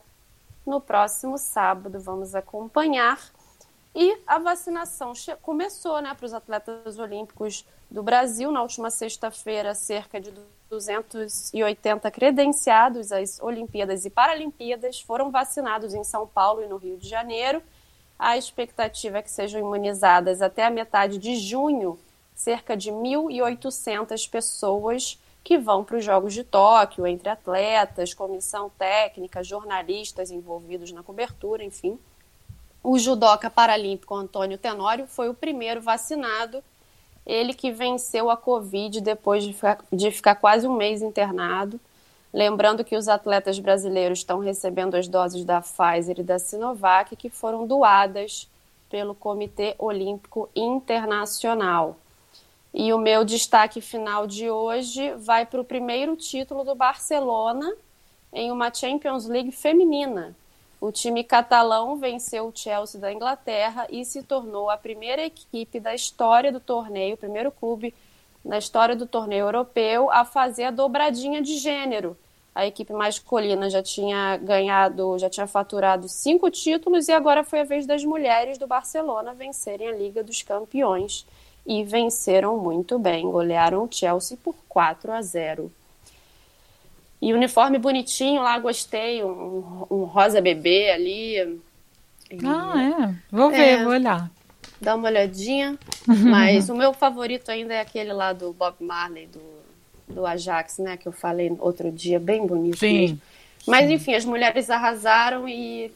no 0.65 0.79
próximo 0.79 1.37
sábado. 1.37 1.99
Vamos 1.99 2.35
acompanhar. 2.35 3.19
E 3.95 4.17
a 4.25 4.39
vacinação 4.39 5.13
começou 5.41 6.01
né, 6.01 6.13
para 6.15 6.25
os 6.25 6.33
atletas 6.33 6.97
olímpicos 6.97 7.65
do 7.89 8.01
Brasil. 8.01 8.51
Na 8.51 8.61
última 8.61 8.89
sexta-feira, 8.89 9.75
cerca 9.75 10.19
de 10.19 10.33
280 10.73 12.09
credenciados 12.09 13.11
às 13.11 13.39
Olimpíadas 13.39 14.05
e 14.05 14.09
Paralimpíadas 14.09 14.99
foram 15.01 15.29
vacinados 15.29 15.93
em 15.93 16.03
São 16.03 16.25
Paulo 16.27 16.63
e 16.63 16.67
no 16.67 16.77
Rio 16.77 16.97
de 16.97 17.07
Janeiro. 17.07 17.61
A 18.17 18.37
expectativa 18.37 19.19
é 19.19 19.21
que 19.21 19.29
sejam 19.29 19.59
imunizadas 19.61 20.41
até 20.41 20.65
a 20.65 20.71
metade 20.71 21.17
de 21.17 21.35
junho 21.35 21.99
cerca 22.35 22.75
de 22.75 22.91
1.800 22.91 24.29
pessoas 24.29 25.19
que 25.43 25.57
vão 25.57 25.83
para 25.83 25.97
os 25.97 26.05
Jogos 26.05 26.33
de 26.33 26.43
Tóquio, 26.43 27.05
entre 27.05 27.29
atletas, 27.29 28.13
comissão 28.13 28.71
técnica, 28.71 29.43
jornalistas 29.43 30.31
envolvidos 30.31 30.91
na 30.91 31.03
cobertura, 31.03 31.63
enfim. 31.63 31.99
O 32.81 32.97
judoca 32.97 33.49
paralímpico 33.49 34.15
Antônio 34.15 34.57
Tenório 34.57 35.05
foi 35.05 35.29
o 35.29 35.33
primeiro 35.33 35.81
vacinado, 35.81 36.63
ele 37.25 37.53
que 37.53 37.71
venceu 37.71 38.29
a 38.29 38.37
Covid 38.37 39.01
depois 39.01 39.43
de 39.43 39.53
ficar, 39.53 39.79
de 39.91 40.11
ficar 40.11 40.35
quase 40.35 40.67
um 40.67 40.75
mês 40.75 41.01
internado. 41.01 41.79
Lembrando 42.33 42.83
que 42.83 42.95
os 42.95 43.07
atletas 43.07 43.59
brasileiros 43.59 44.19
estão 44.19 44.39
recebendo 44.39 44.95
as 44.95 45.07
doses 45.07 45.45
da 45.45 45.61
Pfizer 45.61 46.19
e 46.19 46.23
da 46.23 46.39
Sinovac, 46.39 47.15
que 47.15 47.29
foram 47.29 47.67
doadas 47.67 48.49
pelo 48.89 49.13
Comitê 49.13 49.75
Olímpico 49.77 50.49
Internacional. 50.55 51.97
E 52.73 52.91
o 52.91 52.97
meu 52.97 53.23
destaque 53.23 53.81
final 53.81 54.25
de 54.25 54.49
hoje 54.49 55.13
vai 55.15 55.45
para 55.45 55.61
o 55.61 55.65
primeiro 55.65 56.15
título 56.15 56.63
do 56.63 56.73
Barcelona 56.73 57.71
em 58.31 58.51
uma 58.51 58.73
Champions 58.73 59.27
League 59.27 59.51
feminina. 59.51 60.35
O 60.83 60.91
time 60.91 61.23
catalão 61.23 61.95
venceu 61.95 62.45
o 62.45 62.51
Chelsea 62.53 62.99
da 62.99 63.09
Inglaterra 63.09 63.87
e 63.89 64.03
se 64.03 64.21
tornou 64.21 64.69
a 64.69 64.75
primeira 64.75 65.23
equipe 65.23 65.79
da 65.79 65.95
história 65.95 66.51
do 66.51 66.59
torneio, 66.59 67.13
o 67.13 67.17
primeiro 67.17 67.49
clube 67.51 67.93
na 68.43 68.57
história 68.57 68.93
do 68.93 69.07
torneio 69.07 69.45
europeu 69.45 70.11
a 70.11 70.25
fazer 70.25 70.65
a 70.65 70.71
dobradinha 70.71 71.41
de 71.41 71.57
gênero. 71.57 72.17
A 72.53 72.67
equipe 72.67 72.91
masculina 72.91 73.69
já 73.69 73.81
tinha 73.81 74.35
ganhado, 74.35 75.17
já 75.17 75.29
tinha 75.29 75.47
faturado 75.47 76.09
cinco 76.09 76.51
títulos 76.51 77.07
e 77.07 77.13
agora 77.13 77.45
foi 77.45 77.61
a 77.61 77.63
vez 77.63 77.85
das 77.85 78.03
mulheres 78.03 78.57
do 78.57 78.67
Barcelona 78.67 79.33
vencerem 79.33 79.87
a 79.87 79.95
Liga 79.95 80.21
dos 80.21 80.41
Campeões 80.41 81.25
e 81.65 81.81
venceram 81.85 82.57
muito 82.57 82.99
bem, 82.99 83.31
golearam 83.31 83.85
o 83.85 83.89
Chelsea 83.89 84.37
por 84.43 84.53
4 84.67 85.13
a 85.13 85.21
0. 85.21 85.71
E 87.25 87.33
uniforme 87.33 87.77
bonitinho 87.79 88.41
lá, 88.41 88.59
gostei, 88.59 89.23
um, 89.23 89.85
um 89.89 90.03
rosa 90.03 90.41
bebê 90.41 90.91
ali. 90.91 91.37
E- 92.29 92.39
Ah, 92.45 93.07
é. 93.09 93.15
Vou 93.31 93.49
ver, 93.49 93.79
É. 93.79 93.83
vou 93.83 93.93
olhar. 93.93 94.29
Dá 94.81 94.93
uma 94.95 95.07
olhadinha. 95.07 95.79
Mas 96.05 96.67
o 96.67 96.75
meu 96.75 96.91
favorito 96.91 97.49
ainda 97.49 97.73
é 97.75 97.79
aquele 97.79 98.11
lá 98.11 98.33
do 98.33 98.51
Bob 98.51 98.75
Marley, 98.81 99.27
do, 99.27 99.41
do 100.13 100.25
Ajax, 100.25 100.79
né? 100.79 100.97
Que 100.97 101.07
eu 101.07 101.13
falei 101.13 101.55
outro 101.59 101.89
dia, 101.89 102.19
bem 102.19 102.45
bonito 102.45 102.79
Sim. 102.79 102.99
mesmo. 102.99 103.21
Mas 103.65 103.89
enfim, 103.89 104.15
as 104.15 104.25
mulheres 104.25 104.69
arrasaram 104.69 105.47
e 105.47 105.89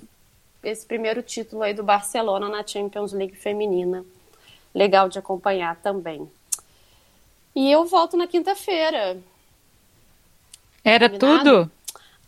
esse 0.63 0.85
primeiro 0.85 1.21
título 1.21 1.61
aí 1.63 1.73
do 1.73 1.83
Barcelona 1.83 2.47
na 2.47 2.65
Champions 2.65 3.11
League 3.11 3.35
feminina. 3.35 4.05
Legal 4.73 5.09
de 5.09 5.19
acompanhar 5.19 5.75
também. 5.77 6.25
E 7.53 7.69
eu 7.69 7.83
volto 7.85 8.15
na 8.15 8.27
quinta-feira. 8.27 9.17
Era 10.87 11.09
Combinado? 11.09 11.43
tudo? 11.43 11.71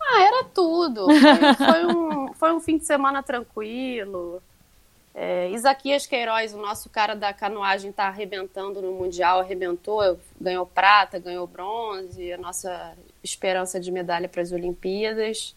Ah, 0.02 0.22
era 0.22 0.44
tudo. 0.44 1.06
Foi, 1.06 1.54
foi 1.54 1.86
um, 1.86 2.34
foi 2.34 2.54
um 2.54 2.60
fim 2.60 2.78
de 2.78 2.86
semana 2.86 3.24
tranquilo. 3.24 4.42
É, 5.14 5.50
Isaquias 5.50 6.06
Queiroz, 6.06 6.54
o 6.54 6.58
nosso 6.58 6.90
cara 6.90 7.16
da 7.16 7.34
canoagem, 7.34 7.90
está 7.90 8.06
arrebentando 8.06 8.82
no 8.82 8.94
Mundial, 8.94 9.40
arrebentou, 9.40 10.20
ganhou 10.40 10.66
prata, 10.66 11.20
ganhou 11.20 11.46
bronze, 11.48 12.32
a 12.32 12.38
nossa 12.38 12.94
esperança 13.24 13.80
de 13.80 13.92
medalha 13.92 14.30
para 14.30 14.42
as 14.42 14.52
Olimpíadas. 14.52 15.56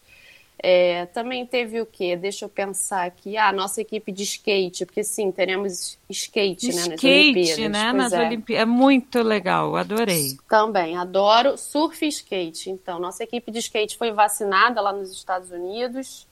É, 0.59 1.07
também 1.07 1.45
teve 1.45 1.81
o 1.81 1.85
quê? 1.85 2.15
Deixa 2.15 2.45
eu 2.45 2.49
pensar 2.49 3.05
aqui. 3.05 3.35
Ah, 3.35 3.49
a 3.49 3.51
nossa 3.51 3.81
equipe 3.81 4.11
de 4.11 4.23
skate, 4.23 4.85
porque 4.85 5.03
sim, 5.03 5.31
teremos 5.31 5.97
skate, 6.09 6.67
né, 6.67 6.73
nas 6.73 6.87
Olimpíadas. 6.87 7.49
Skate, 7.49 7.69
né? 7.69 7.91
Pois 7.91 7.95
Nas 7.95 8.13
é. 8.13 8.25
Olimpíadas. 8.27 8.61
É 8.61 8.65
muito 8.65 9.21
legal, 9.21 9.75
adorei. 9.75 10.37
Também, 10.47 10.95
adoro 10.95 11.57
surf 11.57 12.05
e 12.05 12.07
skate. 12.07 12.69
Então, 12.69 12.99
nossa 12.99 13.23
equipe 13.23 13.51
de 13.51 13.59
skate 13.59 13.97
foi 13.97 14.11
vacinada 14.11 14.79
lá 14.79 14.93
nos 14.93 15.11
Estados 15.11 15.51
Unidos. 15.51 16.27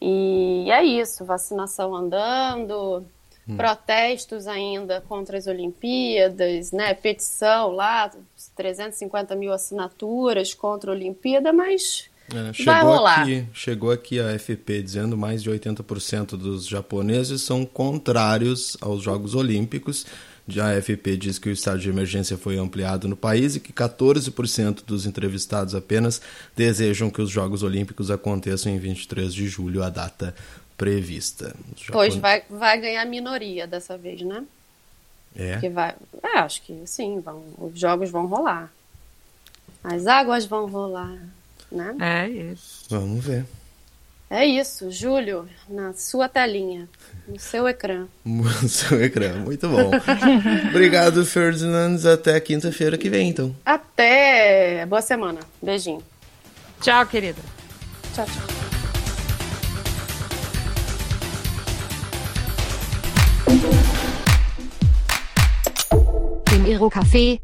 E 0.00 0.70
é 0.70 0.84
isso, 0.84 1.24
vacinação 1.24 1.94
andando, 1.94 3.04
protestos 3.56 4.46
ainda 4.46 5.00
contra 5.00 5.38
as 5.38 5.46
Olimpíadas, 5.46 6.70
né? 6.70 6.94
Petição 6.94 7.70
lá, 7.70 8.10
350 8.54 9.34
mil 9.34 9.52
assinaturas 9.52 10.52
contra 10.54 10.90
a 10.90 10.94
Olimpíada, 10.94 11.52
mas 11.52 12.07
É, 12.30 12.42
vai 12.42 12.52
chegou, 12.54 12.82
rolar. 12.96 13.22
aqui, 13.22 13.46
chegou 13.54 13.90
aqui 13.90 14.20
a 14.20 14.38
FP 14.38 14.82
dizendo 14.82 15.16
mais 15.16 15.42
de 15.42 15.50
80% 15.50 16.36
dos 16.36 16.66
japoneses 16.66 17.40
são 17.42 17.64
contrários 17.64 18.76
aos 18.80 19.02
Jogos 19.02 19.34
Olímpicos. 19.34 20.04
Já 20.46 20.70
a 20.76 20.80
FP 20.80 21.16
diz 21.18 21.38
que 21.38 21.48
o 21.48 21.52
estado 21.52 21.78
de 21.78 21.88
emergência 21.90 22.38
foi 22.38 22.56
ampliado 22.56 23.06
no 23.06 23.16
país 23.16 23.54
e 23.56 23.60
que 23.60 23.70
14% 23.72 24.82
dos 24.86 25.04
entrevistados 25.04 25.74
apenas 25.74 26.22
desejam 26.56 27.10
que 27.10 27.20
os 27.20 27.28
Jogos 27.30 27.62
Olímpicos 27.62 28.10
aconteçam 28.10 28.72
em 28.72 28.78
23 28.78 29.32
de 29.34 29.46
julho, 29.46 29.82
a 29.82 29.90
data 29.90 30.34
prevista. 30.76 31.54
Os 31.76 31.86
Pois 31.90 32.14
japone- 32.14 32.20
vai, 32.48 32.58
vai 32.58 32.80
ganhar 32.80 33.04
minoria 33.04 33.66
dessa 33.66 33.98
vez, 33.98 34.22
né? 34.22 34.44
É. 35.36 35.58
Que 35.58 35.68
vai, 35.68 35.94
é, 36.22 36.38
acho 36.38 36.62
que 36.62 36.80
sim, 36.86 37.20
vão, 37.20 37.42
os 37.58 37.78
jogos 37.78 38.08
vão 38.10 38.26
rolar. 38.26 38.72
As 39.84 40.06
águas 40.06 40.46
vão 40.46 40.66
rolar, 40.66 41.18
né? 41.70 41.94
É 42.00 42.28
isso. 42.28 42.86
Vamos 42.88 43.24
ver. 43.24 43.44
É 44.30 44.44
isso, 44.44 44.90
Júlio, 44.90 45.48
na 45.66 45.94
sua 45.94 46.28
telinha, 46.28 46.86
no 47.26 47.38
seu 47.40 47.66
ecrã. 47.66 48.06
No 48.22 48.46
seu 48.68 49.02
ecrã, 49.02 49.32
muito 49.36 49.66
bom. 49.66 49.90
Obrigado, 50.68 51.24
Ferdinand. 51.24 51.98
Até 52.04 52.38
quinta-feira 52.38 52.98
que 52.98 53.08
vem, 53.08 53.30
então. 53.30 53.56
Até. 53.64 54.84
Boa 54.84 55.00
semana. 55.00 55.40
Beijinho. 55.62 56.02
Tchau, 56.82 57.06
querida. 57.06 57.40
Tchau, 58.14 58.26
tchau. 58.26 58.58
Primeiro 66.44 66.90
café. 66.90 67.40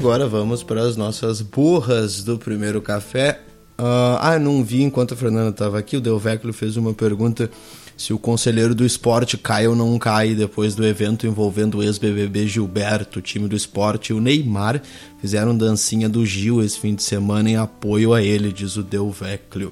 Agora 0.00 0.26
vamos 0.26 0.62
para 0.62 0.80
as 0.80 0.96
nossas 0.96 1.42
burras 1.42 2.24
do 2.24 2.38
primeiro 2.38 2.80
café. 2.80 3.38
Uh, 3.78 4.16
ah, 4.18 4.38
não 4.40 4.64
vi 4.64 4.82
enquanto 4.82 5.12
a 5.12 5.16
Fernanda 5.16 5.50
estava 5.50 5.78
aqui. 5.78 5.94
O 5.94 6.00
Delvecchio 6.00 6.54
fez 6.54 6.78
uma 6.78 6.94
pergunta 6.94 7.50
se 7.98 8.10
o 8.14 8.18
conselheiro 8.18 8.74
do 8.74 8.82
esporte 8.82 9.36
cai 9.36 9.68
ou 9.68 9.76
não 9.76 9.98
cai 9.98 10.34
depois 10.34 10.74
do 10.74 10.86
evento 10.86 11.26
envolvendo 11.26 11.76
o 11.76 11.82
ex-BBB 11.82 12.48
Gilberto, 12.48 13.18
o 13.18 13.22
time 13.22 13.46
do 13.46 13.54
esporte 13.54 14.08
e 14.08 14.14
o 14.14 14.22
Neymar 14.22 14.80
fizeram 15.20 15.54
dancinha 15.54 16.08
do 16.08 16.24
Gil 16.24 16.64
esse 16.64 16.80
fim 16.80 16.94
de 16.94 17.02
semana 17.02 17.50
em 17.50 17.56
apoio 17.56 18.14
a 18.14 18.22
ele, 18.22 18.50
diz 18.54 18.78
o 18.78 18.82
Delvecchio. 18.82 19.70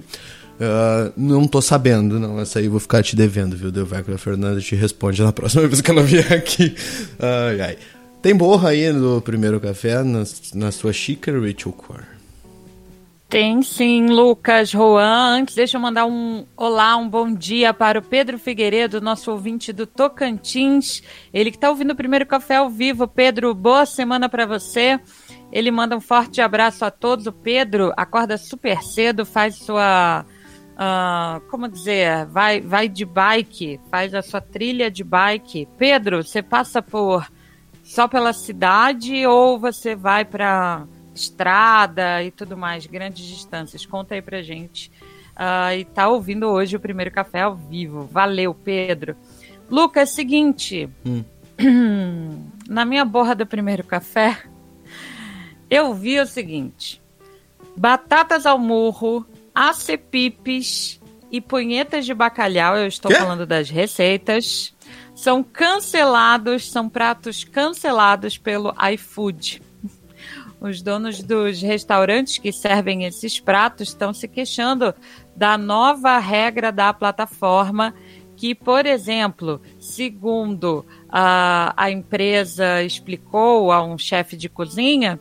Uh, 0.60 1.10
não 1.16 1.48
tô 1.48 1.62
sabendo, 1.62 2.20
não. 2.20 2.38
Essa 2.38 2.58
aí 2.58 2.68
vou 2.68 2.80
ficar 2.80 3.02
te 3.02 3.16
devendo, 3.16 3.56
viu, 3.56 3.70
Delvecchio? 3.70 4.14
A 4.14 4.18
Fernanda 4.18 4.60
te 4.60 4.74
responde 4.76 5.22
na 5.22 5.32
próxima 5.32 5.66
vez 5.66 5.80
que 5.80 5.90
ela 5.90 6.02
vier 6.02 6.30
aqui. 6.30 6.76
Ai, 7.18 7.60
ai. 7.62 7.78
Tem 8.28 8.36
borra 8.36 8.68
aí 8.68 8.92
no 8.92 9.22
primeiro 9.22 9.58
café, 9.58 10.02
na, 10.02 10.22
na 10.54 10.70
sua 10.70 10.92
xícara, 10.92 11.40
Rachel 11.40 11.72
Core? 11.72 12.04
Tem 13.26 13.62
sim, 13.62 14.08
Lucas, 14.08 14.68
Juan. 14.68 15.38
Antes, 15.38 15.54
deixa 15.54 15.78
eu 15.78 15.80
mandar 15.80 16.04
um 16.04 16.44
olá, 16.54 16.94
um 16.98 17.08
bom 17.08 17.32
dia 17.32 17.72
para 17.72 17.98
o 17.98 18.02
Pedro 18.02 18.38
Figueiredo, 18.38 19.00
nosso 19.00 19.30
ouvinte 19.30 19.72
do 19.72 19.86
Tocantins. 19.86 21.02
Ele 21.32 21.50
que 21.50 21.56
está 21.56 21.70
ouvindo 21.70 21.92
o 21.92 21.96
primeiro 21.96 22.26
café 22.26 22.56
ao 22.56 22.68
vivo. 22.68 23.08
Pedro, 23.08 23.54
boa 23.54 23.86
semana 23.86 24.28
para 24.28 24.44
você. 24.44 25.00
Ele 25.50 25.70
manda 25.70 25.96
um 25.96 26.00
forte 26.00 26.42
abraço 26.42 26.84
a 26.84 26.90
todos. 26.90 27.26
O 27.26 27.32
Pedro 27.32 27.94
acorda 27.96 28.36
super 28.36 28.82
cedo, 28.82 29.24
faz 29.24 29.54
sua. 29.54 30.26
Uh, 30.74 31.40
como 31.48 31.66
dizer? 31.66 32.26
Vai, 32.26 32.60
vai 32.60 32.90
de 32.90 33.06
bike, 33.06 33.80
faz 33.90 34.14
a 34.14 34.20
sua 34.20 34.42
trilha 34.42 34.90
de 34.90 35.02
bike. 35.02 35.66
Pedro, 35.78 36.22
você 36.22 36.42
passa 36.42 36.82
por 36.82 37.26
só 37.88 38.06
pela 38.06 38.34
cidade 38.34 39.26
ou 39.26 39.58
você 39.58 39.96
vai 39.96 40.22
para 40.22 40.86
estrada 41.14 42.22
e 42.22 42.30
tudo 42.30 42.54
mais, 42.54 42.84
grandes 42.84 43.24
distâncias. 43.24 43.86
Conta 43.86 44.14
aí 44.14 44.20
pra 44.20 44.42
gente. 44.42 44.92
Uh, 45.30 45.72
e 45.78 45.84
tá 45.86 46.06
ouvindo 46.06 46.48
hoje 46.48 46.76
o 46.76 46.80
primeiro 46.80 47.10
café 47.10 47.40
ao 47.40 47.56
vivo. 47.56 48.02
Valeu, 48.04 48.52
Pedro. 48.52 49.16
Lucas, 49.70 50.10
seguinte. 50.10 50.86
Hum. 51.04 51.24
Na 52.68 52.84
minha 52.84 53.06
borra 53.06 53.34
do 53.34 53.46
primeiro 53.46 53.82
café, 53.82 54.42
eu 55.70 55.94
vi 55.94 56.20
o 56.20 56.26
seguinte: 56.26 57.00
batatas 57.74 58.44
ao 58.44 58.58
murro, 58.58 59.26
acepipes 59.54 61.00
e 61.32 61.40
punhetas 61.40 62.04
de 62.04 62.12
bacalhau. 62.12 62.76
Eu 62.76 62.86
estou 62.86 63.10
Quê? 63.10 63.16
falando 63.16 63.46
das 63.46 63.70
receitas. 63.70 64.76
São 65.18 65.42
cancelados, 65.42 66.70
são 66.70 66.88
pratos 66.88 67.42
cancelados 67.42 68.38
pelo 68.38 68.72
iFood. 68.92 69.60
Os 70.60 70.80
donos 70.80 71.20
dos 71.20 71.60
restaurantes 71.60 72.38
que 72.38 72.52
servem 72.52 73.02
esses 73.02 73.40
pratos 73.40 73.88
estão 73.88 74.14
se 74.14 74.28
queixando 74.28 74.94
da 75.34 75.58
nova 75.58 76.18
regra 76.18 76.70
da 76.70 76.94
plataforma, 76.94 77.92
que, 78.36 78.54
por 78.54 78.86
exemplo, 78.86 79.60
segundo 79.80 80.86
a, 81.08 81.74
a 81.76 81.90
empresa 81.90 82.84
explicou 82.84 83.72
a 83.72 83.82
um 83.82 83.98
chefe 83.98 84.36
de 84.36 84.48
cozinha, 84.48 85.18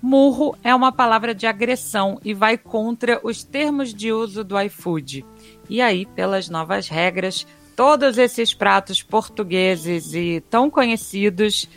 murro 0.00 0.56
é 0.62 0.72
uma 0.72 0.92
palavra 0.92 1.34
de 1.34 1.48
agressão 1.48 2.20
e 2.24 2.32
vai 2.32 2.56
contra 2.56 3.18
os 3.24 3.42
termos 3.42 3.92
de 3.92 4.12
uso 4.12 4.44
do 4.44 4.56
iFood. 4.60 5.26
E 5.68 5.82
aí, 5.82 6.06
pelas 6.06 6.48
novas 6.48 6.86
regras, 6.86 7.44
todos 7.76 8.18
esses 8.18 8.54
pratos 8.54 9.02
portugueses 9.02 10.14
e 10.14 10.42
tão 10.48 10.70
conhecidos 10.70 11.68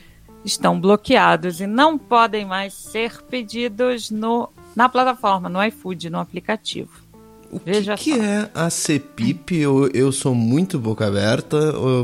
estão 0.44 0.80
bloqueados 0.80 1.60
e 1.60 1.68
não 1.68 1.98
podem 1.98 2.46
mais 2.46 2.74
ser 2.74 3.22
pedidos 3.24 4.10
no, 4.10 4.50
na 4.76 4.88
plataforma, 4.88 5.50
no 5.50 5.64
iFood, 5.64 6.10
no 6.10 6.20
aplicativo. 6.20 7.08
O 7.50 7.60
que, 7.60 7.96
que 7.96 8.20
é 8.20 8.50
a 8.54 8.70
CPIP? 8.70 9.56
Eu, 9.56 9.90
eu 9.94 10.12
sou 10.12 10.36
muito 10.36 10.78
boca 10.78 11.08
aberta, 11.08 11.58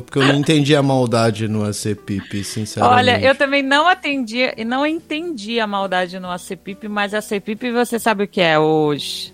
porque 0.06 0.18
eu 0.18 0.26
não 0.26 0.36
entendi 0.36 0.74
a 0.74 0.82
maldade 0.82 1.50
no 1.50 1.66
ACPIP, 1.66 2.44
sinceramente. 2.46 2.98
Olha, 2.98 3.22
eu 3.22 3.36
também 3.36 3.62
não 3.62 3.88
atendi 3.88 4.54
e 4.56 4.64
não 4.64 4.86
entendi 4.86 5.60
a 5.60 5.68
maldade 5.68 6.18
no 6.18 6.32
ACPIP, 6.32 6.88
mas 6.88 7.14
a 7.14 7.22
CPIP 7.22 7.72
você 7.72 8.00
sabe 8.00 8.24
o 8.24 8.28
que 8.28 8.39
é? 8.39 8.58
Os. 8.58 9.33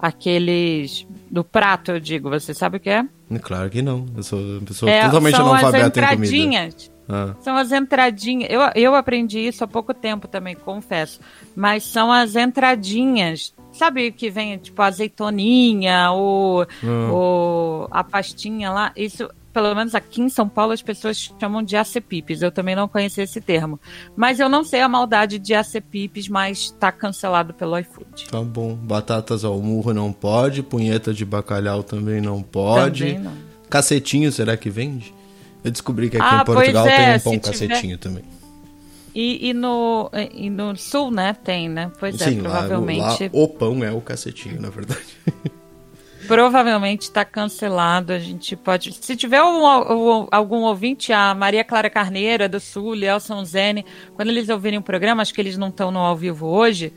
Aqueles. 0.00 1.06
do 1.30 1.44
prato, 1.44 1.92
eu 1.92 2.00
digo, 2.00 2.28
você 2.28 2.52
sabe 2.52 2.78
o 2.78 2.80
que 2.80 2.90
é? 2.90 3.04
Claro 3.42 3.70
que 3.70 3.80
não. 3.82 4.06
Eu 4.16 4.22
sou 4.22 4.38
uma 4.40 4.60
pessoa 4.62 4.90
É, 4.90 5.04
totalmente 5.04 5.36
são 5.36 5.46
as 5.54 5.62
analfabeta 5.62 5.86
em 5.86 5.90
comida. 6.16 6.26
entradinhas. 6.26 6.89
Ah. 7.12 7.34
São 7.40 7.56
as 7.56 7.72
entradinhas. 7.72 8.48
Eu, 8.50 8.60
eu 8.74 8.94
aprendi 8.94 9.40
isso 9.40 9.64
há 9.64 9.66
pouco 9.66 9.92
tempo 9.92 10.28
também, 10.28 10.54
confesso. 10.54 11.20
Mas 11.56 11.84
são 11.84 12.10
as 12.12 12.36
entradinhas. 12.36 13.52
Sabe 13.72 14.12
que 14.12 14.30
vem 14.30 14.56
tipo 14.58 14.80
azeitoninha 14.82 16.10
ou, 16.12 16.62
Ah. 16.62 17.12
ou 17.12 17.88
a 17.90 18.02
pastinha 18.04 18.70
lá? 18.70 18.92
Isso, 18.96 19.28
pelo 19.52 19.74
menos 19.74 19.94
aqui 19.94 20.20
em 20.22 20.28
São 20.28 20.48
Paulo, 20.48 20.72
as 20.72 20.82
pessoas 20.82 21.32
chamam 21.40 21.62
de 21.62 21.76
acepipes. 21.76 22.42
Eu 22.42 22.52
também 22.52 22.74
não 22.76 22.86
conhecia 22.88 23.24
esse 23.24 23.40
termo. 23.40 23.78
Mas 24.16 24.38
eu 24.40 24.48
não 24.48 24.62
sei 24.64 24.80
a 24.80 24.88
maldade 24.88 25.38
de 25.38 25.54
acepipes, 25.54 26.28
mas 26.28 26.58
está 26.58 26.90
cancelado 26.92 27.54
pelo 27.54 27.78
iFood. 27.78 28.28
Tá 28.30 28.40
bom. 28.40 28.74
Batatas 28.74 29.44
ao 29.44 29.58
murro 29.60 29.92
não 29.94 30.12
pode, 30.12 30.62
punheta 30.62 31.12
de 31.14 31.24
bacalhau 31.24 31.82
também 31.82 32.20
não 32.20 32.42
pode. 32.42 33.04
Também 33.06 33.18
não. 33.18 33.50
Cacetinho, 33.68 34.32
será 34.32 34.56
que 34.56 34.68
vende? 34.68 35.14
Eu 35.62 35.70
descobri 35.70 36.08
que 36.10 36.16
aqui 36.16 36.26
Ah, 36.28 36.40
em 36.42 36.44
Portugal 36.44 36.86
é, 36.86 36.96
tem 36.96 37.16
um 37.16 37.20
pão 37.20 37.32
tiver- 37.52 37.68
cacetinho 37.68 37.98
também. 37.98 38.24
E, 39.14 39.48
e 39.48 39.52
no, 39.52 40.08
e 40.32 40.48
no 40.48 40.76
sul, 40.76 41.10
né? 41.10 41.34
Tem, 41.44 41.68
né? 41.68 41.90
Pois 41.98 42.20
é, 42.20 42.26
Sim, 42.26 42.40
lá, 42.42 42.50
provavelmente. 42.50 43.24
lá 43.24 43.30
o 43.32 43.48
pão 43.48 43.82
é 43.84 43.90
o 43.90 44.00
cacetinho, 44.00 44.60
na 44.60 44.70
verdade. 44.70 45.00
Provavelmente 46.26 47.02
está 47.02 47.24
cancelado. 47.24 48.12
A 48.12 48.18
gente 48.18 48.54
pode. 48.54 48.92
Se 48.92 49.16
tiver 49.16 49.42
um- 49.42 49.64
um- 49.64 50.28
algum 50.30 50.58
ouvinte, 50.60 51.12
a 51.12 51.34
Maria 51.34 51.64
Clara 51.64 51.90
Carneiro 51.90 52.44
é 52.44 52.48
do 52.48 52.60
Sul, 52.60 52.94
Lielson 52.94 53.44
Zene, 53.44 53.84
quando 54.14 54.28
eles 54.28 54.48
ouvirem 54.48 54.78
o 54.78 54.82
programa, 54.82 55.22
acho 55.22 55.34
que 55.34 55.40
eles 55.40 55.56
não 55.58 55.68
estão 55.68 55.90
no 55.90 55.98
ao 55.98 56.14
vivo 56.16 56.46
hoje. 56.46 56.92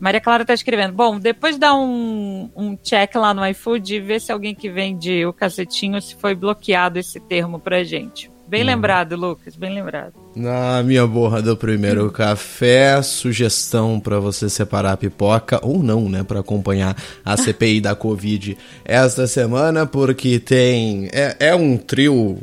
Maria 0.00 0.20
Clara 0.20 0.42
está 0.42 0.54
escrevendo. 0.54 0.92
Bom, 0.92 1.18
depois 1.18 1.58
dá 1.58 1.74
um, 1.74 2.50
um 2.56 2.76
check 2.76 3.14
lá 3.16 3.34
no 3.34 3.46
iFood 3.48 3.96
e 3.96 4.00
vê 4.00 4.20
se 4.20 4.30
alguém 4.30 4.54
que 4.54 4.70
vende 4.70 5.24
o 5.26 5.32
cacetinho 5.32 6.00
se 6.00 6.14
foi 6.14 6.34
bloqueado 6.34 6.98
esse 6.98 7.18
termo 7.20 7.58
pra 7.58 7.82
gente. 7.82 8.30
Bem 8.48 8.64
lembrado, 8.64 9.14
Lucas, 9.14 9.56
bem 9.56 9.74
lembrado. 9.74 10.14
Na 10.34 10.82
minha 10.82 11.06
borra 11.06 11.42
do 11.42 11.54
primeiro 11.54 12.10
café, 12.10 13.02
sugestão 13.02 14.00
para 14.00 14.18
você 14.18 14.48
separar 14.48 14.92
a 14.92 14.96
pipoca 14.96 15.60
ou 15.62 15.82
não, 15.82 16.08
né, 16.08 16.22
para 16.22 16.40
acompanhar 16.40 16.96
a 17.22 17.36
CPI 17.36 17.82
da 17.82 17.94
Covid 17.94 18.56
esta 18.86 19.26
semana, 19.26 19.84
porque 19.84 20.38
tem 20.38 21.10
é, 21.12 21.36
é 21.40 21.54
um 21.54 21.76
trio 21.76 22.38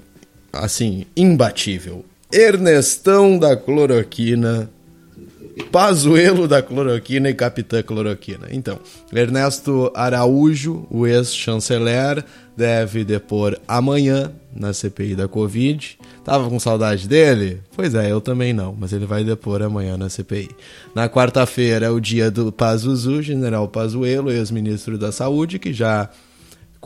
assim 0.54 1.08
imbatível. 1.18 2.06
Ernestão 2.32 3.40
da 3.40 3.58
cloroquina, 3.58 4.70
Pazuelo 5.64 6.48
da 6.48 6.62
cloroquina 6.62 7.30
e 7.30 7.34
Capitã 7.34 7.82
Cloroquina. 7.82 8.48
Então, 8.52 8.80
Ernesto 9.14 9.92
Araújo, 9.96 10.86
o 10.90 11.08
ex-chanceler, 11.08 12.26
deve 12.56 13.04
depor 13.04 13.58
amanhã 13.68 14.32
na 14.54 14.74
CPI 14.74 15.16
da 15.16 15.28
Covid. 15.28 15.98
Tava 16.24 16.50
com 16.50 16.60
saudade 16.60 17.08
dele? 17.08 17.62
Pois 17.76 17.94
é, 17.94 18.12
eu 18.12 18.20
também 18.20 18.54
não, 18.54 18.76
mas 18.78 18.94
ele 18.94 19.06
vai 19.06 19.24
depor 19.24 19.62
amanhã 19.62 19.98
na 19.98 20.10
CPI. 20.10 20.50
Na 20.94 21.08
quarta-feira 21.08 21.86
é 21.86 21.90
o 21.90 22.00
dia 22.00 22.32
do 22.32 22.52
Pazuzu, 22.52 23.22
general 23.22 23.68
Pazuello, 23.68 24.32
ex-ministro 24.32 24.98
da 24.98 25.12
Saúde, 25.12 25.60
que 25.60 25.74
já 25.74 26.10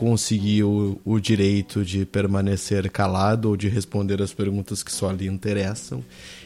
conseguiu 0.00 0.98
o 1.04 1.20
direito 1.20 1.84
de 1.84 2.06
permanecer 2.06 2.90
calado 2.90 3.50
ou 3.50 3.56
de 3.56 3.68
responder 3.68 4.22
as 4.22 4.32
perguntas 4.32 4.82
que 4.82 4.90
só 4.90 5.12
lhe 5.12 5.26
interessam. 5.26 6.02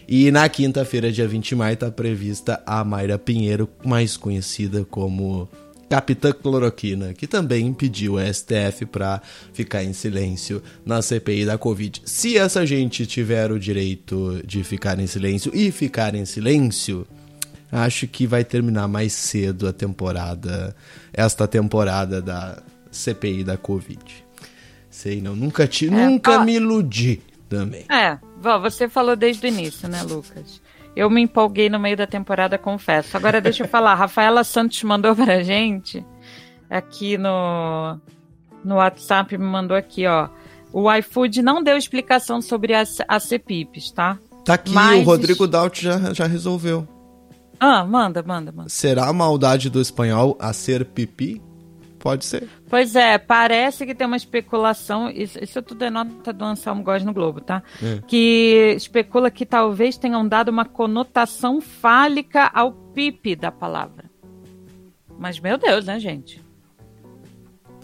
E 0.07 0.31
na 0.31 0.49
quinta-feira, 0.49 1.11
dia 1.11 1.27
20 1.27 1.49
de 1.49 1.57
maio, 1.57 1.75
está 1.75 1.91
prevista 1.91 2.63
a 2.67 2.85
Mayra 2.85 3.19
Pinheiro, 3.19 3.69
mais 3.85 4.17
conhecida 4.17 4.85
como 4.85 5.49
Capitã 5.89 6.33
Cloroquina, 6.33 7.15
que 7.15 7.27
também 7.27 7.67
impediu 7.67 8.15
o 8.15 8.21
STF 8.21 8.85
para 8.87 9.23
ficar 9.53 9.83
em 9.83 9.93
silêncio 9.93 10.63
na 10.85 11.01
CPI 11.01 11.47
da 11.47 11.57
Covid. 11.57 12.03
Se 12.05 12.37
essa 12.37 12.67
gente 12.67 13.07
tiver 13.07 13.51
o 13.51 13.59
direito 13.59 14.43
de 14.45 14.63
ficar 14.63 14.99
em 14.99 15.07
silêncio 15.07 15.51
e 15.55 15.71
ficar 15.71 16.15
em 16.15 16.25
silêncio, 16.25 17.07
acho 17.73 18.07
que 18.07 18.27
vai 18.27 18.45
terminar 18.45 18.87
mais 18.89 19.13
cedo 19.13 19.67
a 19.67 19.73
temporada, 19.73 20.75
esta 21.13 21.47
temporada 21.49 22.21
da 22.21 22.63
CPI 22.91 23.43
da 23.45 23.57
Covid. 23.57 24.25
Sei 24.91 25.21
não, 25.21 25.35
nunca 25.35 25.67
te, 25.67 25.87
É, 25.87 25.91
nunca 25.91 26.41
ó. 26.41 26.45
me 26.45 26.55
iludi 26.55 27.21
também. 27.49 27.85
É, 27.91 28.17
vó, 28.45 28.59
você 28.61 28.89
falou 28.89 29.17
desde 29.17 29.47
o 29.47 29.49
início, 29.49 29.89
né, 29.89 30.03
Lucas? 30.03 30.61
Eu 30.95 31.11
me 31.11 31.23
empolguei 31.23 31.69
no 31.69 31.81
meio 31.81 31.97
da 31.97 32.07
temporada, 32.07 32.57
confesso. 32.57 33.17
Agora 33.17 33.41
deixa 33.41 33.65
eu 33.65 33.69
falar, 33.69 33.95
Rafaela 33.97 34.45
Santos 34.45 34.81
mandou 34.85 35.17
pra 35.17 35.43
gente 35.43 36.05
aqui 36.71 37.19
no, 37.19 37.99
no 38.65 38.77
WhatsApp, 38.77 39.37
me 39.37 39.45
mandou 39.45 39.77
aqui, 39.77 40.07
ó. 40.07 40.29
O 40.73 40.93
iFood 40.93 41.41
não 41.43 41.63
deu 41.63 41.77
explicação 41.77 42.41
sobre 42.43 42.75
as, 42.75 42.99
as 43.09 43.25
CPIPs, 43.25 43.91
tá? 43.93 44.19
Tá 44.45 44.55
aqui, 44.55 44.73
Mas- 44.73 45.01
o 45.01 45.05
Rodrigo 45.05 45.47
Daut 45.47 45.83
já, 45.83 46.13
já 46.13 46.27
resolveu. 46.27 46.87
Ah, 47.59 47.85
manda, 47.85 48.23
manda, 48.23 48.53
manda. 48.53 48.69
Será 48.69 49.07
a 49.09 49.13
maldade 49.13 49.71
do 49.71 49.81
espanhol 49.81 50.37
a 50.41 50.53
ser 50.53 50.85
pipi? 50.85 51.41
Pode 52.05 52.27
ser. 52.27 52.47
Pois 52.69 52.95
é, 52.95 53.17
parece 53.17 53.87
que 53.87 53.95
tem 53.95 54.07
uma 54.07 54.19
especulação, 54.19 55.09
isso, 55.09 55.43
isso 55.43 55.63
tudo 55.63 55.87
é 55.87 55.91
nota 55.91 56.35
do 56.35 56.45
Anselmo 56.45 56.83
Góes 56.83 57.03
no 57.03 57.15
Globo, 57.15 57.41
tá? 57.41 57.63
É. 57.83 58.03
Que 58.07 58.75
especula 58.77 59.31
que 59.31 59.47
talvez 59.47 59.97
tenham 59.97 60.29
dado 60.29 60.51
uma 60.51 60.67
conotação 60.67 61.63
fálica 61.63 62.51
ao 62.53 62.73
pipe 62.73 63.35
da 63.35 63.51
palavra. 63.51 64.05
Mas, 65.19 65.41
meu 65.41 65.57
Deus, 65.57 65.87
né, 65.87 65.99
gente? 65.99 66.45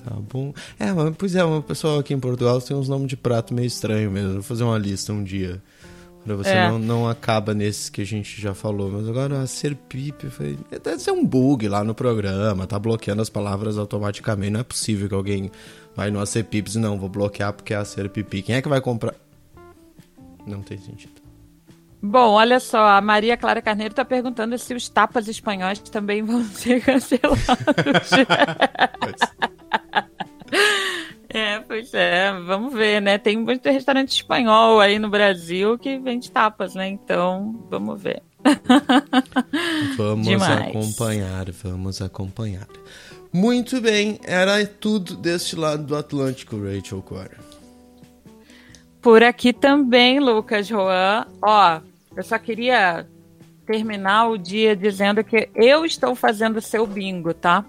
Tá 0.04 0.14
bom. 0.14 0.52
É, 0.78 0.92
mas, 0.92 1.16
pois 1.16 1.34
é, 1.34 1.42
o 1.42 1.62
pessoal 1.62 1.98
aqui 1.98 2.12
em 2.12 2.20
Portugal 2.20 2.60
tem 2.60 2.76
uns 2.76 2.90
nomes 2.90 3.08
de 3.08 3.16
prato 3.16 3.54
meio 3.54 3.68
estranho 3.68 4.10
mesmo. 4.10 4.34
Vou 4.34 4.42
fazer 4.42 4.64
uma 4.64 4.76
lista 4.76 5.14
um 5.14 5.24
dia. 5.24 5.62
Pra 6.24 6.36
você 6.36 6.50
É. 6.50 6.68
não, 6.68 6.78
não 6.78 7.08
acaba 7.08 7.54
nesses 7.54 7.88
que 7.88 8.02
a 8.02 8.06
gente 8.06 8.40
já 8.40 8.52
falou. 8.54 8.90
Mas 8.90 9.08
agora, 9.08 9.40
a 9.40 9.46
ser 9.46 9.74
pipe 9.74 10.28
foi. 10.28 10.58
Deve 10.82 10.98
ser 10.98 11.12
um 11.12 11.24
bug 11.24 11.66
lá 11.68 11.82
no 11.82 11.94
programa, 11.94 12.66
tá 12.66 12.78
bloqueando 12.78 13.22
as 13.22 13.30
palavras 13.30 13.78
automaticamente. 13.78 14.50
Não 14.50 14.60
é 14.60 14.64
possível 14.64 15.08
que 15.08 15.14
alguém 15.14 15.50
vai 15.96 16.10
no 16.10 16.24
ser 16.26 16.44
pips 16.44 16.74
e 16.74 16.78
não, 16.78 16.98
vou 16.98 17.08
bloquear 17.08 17.52
porque 17.52 17.72
é 17.72 17.76
a 17.78 17.84
ser 17.84 18.08
pipi. 18.10 18.42
Quem 18.42 18.54
é 18.56 18.62
que 18.62 18.68
vai 18.68 18.80
comprar? 18.80 19.14
Não 20.46 20.60
tem 20.62 20.78
sentido. 20.78 21.20
Bom, 22.02 22.30
olha 22.32 22.58
só, 22.60 22.78
a 22.96 23.00
Maria 23.00 23.36
Clara 23.36 23.60
Carneiro 23.60 23.92
tá 23.92 24.04
perguntando 24.06 24.56
se 24.58 24.72
os 24.72 24.88
tapas 24.88 25.28
espanhóis 25.28 25.78
também 25.80 26.22
vão 26.22 26.42
ser 26.48 26.82
cancelados. 26.82 27.44
É, 31.32 31.60
pois 31.60 31.94
é, 31.94 32.32
vamos 32.32 32.74
ver, 32.74 33.00
né? 33.00 33.16
Tem 33.16 33.36
muito 33.36 33.68
restaurante 33.70 34.10
espanhol 34.10 34.80
aí 34.80 34.98
no 34.98 35.08
Brasil 35.08 35.78
que 35.78 35.96
vende 35.98 36.28
tapas, 36.30 36.74
né? 36.74 36.88
Então, 36.88 37.64
vamos 37.70 38.02
ver. 38.02 38.22
Vamos 39.98 40.26
Demais. 40.26 40.68
acompanhar, 40.68 41.50
vamos 41.62 42.00
acompanhar. 42.00 42.66
Muito 43.30 43.82
bem, 43.82 44.18
era 44.24 44.66
tudo 44.66 45.14
deste 45.14 45.54
lado 45.54 45.84
do 45.84 45.94
Atlântico, 45.94 46.56
Rachel 46.56 47.02
Core. 47.02 47.36
Por 49.02 49.22
aqui 49.22 49.52
também, 49.52 50.18
Lucas 50.18 50.66
Juan. 50.66 51.26
Ó, 51.42 51.80
eu 52.16 52.22
só 52.22 52.38
queria 52.38 53.06
terminar 53.66 54.28
o 54.28 54.38
dia 54.38 54.74
dizendo 54.74 55.22
que 55.22 55.48
eu 55.54 55.84
estou 55.84 56.14
fazendo 56.14 56.56
o 56.56 56.62
seu 56.62 56.86
bingo, 56.86 57.32
tá? 57.32 57.64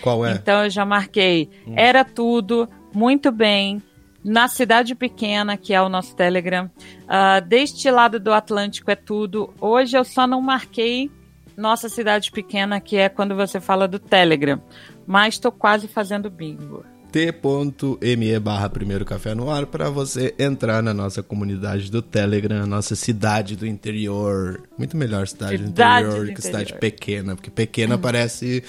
Qual 0.00 0.24
é? 0.24 0.32
Então 0.32 0.64
eu 0.64 0.70
já 0.70 0.84
marquei. 0.84 1.50
Era 1.74 2.04
tudo, 2.04 2.68
muito 2.92 3.30
bem. 3.30 3.82
Na 4.22 4.48
cidade 4.48 4.94
pequena, 4.94 5.56
que 5.56 5.72
é 5.72 5.80
o 5.80 5.88
nosso 5.88 6.14
Telegram. 6.14 6.70
Ah, 7.08 7.40
deste 7.40 7.90
lado 7.90 8.20
do 8.20 8.32
Atlântico 8.32 8.90
é 8.90 8.94
tudo. 8.94 9.52
Hoje 9.58 9.96
eu 9.96 10.04
só 10.04 10.26
não 10.26 10.42
marquei 10.42 11.10
nossa 11.56 11.88
cidade 11.88 12.30
pequena, 12.30 12.80
que 12.80 12.96
é 12.96 13.08
quando 13.08 13.34
você 13.34 13.60
fala 13.60 13.88
do 13.88 13.98
Telegram. 13.98 14.60
Mas 15.06 15.34
estou 15.34 15.50
quase 15.50 15.88
fazendo 15.88 16.30
bingo. 16.30 16.84
t.me 17.10 18.38
barra 18.38 18.68
primeiro 18.68 19.04
café 19.04 19.34
no 19.34 19.50
ar 19.50 19.66
para 19.66 19.90
você 19.90 20.34
entrar 20.38 20.82
na 20.82 20.94
nossa 20.94 21.22
comunidade 21.22 21.90
do 21.90 22.00
Telegram, 22.00 22.66
nossa 22.66 22.94
cidade 22.94 23.56
do 23.56 23.66
interior. 23.66 24.62
Muito 24.78 24.96
melhor 24.96 25.26
cidade, 25.26 25.58
do 25.58 25.66
Cidade 25.68 26.06
interior 26.06 26.26
do 26.26 26.34
que 26.34 26.42
cidade 26.42 26.72
interior. 26.72 26.80
pequena, 26.80 27.34
porque 27.36 27.50
pequena 27.50 27.98
parece 27.98 28.62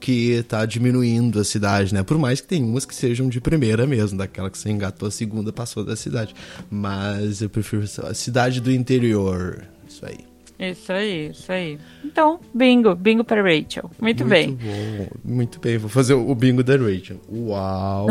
que 0.00 0.42
tá 0.48 0.64
diminuindo 0.64 1.38
a 1.38 1.44
cidade, 1.44 1.92
né? 1.94 2.02
Por 2.02 2.18
mais 2.18 2.40
que 2.40 2.48
tem 2.48 2.64
umas 2.64 2.84
que 2.84 2.94
sejam 2.94 3.28
de 3.28 3.40
primeira 3.40 3.86
mesmo, 3.86 4.18
daquela 4.18 4.50
que 4.50 4.58
você 4.58 4.70
engatou 4.70 5.06
a 5.06 5.10
segunda, 5.10 5.52
passou 5.52 5.84
da 5.84 5.94
cidade. 5.94 6.34
Mas 6.70 7.42
eu 7.42 7.50
prefiro 7.50 7.84
a 8.04 8.14
cidade 8.14 8.60
do 8.60 8.72
interior. 8.72 9.64
Isso 9.86 10.04
aí. 10.06 10.30
Isso 10.58 10.92
aí, 10.92 11.30
isso 11.30 11.50
aí. 11.50 11.78
Então, 12.04 12.38
bingo, 12.52 12.94
bingo 12.94 13.24
para 13.24 13.42
Rachel. 13.42 13.90
Muito, 13.98 14.24
bem. 14.24 14.52
bom, 14.52 15.08
muito 15.24 15.58
bem. 15.58 15.78
Vou 15.78 15.88
fazer 15.88 16.12
o 16.12 16.34
bingo 16.34 16.62
da 16.62 16.76
Rachel. 16.76 17.18
Uau, 17.30 18.08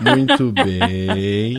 muito 0.00 0.50
bem. 0.64 1.58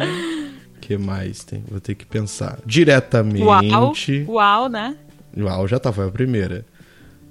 O 0.76 0.80
que 0.80 0.98
mais 0.98 1.44
tem? 1.44 1.64
Vou 1.70 1.80
ter 1.80 1.94
que 1.94 2.08
pensar. 2.08 2.60
Diretamente. 2.66 3.44
Uau, 3.44 3.94
uau, 4.28 4.70
né? 4.70 4.96
Uau, 5.38 5.68
já 5.68 5.78
tá, 5.80 5.92
foi 5.92 6.08
a 6.08 6.12
primeira. 6.12 6.66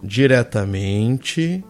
Diretamente. 0.02 1.64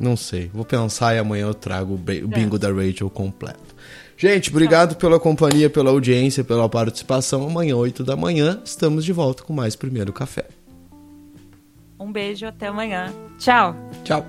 Não 0.00 0.16
sei. 0.16 0.50
Vou 0.52 0.64
pensar 0.64 1.14
e 1.14 1.18
amanhã 1.18 1.46
eu 1.46 1.54
trago 1.54 1.92
o 1.92 1.96
o 1.96 2.28
bingo 2.28 2.58
da 2.58 2.72
Rachel 2.72 3.10
completo. 3.10 3.76
Gente, 4.16 4.50
obrigado 4.50 4.96
pela 4.96 5.20
companhia, 5.20 5.70
pela 5.70 5.90
audiência, 5.90 6.42
pela 6.42 6.68
participação. 6.68 7.46
Amanhã, 7.46 7.76
8 7.76 8.02
da 8.04 8.16
manhã, 8.16 8.60
estamos 8.64 9.04
de 9.04 9.12
volta 9.12 9.42
com 9.42 9.52
mais 9.52 9.76
Primeiro 9.76 10.12
Café. 10.12 10.46
Um 11.98 12.10
beijo, 12.10 12.46
até 12.46 12.68
amanhã. 12.68 13.12
Tchau. 13.38 13.76
Tchau. 14.04 14.24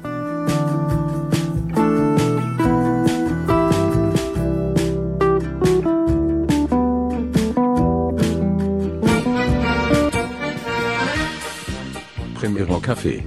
Primeiro 12.41 12.81
café. 12.81 13.23